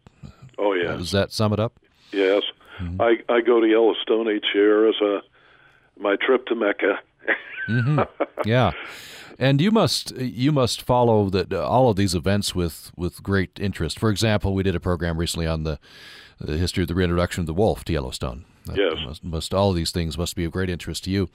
Oh 0.57 0.73
yeah. 0.73 0.97
Does 0.97 1.11
that 1.11 1.31
sum 1.31 1.53
it 1.53 1.59
up? 1.59 1.79
Yes, 2.11 2.41
mm-hmm. 2.79 2.99
I 2.99 3.17
I 3.29 3.41
go 3.41 3.61
to 3.61 3.67
Yellowstone 3.67 4.29
each 4.31 4.47
year 4.55 4.89
as 4.89 4.95
a 4.99 5.21
my 6.01 6.15
trip 6.15 6.45
to 6.47 6.55
Mecca. 6.55 6.99
mm-hmm. 7.69 8.01
Yeah, 8.45 8.71
and 9.37 9.61
you 9.61 9.71
must 9.71 10.11
you 10.17 10.51
must 10.51 10.81
follow 10.81 11.29
that 11.29 11.53
uh, 11.53 11.67
all 11.67 11.89
of 11.89 11.95
these 11.95 12.15
events 12.15 12.55
with 12.55 12.91
with 12.95 13.23
great 13.23 13.59
interest. 13.59 13.99
For 13.99 14.09
example, 14.09 14.53
we 14.53 14.63
did 14.63 14.75
a 14.75 14.79
program 14.79 15.17
recently 15.17 15.47
on 15.47 15.63
the 15.63 15.79
the 16.39 16.57
history 16.57 16.83
of 16.83 16.87
the 16.87 16.95
reintroduction 16.95 17.41
of 17.41 17.47
the 17.47 17.53
wolf 17.53 17.83
to 17.85 17.93
Yellowstone. 17.93 18.45
That 18.65 18.77
yes. 18.77 18.93
Must, 19.05 19.23
must, 19.23 19.53
all 19.53 19.71
of 19.71 19.75
these 19.75 19.91
things 19.91 20.17
must 20.17 20.35
be 20.35 20.45
of 20.45 20.51
great 20.51 20.69
interest 20.69 21.03
to 21.05 21.11
you. 21.11 21.29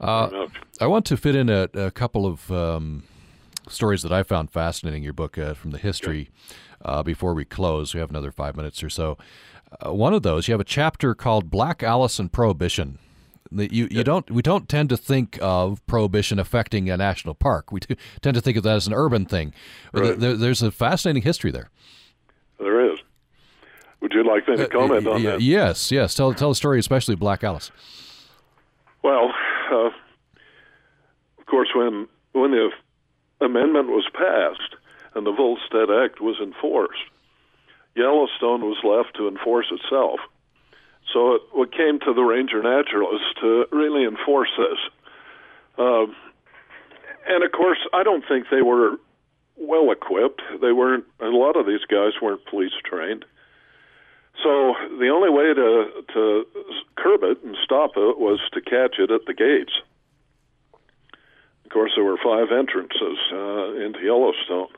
Uh, 0.00 0.46
I 0.80 0.86
want 0.86 1.06
to 1.06 1.16
fit 1.16 1.34
in 1.34 1.48
a, 1.48 1.68
a 1.74 1.90
couple 1.90 2.24
of 2.24 2.50
um, 2.52 3.02
stories 3.68 4.02
that 4.02 4.12
I 4.12 4.22
found 4.22 4.50
fascinating 4.50 4.98
in 4.98 5.04
your 5.04 5.12
book 5.12 5.38
uh, 5.38 5.54
from 5.54 5.72
the 5.72 5.78
history 5.78 6.30
uh, 6.84 7.02
before 7.02 7.34
we 7.34 7.44
close. 7.44 7.94
We 7.94 8.00
have 8.00 8.10
another 8.10 8.30
five 8.30 8.56
minutes 8.56 8.82
or 8.82 8.90
so. 8.90 9.18
Uh, 9.84 9.92
one 9.92 10.14
of 10.14 10.22
those, 10.22 10.48
you 10.48 10.52
have 10.52 10.60
a 10.60 10.64
chapter 10.64 11.14
called 11.14 11.50
Black 11.50 11.82
Alice 11.82 12.18
and 12.18 12.30
Prohibition. 12.32 12.98
You, 13.54 13.88
you 13.90 14.04
don't 14.04 14.30
we 14.30 14.42
don't 14.42 14.68
tend 14.68 14.88
to 14.90 14.96
think 14.96 15.38
of 15.42 15.84
prohibition 15.86 16.38
affecting 16.38 16.90
a 16.90 16.96
national 16.96 17.34
park. 17.34 17.72
We 17.72 17.80
tend 18.20 18.34
to 18.34 18.40
think 18.40 18.56
of 18.56 18.62
that 18.64 18.76
as 18.76 18.86
an 18.86 18.94
urban 18.94 19.26
thing. 19.26 19.52
Right. 19.92 20.18
There, 20.18 20.36
there's 20.36 20.62
a 20.62 20.70
fascinating 20.70 21.22
history 21.22 21.50
there. 21.50 21.70
There 22.58 22.92
is. 22.92 22.98
Would 24.00 24.12
you 24.12 24.24
like 24.24 24.48
me 24.48 24.56
to 24.56 24.64
uh, 24.64 24.68
comment 24.68 25.06
uh, 25.06 25.12
on 25.12 25.22
that? 25.22 25.40
Yes, 25.40 25.92
yes. 25.92 26.14
Tell 26.14 26.34
tell 26.34 26.50
the 26.50 26.54
story, 26.54 26.78
especially 26.78 27.14
Black 27.14 27.44
Alice. 27.44 27.70
Well, 29.02 29.32
uh, 29.70 29.90
of 31.38 31.46
course, 31.46 31.68
when 31.74 32.08
when 32.32 32.50
the 32.50 32.70
amendment 33.40 33.88
was 33.88 34.06
passed 34.12 34.76
and 35.14 35.26
the 35.26 35.32
Volstead 35.32 35.90
Act 35.90 36.20
was 36.20 36.36
enforced, 36.42 37.02
Yellowstone 37.94 38.62
was 38.62 38.78
left 38.82 39.16
to 39.16 39.28
enforce 39.28 39.66
itself. 39.70 40.20
So 41.12 41.34
it, 41.34 41.42
it 41.54 41.72
came 41.72 41.98
to 42.00 42.14
the 42.14 42.22
ranger 42.22 42.62
naturalists 42.62 43.34
to 43.40 43.66
really 43.72 44.04
enforce 44.04 44.50
this. 44.56 44.78
Um, 45.78 46.14
and 47.26 47.44
of 47.44 47.52
course, 47.52 47.78
I 47.92 48.02
don't 48.02 48.24
think 48.26 48.46
they 48.50 48.62
were 48.62 48.96
well 49.56 49.90
equipped. 49.90 50.42
They 50.60 50.72
weren't. 50.72 51.04
A 51.20 51.26
lot 51.26 51.56
of 51.56 51.66
these 51.66 51.84
guys 51.88 52.12
weren't 52.20 52.44
police 52.46 52.72
trained. 52.84 53.24
So 54.42 54.74
the 54.98 55.08
only 55.08 55.30
way 55.30 55.54
to 55.54 56.04
to 56.14 56.46
curb 56.96 57.22
it 57.22 57.42
and 57.44 57.56
stop 57.62 57.92
it 57.96 58.18
was 58.18 58.40
to 58.52 58.60
catch 58.60 58.98
it 58.98 59.10
at 59.10 59.26
the 59.26 59.34
gates. 59.34 59.72
Of 61.64 61.70
course, 61.70 61.92
there 61.96 62.04
were 62.04 62.18
five 62.22 62.50
entrances 62.50 63.18
uh, 63.32 63.74
into 63.74 64.00
Yellowstone, 64.02 64.68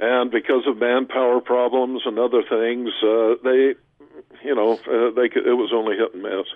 and 0.00 0.30
because 0.30 0.66
of 0.66 0.76
manpower 0.76 1.40
problems 1.40 2.02
and 2.04 2.18
other 2.18 2.42
things, 2.42 2.90
uh, 3.02 3.34
they, 3.42 3.74
you 4.44 4.54
know, 4.54 4.72
uh, 4.74 5.10
they 5.14 5.28
could, 5.28 5.46
it 5.46 5.54
was 5.54 5.72
only 5.72 5.96
hit 5.96 6.14
and 6.14 6.22
miss. 6.22 6.46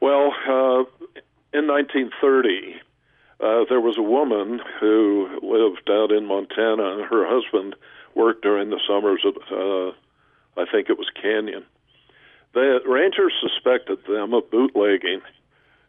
Well, 0.00 0.32
uh, 0.46 0.84
in 1.52 1.66
1930, 1.66 2.80
uh, 3.40 3.64
there 3.68 3.80
was 3.80 3.98
a 3.98 4.02
woman 4.02 4.60
who 4.80 5.28
lived 5.42 5.90
out 5.90 6.10
in 6.12 6.26
Montana, 6.26 6.98
and 6.98 7.04
her 7.04 7.26
husband 7.26 7.76
worked 8.14 8.42
during 8.42 8.70
the 8.70 8.80
summers 8.86 9.24
at 9.24 9.36
uh, 9.52 9.92
I 10.58 10.64
think 10.70 10.88
it 10.88 10.98
was 10.98 11.10
Canyon. 11.20 11.64
The 12.54 12.80
rangers 12.86 13.34
suspected 13.40 13.98
them 14.08 14.32
of 14.32 14.50
bootlegging, 14.50 15.20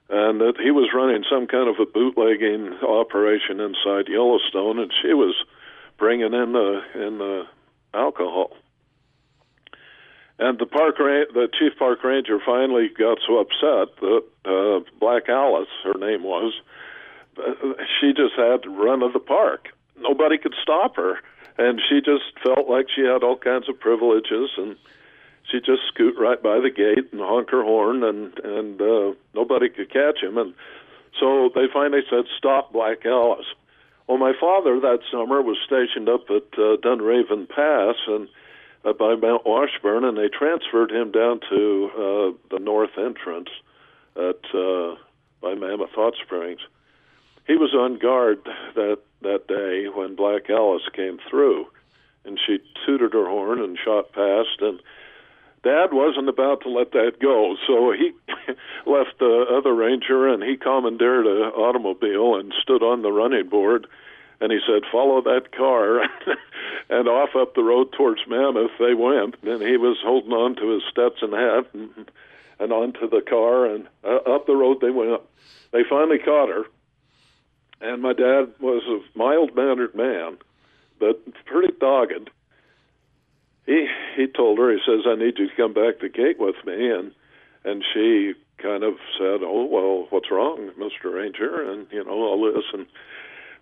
and 0.10 0.42
that 0.42 0.56
he 0.62 0.72
was 0.72 0.92
running 0.94 1.24
some 1.30 1.48
kind 1.48 1.70
of 1.70 1.80
a 1.80 1.86
bootlegging 1.86 2.74
operation 2.84 3.62
inside 3.62 4.10
Yellowstone, 4.10 4.80
and 4.80 4.92
she 5.02 5.14
was 5.14 5.36
bringing 5.98 6.34
in 6.34 6.52
the 6.52 6.82
in 6.96 7.18
the 7.18 7.46
alcohol. 7.94 8.52
And 10.40 10.60
the 10.60 10.68
park 10.68 10.98
the 10.98 11.50
chief 11.58 11.74
park 11.80 12.04
ranger 12.04 12.40
finally 12.46 12.90
got 12.96 13.18
so 13.26 13.40
upset 13.40 13.96
that 14.02 14.24
uh, 14.46 14.80
Black 15.00 15.30
Alice, 15.30 15.70
her 15.84 15.98
name 15.98 16.24
was, 16.24 16.54
uh, 17.38 17.74
she 18.00 18.14
just 18.14 18.36
had 18.38 18.64
to 18.64 18.70
run 18.70 19.02
of 19.02 19.14
the 19.14 19.20
park. 19.20 19.70
Nobody 20.00 20.38
could 20.38 20.54
stop 20.62 20.96
her. 20.98 21.20
And 21.58 21.82
she 21.90 22.02
just 22.02 22.38
felt 22.44 22.70
like 22.70 22.86
she 22.94 23.02
had 23.02 23.24
all 23.24 23.36
kinds 23.38 23.68
of 23.68 23.80
privileges 23.80 24.52
and 24.58 24.76
she 25.52 25.60
just 25.60 25.82
scoot 25.88 26.16
right 26.20 26.42
by 26.42 26.60
the 26.60 26.70
gate 26.70 27.12
and 27.12 27.22
honk 27.22 27.50
her 27.50 27.64
horn 27.64 28.04
and 28.04 28.38
and 28.44 28.82
uh 28.82 29.14
nobody 29.34 29.70
could 29.70 29.92
catch 29.92 30.22
him. 30.22 30.38
And 30.38 30.54
so 31.20 31.50
they 31.56 31.66
finally 31.72 32.02
said 32.10 32.26
stop 32.38 32.72
black 32.74 33.06
alice. 33.06 33.48
Well 34.06 34.20
my 34.20 34.34
father 34.40 34.80
that 34.82 35.00
summer 35.12 35.42
was 35.42 35.58
stationed 35.66 36.10
up 36.10 36.30
at 36.30 36.60
uh, 36.60 36.78
dunraven 36.78 37.50
pass 37.50 37.96
and 38.08 38.28
uh, 38.88 38.94
by 38.94 39.16
mount 39.16 39.46
washburn 39.46 40.04
and 40.04 40.18
they 40.18 40.30
transferred 40.30 40.92
him 40.92 41.12
down 41.12 41.40
to 41.50 41.90
uh 41.94 42.56
the 42.56 42.60
north 42.60 42.98
entrance 42.98 43.50
at 44.16 44.40
uh 44.56 44.96
by 45.42 45.54
mammoth 45.54 45.92
hot 45.92 46.14
springs. 46.24 46.60
He 47.46 47.56
was 47.56 47.74
on 47.74 48.00
guard 48.00 48.40
that 48.76 49.00
that 49.22 49.48
day 49.48 49.88
when 49.88 50.16
Black 50.16 50.50
Alice 50.50 50.88
came 50.94 51.18
through, 51.30 51.68
and 52.26 52.40
she 52.46 52.60
tooted 52.86 53.14
her 53.14 53.28
horn 53.28 53.62
and 53.62 53.78
shot 53.84 54.12
past, 54.12 54.62
and 54.62 54.80
Dad 55.64 55.92
wasn't 55.92 56.30
about 56.30 56.62
to 56.62 56.70
let 56.70 56.92
that 56.92 57.20
go, 57.22 57.56
so 57.66 57.92
he 57.92 58.12
left 58.86 59.18
the 59.20 59.46
other 59.50 59.74
ranger 59.74 60.28
and 60.28 60.44
he 60.44 60.56
commandeered 60.56 61.26
an 61.26 61.52
automobile 61.54 62.36
and 62.36 62.54
stood 62.62 62.84
on 62.84 63.02
the 63.02 63.12
running 63.12 63.50
board, 63.50 63.88
and 64.40 64.52
he 64.52 64.60
said, 64.66 64.84
"Follow 64.92 65.22
that 65.22 65.52
car," 65.52 66.02
and 66.90 67.08
off 67.08 67.36
up 67.36 67.56
the 67.56 67.64
road 67.64 67.92
towards 67.92 68.22
Mammoth 68.28 68.72
they 68.80 68.94
went, 68.94 69.36
and 69.44 69.62
he 69.62 69.78
was 69.78 69.98
holding 70.04 70.34
on 70.34 70.56
to 70.56 70.70
his 70.70 70.84
Stetson 70.90 71.32
hat 71.32 71.66
and, 71.74 72.12
and 72.60 72.72
onto 72.72 73.10
the 73.10 73.22
car, 73.22 73.66
and 73.66 73.88
uh, 74.04 74.18
up 74.32 74.48
the 74.48 74.56
road 74.56 74.82
they 74.82 74.92
went. 74.92 75.22
They 75.72 75.84
finally 75.90 76.20
caught 76.20 76.50
her 76.50 76.66
and 77.82 78.02
my 78.02 78.14
dad 78.14 78.54
was 78.60 78.84
a 78.88 79.18
mild 79.18 79.56
mannered 79.56 79.96
man, 79.96 80.38
but 81.00 81.22
pretty 81.46 81.74
dogged. 81.80 82.30
He 83.66 83.88
he 84.16 84.28
told 84.28 84.58
her, 84.60 84.72
he 84.72 84.80
says, 84.86 85.02
I 85.06 85.16
need 85.16 85.38
you 85.38 85.50
to 85.50 85.56
come 85.56 85.74
back 85.74 86.00
to 86.00 86.10
gate 86.10 86.40
with 86.40 86.56
me 86.66 86.92
and 86.92 87.12
and 87.64 87.84
she 87.94 88.34
kind 88.58 88.84
of 88.84 88.96
said, 89.18 89.42
Oh 89.44 89.66
well, 89.66 90.08
what's 90.10 90.32
wrong, 90.32 90.72
Mr. 90.80 91.14
Ranger? 91.14 91.70
And, 91.70 91.88
you 91.92 92.04
know, 92.04 92.12
all 92.12 92.52
this 92.52 92.64
and 92.74 92.86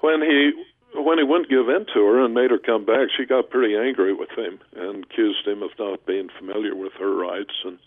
when 0.01 0.21
he 0.21 0.51
when 0.97 1.17
he 1.17 1.23
wouldn't 1.23 1.49
give 1.49 1.67
in 1.67 1.85
to 1.93 2.05
her 2.05 2.23
and 2.23 2.33
made 2.33 2.51
her 2.51 2.57
come 2.57 2.85
back, 2.85 3.09
she 3.15 3.25
got 3.25 3.49
pretty 3.49 3.75
angry 3.75 4.13
with 4.13 4.29
him 4.31 4.59
and 4.75 5.03
accused 5.03 5.45
him 5.45 5.61
of 5.61 5.71
not 5.77 6.05
being 6.05 6.29
familiar 6.37 6.75
with 6.75 6.93
her 6.93 7.13
rights 7.13 7.53
and 7.65 7.77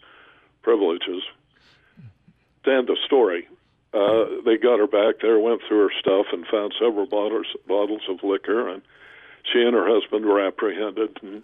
privileges. 0.62 1.22
To 2.64 2.70
end 2.70 2.88
the 2.88 2.98
story, 3.06 3.48
uh, 3.94 4.26
they 4.44 4.59
got 4.59 4.78
her 4.78 4.86
back 4.86 5.20
there, 5.22 5.38
went 5.38 5.62
through 5.66 5.88
her 5.88 5.92
stuff, 5.98 6.26
and 6.32 6.46
found 6.46 6.74
several 6.78 7.06
bottles 7.06 7.46
bottles 7.66 8.02
of 8.09 8.22
liquor, 8.22 8.68
and 8.68 8.82
she 9.50 9.62
and 9.62 9.74
her 9.74 9.88
husband 9.88 10.26
were 10.26 10.44
apprehended. 10.44 11.18
And 11.22 11.42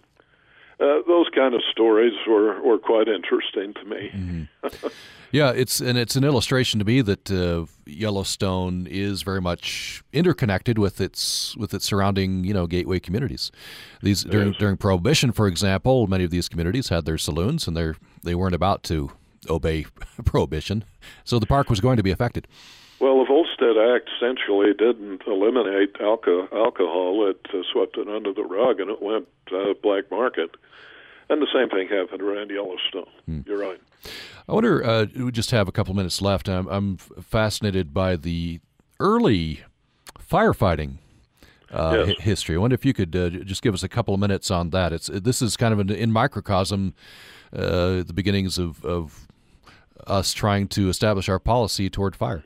uh, 0.79 0.99
those 1.07 1.27
kind 1.33 1.53
of 1.55 1.61
stories 1.71 2.13
were, 2.27 2.61
were 2.61 2.77
quite 2.77 3.07
interesting 3.07 3.73
to 3.73 3.85
me. 3.85 4.11
Mm-hmm. 4.13 4.87
yeah, 5.31 5.51
it's 5.51 5.79
and 5.79 5.97
it's 5.97 6.15
an 6.15 6.23
illustration 6.25 6.79
to 6.79 6.85
me 6.85 7.01
that 7.01 7.31
uh, 7.31 7.65
Yellowstone 7.85 8.85
is 8.89 9.21
very 9.21 9.41
much 9.41 10.03
interconnected 10.11 10.77
with 10.77 10.99
its 10.99 11.55
with 11.55 11.73
its 11.73 11.85
surrounding 11.85 12.43
you 12.43 12.53
know 12.53 12.67
gateway 12.67 12.99
communities. 12.99 13.51
These 14.01 14.23
during 14.25 14.51
during 14.53 14.75
Prohibition, 14.75 15.31
for 15.31 15.47
example, 15.47 16.07
many 16.07 16.25
of 16.25 16.31
these 16.31 16.49
communities 16.49 16.89
had 16.89 17.05
their 17.05 17.17
saloons, 17.17 17.67
and 17.67 17.77
they 17.77 17.93
they 18.23 18.35
weren't 18.35 18.55
about 18.55 18.83
to 18.83 19.11
obey 19.49 19.85
prohibition, 20.25 20.83
so 21.23 21.39
the 21.39 21.45
park 21.45 21.69
was 21.69 21.79
going 21.79 21.97
to 21.97 22.03
be 22.03 22.11
affected. 22.11 22.47
Well, 22.99 23.19
the 23.19 23.25
Volstead 23.57 23.77
Act 23.77 24.09
essentially 24.17 24.73
didn't 24.73 25.23
eliminate 25.27 25.93
alco- 25.95 26.51
alcohol; 26.53 27.27
it 27.29 27.45
uh, 27.53 27.61
swept 27.71 27.97
it 27.97 28.07
under 28.07 28.33
the 28.33 28.43
rug, 28.43 28.79
and 28.79 28.89
it 28.89 29.01
went 29.01 29.27
uh, 29.51 29.73
black 29.81 30.09
market. 30.11 30.51
And 31.29 31.41
the 31.41 31.47
same 31.53 31.69
thing 31.69 31.87
happened 31.87 32.21
around 32.21 32.51
Yellowstone. 32.51 33.09
Hmm. 33.25 33.41
You're 33.47 33.57
right. 33.57 33.81
I 34.47 34.53
wonder, 34.53 34.83
uh, 34.83 35.07
we 35.15 35.31
just 35.31 35.49
have 35.51 35.67
a 35.67 35.71
couple 35.71 35.95
minutes 35.95 36.21
left. 36.21 36.47
I'm, 36.47 36.67
I'm 36.67 36.97
fascinated 36.97 37.95
by 37.95 38.15
the 38.15 38.59
early 38.99 39.63
firefighting 40.19 40.97
uh, 41.71 42.05
yes. 42.07 42.19
history. 42.19 42.55
I 42.55 42.59
wonder 42.59 42.75
if 42.75 42.85
you 42.85 42.93
could 42.93 43.15
uh, 43.15 43.29
just 43.29 43.63
give 43.63 43.73
us 43.73 43.81
a 43.81 43.89
couple 43.89 44.13
of 44.13 44.19
minutes 44.19 44.51
on 44.51 44.69
that. 44.69 44.93
It's 44.93 45.07
This 45.07 45.41
is 45.41 45.57
kind 45.57 45.73
of 45.73 45.79
an, 45.79 45.89
in 45.89 46.11
microcosm, 46.11 46.93
uh, 47.51 48.03
the 48.03 48.13
beginnings 48.13 48.59
of, 48.59 48.85
of 48.85 49.27
us 50.05 50.31
trying 50.31 50.67
to 50.67 50.89
establish 50.89 51.27
our 51.27 51.39
policy 51.39 51.89
toward 51.89 52.15
fire. 52.15 52.43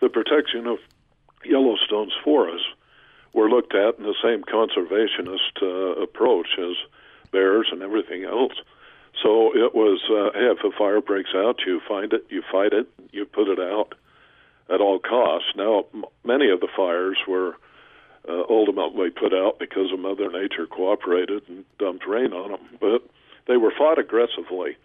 The 0.00 0.08
protection 0.08 0.66
of 0.66 0.78
Yellowstone's 1.44 2.14
forests 2.24 2.66
were 3.32 3.50
looked 3.50 3.74
at 3.74 3.98
in 3.98 4.04
the 4.04 4.14
same 4.22 4.42
conservationist 4.42 5.62
uh, 5.62 6.00
approach 6.02 6.48
as 6.58 6.76
bears 7.30 7.68
and 7.70 7.82
everything 7.82 8.24
else. 8.24 8.54
So 9.22 9.54
it 9.56 9.74
was, 9.74 10.02
uh, 10.10 10.38
hey, 10.38 10.52
if 10.52 10.64
a 10.64 10.76
fire 10.76 11.00
breaks 11.00 11.30
out, 11.34 11.60
you 11.66 11.80
find 11.88 12.12
it, 12.12 12.26
you 12.28 12.42
fight 12.50 12.72
it, 12.72 12.88
you 13.12 13.24
put 13.24 13.48
it 13.48 13.58
out 13.58 13.94
at 14.68 14.80
all 14.80 14.98
costs. 14.98 15.48
Now, 15.56 15.86
m- 15.94 16.04
many 16.24 16.50
of 16.50 16.60
the 16.60 16.68
fires 16.76 17.18
were 17.26 17.56
uh, 18.28 18.42
ultimately 18.48 19.10
put 19.10 19.32
out 19.32 19.58
because 19.58 19.92
of 19.92 20.00
Mother 20.00 20.30
Nature 20.30 20.66
cooperated 20.66 21.42
and 21.48 21.64
dumped 21.78 22.06
rain 22.06 22.32
on 22.32 22.52
them, 22.52 22.60
but 22.80 23.08
they 23.46 23.56
were 23.56 23.72
fought 23.76 23.98
aggressively. 23.98 24.76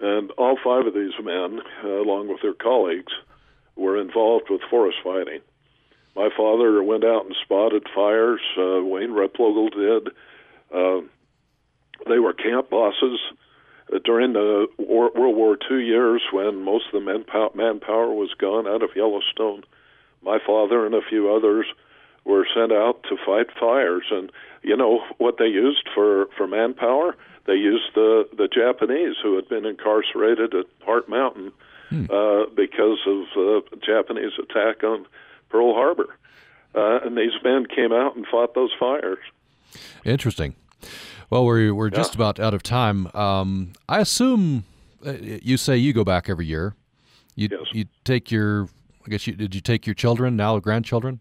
And 0.00 0.30
all 0.32 0.58
five 0.62 0.86
of 0.86 0.94
these 0.94 1.12
men, 1.22 1.60
uh, 1.84 1.88
along 1.88 2.28
with 2.28 2.42
their 2.42 2.54
colleagues, 2.54 3.12
were 3.76 3.98
involved 3.98 4.46
with 4.50 4.60
forest 4.70 4.98
fighting. 5.02 5.40
My 6.14 6.28
father 6.36 6.82
went 6.82 7.04
out 7.04 7.24
and 7.24 7.34
spotted 7.42 7.86
fires. 7.94 8.40
Uh, 8.56 8.84
Wayne 8.84 9.10
Replogle 9.10 9.70
did. 9.72 10.12
Uh, 10.72 11.00
they 12.08 12.18
were 12.18 12.34
camp 12.34 12.70
bosses 12.70 13.18
uh, 13.92 13.98
during 14.04 14.32
the 14.34 14.66
war, 14.78 15.10
World 15.14 15.36
War 15.36 15.56
II 15.70 15.84
years 15.84 16.22
when 16.32 16.62
most 16.62 16.86
of 16.86 16.92
the 16.92 17.00
manpower, 17.00 17.50
manpower 17.54 18.12
was 18.12 18.34
gone 18.38 18.66
out 18.66 18.82
of 18.82 18.90
Yellowstone. 18.94 19.64
My 20.22 20.38
father 20.44 20.84
and 20.84 20.94
a 20.94 21.00
few 21.08 21.34
others 21.34 21.66
were 22.24 22.46
sent 22.54 22.72
out 22.72 23.02
to 23.04 23.16
fight 23.24 23.46
fires, 23.58 24.04
and 24.10 24.30
you 24.62 24.76
know 24.76 25.00
what 25.18 25.38
they 25.38 25.46
used 25.46 25.88
for 25.94 26.26
for 26.36 26.46
manpower? 26.46 27.16
They 27.46 27.54
used 27.54 27.94
the 27.94 28.28
the 28.36 28.48
Japanese 28.48 29.16
who 29.22 29.34
had 29.36 29.48
been 29.48 29.66
incarcerated 29.66 30.54
at 30.54 30.66
Heart 30.84 31.08
Mountain 31.08 31.52
hmm. 31.92 32.04
uh, 32.10 32.46
because 32.54 32.98
of 33.06 33.24
the 33.34 33.62
uh, 33.72 33.76
Japanese 33.84 34.32
attack 34.38 34.84
on 34.84 35.06
Pearl 35.48 35.74
Harbor, 35.74 36.16
uh, 36.74 37.00
and 37.04 37.16
these 37.16 37.32
men 37.44 37.66
came 37.66 37.92
out 37.92 38.16
and 38.16 38.26
fought 38.26 38.54
those 38.54 38.72
fires. 38.78 39.18
Interesting. 40.04 40.54
Well, 41.30 41.44
we're 41.44 41.74
we're 41.74 41.88
yeah. 41.88 41.96
just 41.96 42.14
about 42.14 42.38
out 42.38 42.54
of 42.54 42.62
time. 42.62 43.08
Um, 43.14 43.72
I 43.88 44.00
assume 44.00 44.64
uh, 45.06 45.12
you 45.12 45.56
say 45.56 45.76
you 45.76 45.92
go 45.92 46.04
back 46.04 46.28
every 46.28 46.46
year. 46.46 46.74
You 47.34 47.48
yes. 47.50 47.60
you 47.72 47.86
take 48.04 48.30
your 48.30 48.68
I 49.06 49.10
guess 49.10 49.26
you 49.26 49.34
did 49.34 49.54
you 49.54 49.60
take 49.60 49.86
your 49.86 49.94
children 49.94 50.36
now 50.36 50.58
grandchildren? 50.58 51.20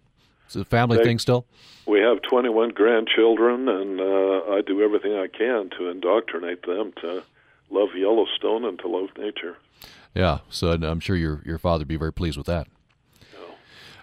Is 0.50 0.58
it 0.58 0.62
a 0.62 0.66
family 0.66 0.98
they, 0.98 1.04
thing 1.04 1.20
still? 1.20 1.46
We 1.88 2.02
have 2.02 2.22
21 2.24 2.72
grandchildren, 2.72 3.70
and 3.70 4.02
uh, 4.02 4.52
I 4.52 4.62
do 4.66 4.82
everything 4.82 5.14
I 5.14 5.28
can 5.28 5.70
to 5.78 5.88
indoctrinate 5.88 6.66
them 6.66 6.92
to 7.02 7.24
love 7.70 7.90
Yellowstone 7.96 8.66
and 8.66 8.78
to 8.80 8.88
love 8.90 9.10
nature. 9.18 9.56
Yeah, 10.14 10.40
so 10.50 10.72
I'm 10.72 11.00
sure 11.00 11.16
your 11.16 11.42
your 11.46 11.58
father 11.58 11.82
would 11.82 11.88
be 11.88 11.98
very 11.98 12.14
pleased 12.14 12.38
with 12.38 12.48
that. 12.48 12.68
Yeah. 13.34 13.40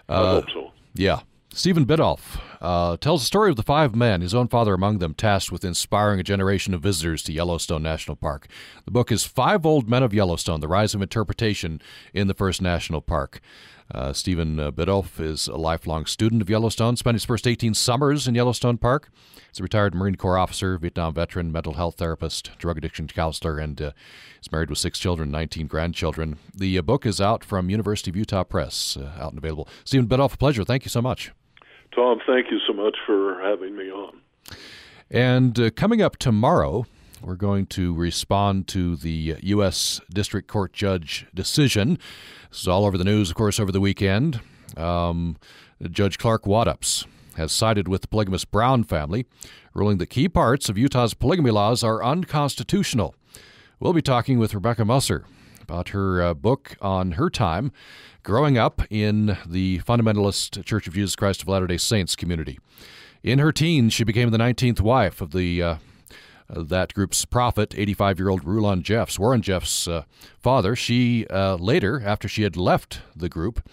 Uh, 0.07 0.23
I 0.23 0.29
hope 0.31 0.49
so. 0.53 0.71
Yeah. 0.93 1.21
Stephen 1.51 1.85
Biddulph 1.85 2.39
uh, 2.61 2.95
tells 2.97 3.21
the 3.21 3.25
story 3.25 3.49
of 3.49 3.55
the 3.55 3.63
five 3.63 3.95
men, 3.95 4.21
his 4.21 4.35
own 4.35 4.47
father 4.47 4.75
among 4.75 4.99
them, 4.99 5.15
tasked 5.15 5.51
with 5.51 5.65
inspiring 5.65 6.19
a 6.19 6.23
generation 6.23 6.75
of 6.75 6.81
visitors 6.81 7.23
to 7.23 7.33
Yellowstone 7.33 7.81
National 7.81 8.15
Park. 8.15 8.47
The 8.85 8.91
book 8.91 9.11
is 9.11 9.25
Five 9.25 9.65
Old 9.65 9.89
Men 9.89 10.03
of 10.03 10.13
Yellowstone 10.13 10.59
The 10.59 10.67
Rise 10.67 10.93
of 10.93 11.01
Interpretation 11.01 11.81
in 12.13 12.27
the 12.27 12.35
First 12.35 12.61
National 12.61 13.01
Park. 13.01 13.41
Uh, 13.93 14.13
Stephen 14.13 14.59
uh, 14.59 14.71
Biddulph 14.71 15.19
is 15.19 15.47
a 15.47 15.55
lifelong 15.55 16.05
student 16.05 16.41
of 16.41 16.49
Yellowstone, 16.49 16.95
spent 16.95 17.15
his 17.15 17.25
first 17.25 17.47
18 17.47 17.73
summers 17.73 18.27
in 18.27 18.35
Yellowstone 18.35 18.77
Park. 18.77 19.09
He's 19.49 19.59
a 19.59 19.63
retired 19.63 19.95
Marine 19.95 20.15
Corps 20.15 20.37
officer, 20.37 20.77
Vietnam 20.77 21.15
veteran, 21.15 21.51
mental 21.51 21.73
health 21.73 21.95
therapist, 21.95 22.51
drug 22.59 22.77
addiction 22.77 23.07
counselor, 23.07 23.57
and 23.57 23.81
uh, 23.81 23.91
is 24.39 24.51
married 24.51 24.69
with 24.69 24.77
six 24.77 24.99
children, 24.99 25.31
19 25.31 25.65
grandchildren. 25.65 26.37
The 26.53 26.77
uh, 26.77 26.83
book 26.83 27.05
is 27.05 27.19
out 27.19 27.43
from 27.43 27.71
University 27.71 28.11
of 28.11 28.15
Utah 28.15 28.43
Press, 28.43 28.95
uh, 28.95 29.11
out 29.19 29.31
and 29.31 29.39
available. 29.39 29.67
Stephen 29.83 30.07
Biddulph, 30.07 30.35
a 30.35 30.37
pleasure. 30.37 30.63
Thank 30.63 30.85
you 30.85 30.89
so 30.89 31.01
much. 31.01 31.31
Tom, 31.95 32.19
thank 32.27 32.51
you 32.51 32.59
so 32.67 32.73
much 32.73 32.97
for 33.07 33.41
having 33.41 33.75
me 33.75 33.89
on. 33.91 34.21
And 35.09 35.59
uh, 35.59 35.71
coming 35.71 36.03
up 36.03 36.17
tomorrow, 36.17 36.85
we're 37.21 37.35
going 37.35 37.65
to 37.67 37.93
respond 37.93 38.67
to 38.69 38.95
the 38.95 39.35
U.S. 39.41 40.01
District 40.13 40.47
Court 40.47 40.73
judge 40.73 41.25
decision. 41.33 41.97
This 42.49 42.61
is 42.61 42.67
all 42.67 42.85
over 42.85 42.97
the 42.97 43.03
news, 43.03 43.29
of 43.29 43.35
course, 43.35 43.59
over 43.59 43.71
the 43.71 43.81
weekend. 43.81 44.39
Um, 44.77 45.37
judge 45.91 46.17
Clark 46.17 46.43
Waddoups 46.43 47.05
has 47.35 47.51
sided 47.51 47.87
with 47.87 48.01
the 48.01 48.07
polygamous 48.07 48.45
Brown 48.45 48.83
family, 48.83 49.25
ruling 49.73 49.97
that 49.97 50.07
key 50.07 50.29
parts 50.29 50.69
of 50.69 50.77
Utah's 50.77 51.13
polygamy 51.13 51.51
laws 51.51 51.83
are 51.83 52.03
unconstitutional. 52.03 53.15
We'll 53.79 53.93
be 53.93 54.01
talking 54.01 54.39
with 54.39 54.53
Rebecca 54.53 54.85
Musser 54.85 55.25
about 55.61 55.89
her 55.89 56.21
uh, 56.21 56.33
book 56.33 56.75
on 56.81 57.11
her 57.11 57.29
time 57.29 57.71
growing 58.23 58.57
up 58.57 58.81
in 58.89 59.37
the 59.45 59.79
fundamentalist 59.79 60.63
Church 60.65 60.87
of 60.87 60.93
Jesus 60.93 61.15
Christ 61.15 61.43
of 61.43 61.47
Latter 61.47 61.67
day 61.67 61.77
Saints 61.77 62.15
community. 62.15 62.59
In 63.23 63.39
her 63.39 63.51
teens, 63.51 63.93
she 63.93 64.03
became 64.03 64.31
the 64.31 64.37
19th 64.37 64.81
wife 64.81 65.21
of 65.21 65.31
the 65.31 65.61
uh, 65.61 65.75
that 66.49 66.93
group's 66.93 67.25
prophet, 67.25 67.73
85 67.77 68.19
year 68.19 68.29
old 68.29 68.43
Rulon 68.43 68.83
Jeffs, 68.83 69.19
Warren 69.19 69.41
Jeffs' 69.41 69.87
uh, 69.87 70.03
father. 70.39 70.75
She 70.75 71.25
uh, 71.27 71.55
later, 71.55 72.01
after 72.03 72.27
she 72.27 72.43
had 72.43 72.57
left 72.57 73.01
the 73.15 73.29
group, 73.29 73.67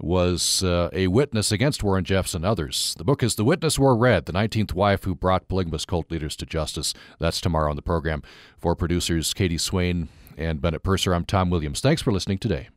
was 0.00 0.62
uh, 0.62 0.90
a 0.92 1.06
witness 1.08 1.52
against 1.52 1.82
Warren 1.82 2.04
Jeffs 2.04 2.34
and 2.34 2.44
others. 2.44 2.94
The 2.98 3.04
book 3.04 3.22
is 3.22 3.36
The 3.36 3.44
Witness 3.44 3.78
Wore 3.78 3.96
Red, 3.96 4.26
the 4.26 4.32
19th 4.32 4.74
wife 4.74 5.04
who 5.04 5.14
brought 5.14 5.48
polygamous 5.48 5.84
cult 5.84 6.10
leaders 6.10 6.36
to 6.36 6.46
justice. 6.46 6.94
That's 7.18 7.40
tomorrow 7.40 7.70
on 7.70 7.76
the 7.76 7.82
program. 7.82 8.22
For 8.58 8.74
producers 8.74 9.32
Katie 9.32 9.58
Swain 9.58 10.08
and 10.36 10.60
Bennett 10.60 10.82
Purser, 10.82 11.14
I'm 11.14 11.24
Tom 11.24 11.50
Williams. 11.50 11.80
Thanks 11.80 12.02
for 12.02 12.12
listening 12.12 12.38
today. 12.38 12.68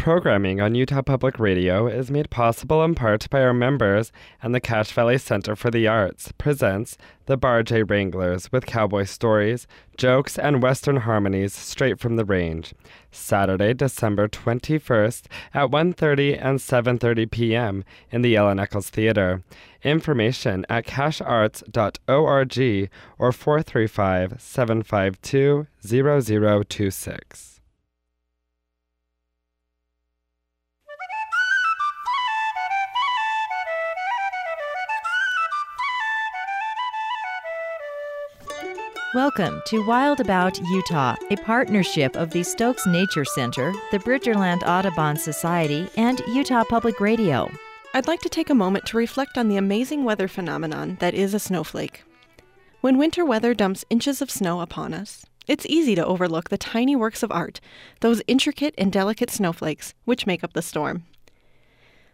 Programming 0.00 0.60
on 0.62 0.74
Utah 0.74 1.02
Public 1.02 1.38
Radio 1.38 1.86
is 1.86 2.10
made 2.10 2.30
possible 2.30 2.82
in 2.82 2.94
part 2.94 3.28
by 3.28 3.42
our 3.42 3.52
members 3.52 4.12
and 4.42 4.54
the 4.54 4.60
Cache 4.60 4.92
Valley 4.92 5.18
Center 5.18 5.54
for 5.54 5.70
the 5.70 5.86
Arts 5.86 6.32
presents 6.38 6.96
the 7.26 7.36
Bar 7.36 7.62
J 7.64 7.82
Wranglers 7.82 8.50
with 8.50 8.64
cowboy 8.64 9.04
stories, 9.04 9.66
jokes, 9.98 10.38
and 10.38 10.62
western 10.62 10.96
harmonies 10.96 11.52
straight 11.52 12.00
from 12.00 12.16
the 12.16 12.24
range. 12.24 12.72
Saturday, 13.12 13.74
December 13.74 14.26
21st 14.26 15.26
at 15.52 15.68
1:30 15.68 16.38
and 16.42 16.60
7:30 16.60 17.30
p.m. 17.30 17.84
in 18.10 18.22
the 18.22 18.36
Ellen 18.36 18.58
Eccles 18.58 18.88
Theater. 18.88 19.42
Information 19.82 20.64
at 20.70 20.86
cachearts.org 20.86 22.90
or 23.18 23.32
435 23.32 24.40
752 24.40 25.66
0026. 25.84 27.49
Welcome 39.12 39.60
to 39.66 39.84
Wild 39.84 40.20
About 40.20 40.60
Utah, 40.60 41.16
a 41.32 41.36
partnership 41.38 42.14
of 42.14 42.30
the 42.30 42.44
Stokes 42.44 42.86
Nature 42.86 43.24
Center, 43.24 43.72
the 43.90 43.98
Bridgerland 43.98 44.62
Audubon 44.62 45.16
Society, 45.16 45.90
and 45.96 46.20
Utah 46.28 46.62
Public 46.62 47.00
Radio. 47.00 47.50
I'd 47.92 48.06
like 48.06 48.20
to 48.20 48.28
take 48.28 48.50
a 48.50 48.54
moment 48.54 48.86
to 48.86 48.96
reflect 48.96 49.36
on 49.36 49.48
the 49.48 49.56
amazing 49.56 50.04
weather 50.04 50.28
phenomenon 50.28 50.96
that 51.00 51.14
is 51.14 51.34
a 51.34 51.40
snowflake. 51.40 52.04
When 52.82 52.98
winter 52.98 53.24
weather 53.24 53.52
dumps 53.52 53.84
inches 53.90 54.22
of 54.22 54.30
snow 54.30 54.60
upon 54.60 54.94
us, 54.94 55.26
it's 55.48 55.66
easy 55.66 55.96
to 55.96 56.06
overlook 56.06 56.48
the 56.48 56.56
tiny 56.56 56.94
works 56.94 57.24
of 57.24 57.32
art, 57.32 57.60
those 57.98 58.22
intricate 58.28 58.76
and 58.78 58.92
delicate 58.92 59.30
snowflakes, 59.30 59.92
which 60.04 60.24
make 60.24 60.44
up 60.44 60.52
the 60.52 60.62
storm. 60.62 61.02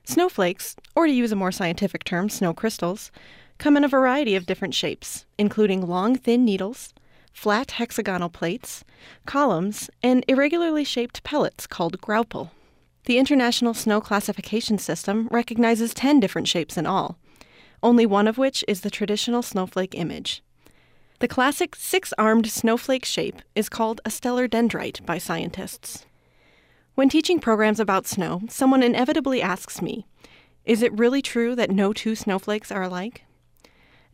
Snowflakes, 0.05 0.77
or 0.95 1.07
to 1.07 1.13
use 1.13 1.31
a 1.31 1.37
more 1.37 1.53
scientific 1.53 2.05
term, 2.05 2.31
snow 2.31 2.55
crystals, 2.55 3.11
come 3.59 3.77
in 3.77 3.85
a 3.85 3.89
variety 3.89 4.35
of 4.35 4.47
different 4.47 4.75
shapes, 4.75 5.25
including 5.39 5.87
long, 5.87 6.17
thin 6.17 6.45
needles, 6.45 6.93
flat 7.33 7.73
hexagonal 7.73 8.29
plates, 8.29 8.85
columns, 9.27 9.91
and 10.03 10.25
irregularly 10.29 10.85
shaped 10.85 11.23
pellets 11.23 11.67
called 11.67 12.01
graupel. 12.01 12.51
The 13.05 13.19
International 13.19 13.75
Snow 13.75 14.01
Classification 14.01 14.79
System 14.79 15.29
recognizes 15.31 15.95
10 15.95 16.19
different 16.19 16.49
shapes 16.49 16.77
in 16.77 16.87
all, 16.87 17.19
only 17.83 18.07
one 18.07 18.27
of 18.27 18.39
which 18.39 18.65
is 18.67 18.81
the 18.81 18.91
traditional 18.91 19.43
snowflake 19.43 19.95
image. 19.95 20.43
The 21.21 21.29
classic 21.29 21.77
six 21.77 22.13
armed 22.19 22.51
snowflake 22.51 23.05
shape 23.05 23.41
is 23.55 23.69
called 23.69 24.01
a 24.05 24.11
stellar 24.11 24.49
dendrite 24.49 25.05
by 25.07 25.19
scientists. 25.19 26.05
When 26.95 27.09
teaching 27.09 27.39
programs 27.39 27.81
about 27.81 28.07
snow, 28.07 28.43
someone 28.49 28.83
inevitably 28.83 29.41
asks 29.41 29.81
me, 29.81 30.07
Is 30.65 30.83
it 30.83 30.99
really 30.99 31.23
true 31.23 31.55
that 31.55 31.71
no 31.71 31.93
two 31.93 32.15
snowflakes 32.15 32.73
are 32.73 32.83
alike? 32.83 33.23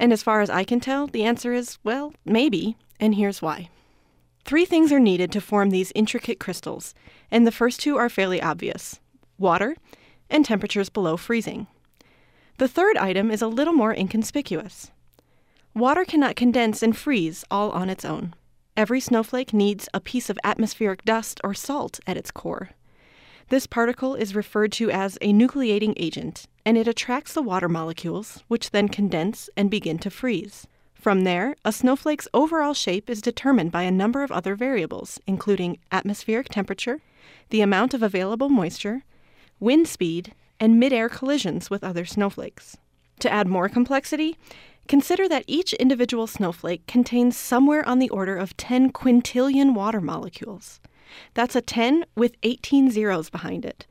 And 0.02 0.12
as 0.12 0.20
far 0.20 0.40
as 0.40 0.50
I 0.50 0.64
can 0.64 0.80
tell, 0.80 1.06
the 1.06 1.22
answer 1.22 1.52
is, 1.52 1.78
well, 1.84 2.12
maybe, 2.24 2.76
and 2.98 3.14
here's 3.14 3.40
why. 3.40 3.68
Three 4.44 4.64
things 4.64 4.90
are 4.90 4.98
needed 4.98 5.30
to 5.30 5.40
form 5.40 5.70
these 5.70 5.92
intricate 5.94 6.40
crystals, 6.40 6.92
and 7.30 7.46
the 7.46 7.52
first 7.52 7.78
two 7.78 7.96
are 7.96 8.08
fairly 8.08 8.42
obvious 8.42 8.98
water 9.38 9.76
and 10.28 10.44
temperatures 10.44 10.88
below 10.88 11.16
freezing. 11.16 11.68
The 12.58 12.66
third 12.66 12.96
item 12.96 13.30
is 13.30 13.42
a 13.42 13.46
little 13.46 13.72
more 13.72 13.94
inconspicuous. 13.94 14.90
Water 15.72 16.04
cannot 16.04 16.34
condense 16.34 16.82
and 16.82 16.96
freeze 16.96 17.44
all 17.48 17.70
on 17.70 17.88
its 17.88 18.04
own. 18.04 18.34
Every 18.76 18.98
snowflake 18.98 19.52
needs 19.52 19.88
a 19.94 20.00
piece 20.00 20.28
of 20.28 20.38
atmospheric 20.42 21.04
dust 21.04 21.40
or 21.44 21.54
salt 21.54 22.00
at 22.08 22.16
its 22.16 22.32
core. 22.32 22.70
This 23.50 23.68
particle 23.68 24.16
is 24.16 24.34
referred 24.34 24.72
to 24.72 24.90
as 24.90 25.16
a 25.20 25.32
nucleating 25.32 25.94
agent, 25.96 26.48
and 26.64 26.78
it 26.78 26.88
attracts 26.88 27.34
the 27.34 27.42
water 27.42 27.68
molecules, 27.68 28.42
which 28.48 28.70
then 28.70 28.88
condense 28.88 29.50
and 29.56 29.70
begin 29.70 29.98
to 29.98 30.10
freeze. 30.10 30.66
From 30.94 31.24
there, 31.24 31.56
a 31.64 31.72
snowflake's 31.72 32.28
overall 32.32 32.74
shape 32.74 33.10
is 33.10 33.20
determined 33.20 33.72
by 33.72 33.82
a 33.82 33.90
number 33.90 34.22
of 34.22 34.30
other 34.30 34.54
variables, 34.54 35.18
including 35.26 35.78
atmospheric 35.90 36.48
temperature, 36.48 37.00
the 37.50 37.60
amount 37.60 37.92
of 37.92 38.02
available 38.02 38.48
moisture, 38.48 39.02
wind 39.58 39.88
speed, 39.88 40.32
and 40.60 40.78
midair 40.78 41.08
collisions 41.08 41.68
with 41.68 41.82
other 41.82 42.04
snowflakes. 42.04 42.76
To 43.18 43.32
add 43.32 43.48
more 43.48 43.68
complexity, 43.68 44.36
consider 44.86 45.28
that 45.28 45.44
each 45.48 45.72
individual 45.72 46.28
snowflake 46.28 46.86
contains 46.86 47.36
somewhere 47.36 47.86
on 47.88 47.98
the 47.98 48.08
order 48.10 48.36
of 48.36 48.56
10 48.56 48.92
quintillion 48.92 49.74
water 49.74 50.00
molecules. 50.00 50.80
That's 51.34 51.56
a 51.56 51.60
10 51.60 52.04
with 52.14 52.36
18 52.44 52.90
zeros 52.90 53.28
behind 53.28 53.64
it. 53.64 53.86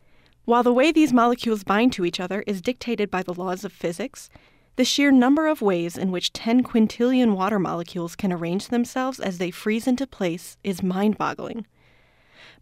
While 0.46 0.64
the 0.64 0.74
way 0.74 0.92
these 0.92 1.14
molecules 1.14 1.64
bind 1.64 1.94
to 1.94 2.06
each 2.06 2.20
other 2.20 2.44
is 2.48 2.62
dictated 2.62 3.12
by 3.12 3.22
the 3.24 3.34
laws 3.34 3.64
of 3.64 3.72
physics, 3.72 4.30
the 4.76 4.86
sheer 4.86 5.12
number 5.12 5.48
of 5.48 5.62
ways 5.62 5.98
in 5.98 6.12
which 6.12 6.34
10 6.34 6.64
quintillion 6.64 7.36
water 7.36 7.60
molecules 7.60 8.16
can 8.16 8.34
arrange 8.34 8.70
themselves 8.70 9.20
as 9.20 9.38
they 9.38 9.52
freeze 9.52 9.86
into 9.86 10.08
place 10.08 10.58
is 10.64 10.82
mind 10.82 11.18
boggling. 11.18 11.68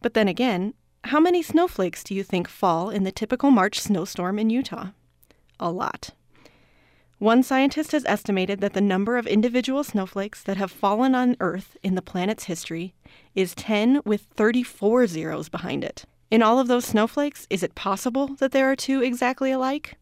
But 0.01 0.13
then 0.13 0.27
again, 0.27 0.73
how 1.05 1.19
many 1.19 1.41
snowflakes 1.41 2.03
do 2.03 2.13
you 2.13 2.23
think 2.23 2.47
fall 2.47 2.89
in 2.89 3.03
the 3.03 3.11
typical 3.11 3.51
March 3.51 3.79
snowstorm 3.79 4.37
in 4.37 4.49
Utah? 4.49 4.87
A 5.59 5.71
lot. 5.71 6.11
One 7.19 7.43
scientist 7.43 7.91
has 7.91 8.05
estimated 8.05 8.59
that 8.61 8.73
the 8.73 8.81
number 8.81 9.17
of 9.17 9.27
individual 9.27 9.83
snowflakes 9.83 10.41
that 10.43 10.57
have 10.57 10.71
fallen 10.71 11.15
on 11.15 11.37
Earth 11.39 11.77
in 11.83 11.95
the 11.95 12.01
planet's 12.01 12.45
history 12.45 12.93
is 13.35 13.55
10 13.55 14.01
with 14.05 14.21
34 14.35 15.07
zeros 15.07 15.49
behind 15.49 15.83
it. 15.83 16.05
In 16.31 16.41
all 16.41 16.59
of 16.59 16.67
those 16.67 16.85
snowflakes, 16.85 17.47
is 17.49 17.63
it 17.63 17.75
possible 17.75 18.35
that 18.35 18.51
there 18.51 18.71
are 18.71 18.75
two 18.75 19.01
exactly 19.01 19.51
alike? 19.51 19.97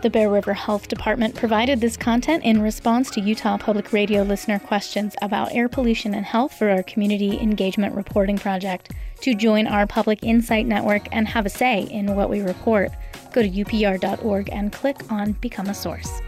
The 0.00 0.10
Bear 0.10 0.30
River 0.30 0.54
Health 0.54 0.88
Department 0.88 1.34
provided 1.34 1.80
this 1.80 1.96
content 1.96 2.42
in 2.44 2.60
response 2.60 3.10
to 3.10 3.20
Utah 3.20 3.58
Public 3.58 3.92
Radio 3.92 4.22
listener 4.22 4.58
questions 4.58 5.14
about 5.22 5.54
air 5.54 5.68
pollution 5.68 6.14
and 6.14 6.24
health 6.24 6.54
for 6.54 6.70
our 6.70 6.82
Community 6.82 7.38
Engagement 7.38 7.94
Reporting 7.94 8.38
Project. 8.38 8.92
To 9.20 9.34
join 9.34 9.66
our 9.66 9.86
Public 9.86 10.22
Insight 10.22 10.66
Network 10.66 11.06
and 11.12 11.28
have 11.28 11.46
a 11.46 11.50
say 11.50 11.82
in 11.82 12.14
what 12.14 12.28
we 12.28 12.40
report, 12.40 12.92
go 13.32 13.42
to 13.42 13.48
upr.org 13.48 14.48
and 14.52 14.72
click 14.72 15.10
on 15.10 15.32
Become 15.32 15.68
a 15.68 15.74
Source. 15.74 16.20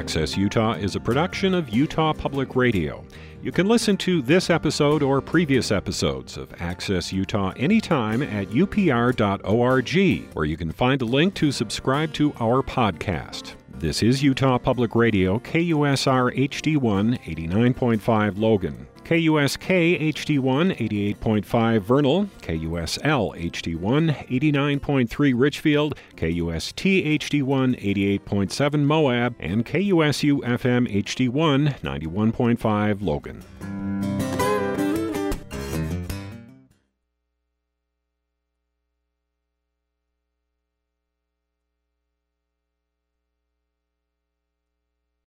Access 0.00 0.34
Utah 0.34 0.72
is 0.72 0.96
a 0.96 1.00
production 1.00 1.52
of 1.52 1.68
Utah 1.68 2.14
Public 2.14 2.56
Radio. 2.56 3.04
You 3.42 3.52
can 3.52 3.68
listen 3.68 3.98
to 3.98 4.22
this 4.22 4.48
episode 4.48 5.02
or 5.02 5.20
previous 5.20 5.70
episodes 5.70 6.38
of 6.38 6.54
Access 6.58 7.12
Utah 7.12 7.52
anytime 7.58 8.22
at 8.22 8.48
upr.org, 8.48 10.28
where 10.32 10.44
you 10.46 10.56
can 10.56 10.72
find 10.72 11.02
a 11.02 11.04
link 11.04 11.34
to 11.34 11.52
subscribe 11.52 12.14
to 12.14 12.32
our 12.40 12.62
podcast. 12.62 13.56
This 13.74 14.02
is 14.02 14.22
Utah 14.22 14.56
Public 14.56 14.94
Radio, 14.94 15.38
KUSR 15.40 16.34
HD1 16.48 17.20
89.5 17.20 18.38
Logan. 18.38 18.86
KUSK 19.10 19.98
HD1 19.98 21.16
88.5 21.18 21.80
Vernal, 21.80 22.26
KUSL 22.42 23.50
HD1 23.50 24.28
89.3 24.28 25.32
Richfield, 25.36 25.96
KUST 26.14 26.76
HD1 26.76 28.20
88.7 28.20 28.84
Moab, 28.84 29.34
and 29.40 29.66
KUSU 29.66 30.38
FM 30.42 30.88
HD1 30.88 31.80
91.5 31.80 33.02
Logan. 33.02 34.39